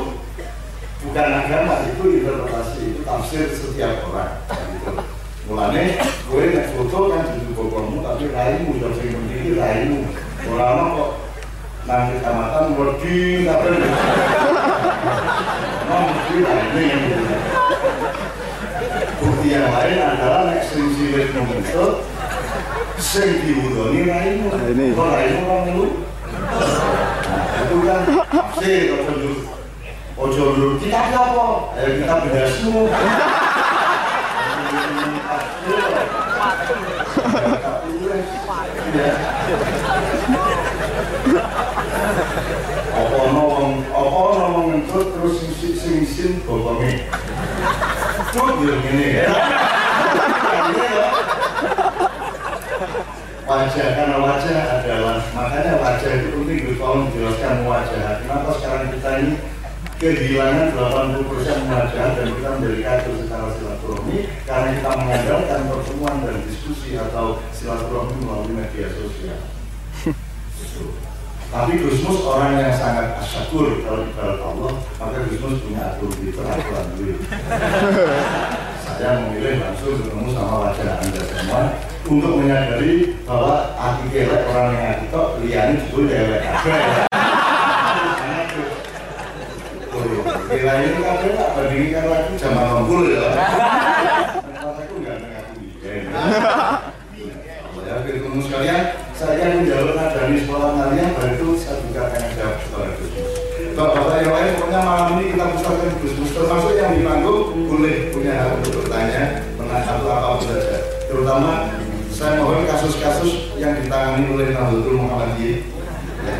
bukan 1.07 1.29
agama 1.31 1.87
itu 1.87 2.03
interpretasi 2.19 2.81
itu 2.91 3.01
tafsir 3.07 3.47
setiap 3.55 4.11
orang 4.11 4.43
gitu. 4.75 4.91
mulane 5.47 6.03
gue 6.03 6.45
nek 6.51 6.75
foto 6.75 6.99
kan 7.15 7.31
duduk 7.31 7.55
bokongmu 7.55 8.03
tapi 8.03 8.25
raimu 8.35 8.75
yang 8.83 8.93
sing 8.99 9.15
penting 9.15 9.55
raimu 9.55 9.99
orang 10.51 10.99
kok 10.99 11.11
nang 11.87 12.11
kecamatan 12.11 12.65
wedi 12.75 13.47
tapi 13.47 13.69
mesti 15.91 16.35
ini 16.43 16.83
yang 16.91 17.03
gitu. 17.07 17.50
Bukti 19.21 19.53
yang 19.53 19.69
lain 19.69 20.01
adalah 20.01 20.49
nek 20.49 20.65
sing 20.65 20.89
silit 20.97 21.29
membentuk 21.37 22.09
sing 22.97 23.45
diwudoni 23.45 24.09
raimu. 24.09 24.49
Ini. 24.49 24.87
kok 24.97 25.09
raimu 25.13 25.43
kan 25.45 25.69
lu 25.77 25.87
Nah, 26.41 27.63
itu 27.63 27.77
kan 27.85 28.01
tafsir 28.33 28.97
ojo 28.97 29.13
dulu 29.13 29.39
ojo 30.17 30.45
dulu 30.57 30.75
kita 30.81 31.01
apa? 31.13 31.47
Ayo 31.77 31.91
kita 32.01 32.15
beda 32.25 32.43
semua 32.49 32.89
apa 42.91 43.17
ono 43.21 43.43
wong 43.47 43.73
apa 43.93 44.19
ono 44.33 44.45
wong 44.51 44.67
ngentut 44.75 45.07
terus 45.15 45.37
sing 45.61 45.75
sing 45.77 46.03
sing 46.09 46.33
Cuk, 48.31 48.63
yo 48.63 48.75
ngene 48.79 49.07
ya. 49.11 49.27
Wajah 53.43 53.89
karena 53.99 54.17
wajah 54.23 54.59
adalah 54.79 55.19
makanya 55.35 55.83
wajah 55.83 56.11
itu 56.15 56.29
penting 56.39 56.59
Gus 56.63 56.79
Paul 56.79 57.11
menjelaskan 57.11 57.67
wajah 57.67 58.23
kenapa 58.23 58.51
sekarang 58.63 58.95
kita 58.95 59.11
ini 59.19 59.35
kehilangan 59.99 60.79
80% 60.79 61.75
wajah 61.75 62.07
dan 62.15 62.29
kita 62.31 62.49
menjadi 62.55 62.79
kacau 62.87 63.13
secara 63.19 63.51
silaturahmi 63.59 64.17
karena 64.47 64.69
kita 64.79 64.91
mengandalkan 64.95 65.61
pertemuan 65.67 66.17
dan 66.23 66.37
diskusi 66.47 66.95
atau 66.95 67.43
silaturahmi 67.51 68.15
melalui 68.23 68.55
media 68.55 68.87
sosial. 68.95 69.43
tapi 71.51 71.83
Gusmus 71.83 72.23
orang 72.31 72.63
yang 72.63 72.71
sangat 72.71 73.19
asyakur 73.19 73.83
kalau 73.83 74.07
ibarat 74.07 74.39
Allah 74.39 74.73
maka 75.03 75.27
Gusmus 75.27 75.59
punya 75.67 75.83
aturan 75.99 76.15
Twitter 76.23 76.47
aturan 76.47 76.87
duit 76.95 77.19
saya 78.87 79.27
memilih 79.27 79.59
langsung 79.59 79.99
ketemu 79.99 80.31
sama 80.31 80.71
wajah 80.71 81.03
anda 81.03 81.23
semua 81.27 81.61
untuk 82.07 82.33
menyadari 82.39 83.19
bahwa 83.27 83.75
hati 83.75 84.05
kelek 84.15 84.47
orang 84.47 84.69
yang 84.79 84.87
hati 84.95 85.07
kok 85.11 85.29
liane 85.43 85.75
juga 85.91 86.15
kelek 86.15 86.43
Kira 90.51 90.83
ini 90.83 90.99
kafe 90.99 91.31
tak 91.39 91.51
bandingin 91.55 91.95
kalau 91.95 92.11
aku 92.11 92.35
zaman 92.35 92.67
ngumpul 92.75 93.07
ya. 93.07 93.23
Aku 94.83 94.95
nggak 94.99 95.15
ada 95.23 95.29
aku 95.47 95.53
weekend. 95.63 96.11
Ya, 97.87 97.95
ketemu 98.03 98.41
sekalian, 98.43 98.83
saya 99.21 99.53
menjalur 99.53 99.93
nadani 99.93 100.41
sekolah 100.41 100.81
kalian, 100.81 101.13
baru 101.13 101.37
itu 101.37 101.49
saya 101.61 101.77
juga 101.85 102.09
pengen 102.09 102.33
jawab 102.41 102.57
kepada 102.65 102.91
Gusmus. 102.97 103.31
Bapak-bapak 103.77 104.17
yang 104.17 104.33
lain, 104.33 104.51
pokoknya 104.57 104.81
malam 104.81 105.07
ini 105.13 105.25
kita 105.37 105.45
pusatkan 105.53 105.93
Gusmus, 106.01 106.31
termasuk 106.33 106.73
yang 106.81 106.91
di 106.97 107.01
panggung 107.05 107.69
boleh 107.69 107.97
punya 108.17 108.33
hak 108.33 108.57
untuk 108.57 108.73
bertanya, 108.81 109.45
atau 109.61 110.09
apa 110.09 110.29
pun 110.41 110.43
saja. 110.49 110.77
Terutama 111.05 111.53
saya 112.09 112.33
mohon 112.41 112.65
kasus-kasus 112.65 113.53
yang 113.61 113.77
ditangani 113.77 114.25
oleh 114.33 114.57
Nahdlatul 114.57 114.97
Muhammadiyah. 114.97 115.59
Ya. 116.25 116.37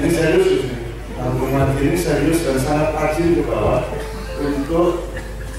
Ini 0.00 0.08
serius 0.08 0.48
ini. 0.56 0.72
Nahdlatul 1.20 1.48
Muhammadiyah 1.52 1.84
ini 1.92 1.98
serius 2.00 2.48
dan 2.48 2.56
sangat 2.64 2.96
rajin 2.96 3.36
ke 3.36 3.42
bawah 3.44 3.84
untuk 4.40 5.04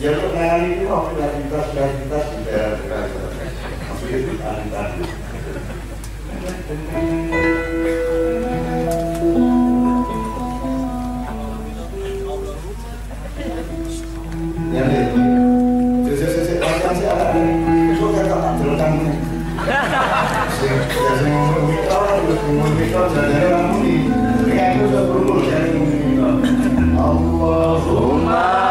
ya 0.01 0.09
untuk 0.17 0.33
menangani 0.33 0.67
itu 0.81 0.89
oh, 0.89 1.05
kreativitas 1.13 1.65
kreativitas 1.71 2.23
di 2.33 2.39
daerah-daerah 2.49 3.31
maksudnya 3.87 4.17
di 4.25 5.24
Allahumma 27.05 28.64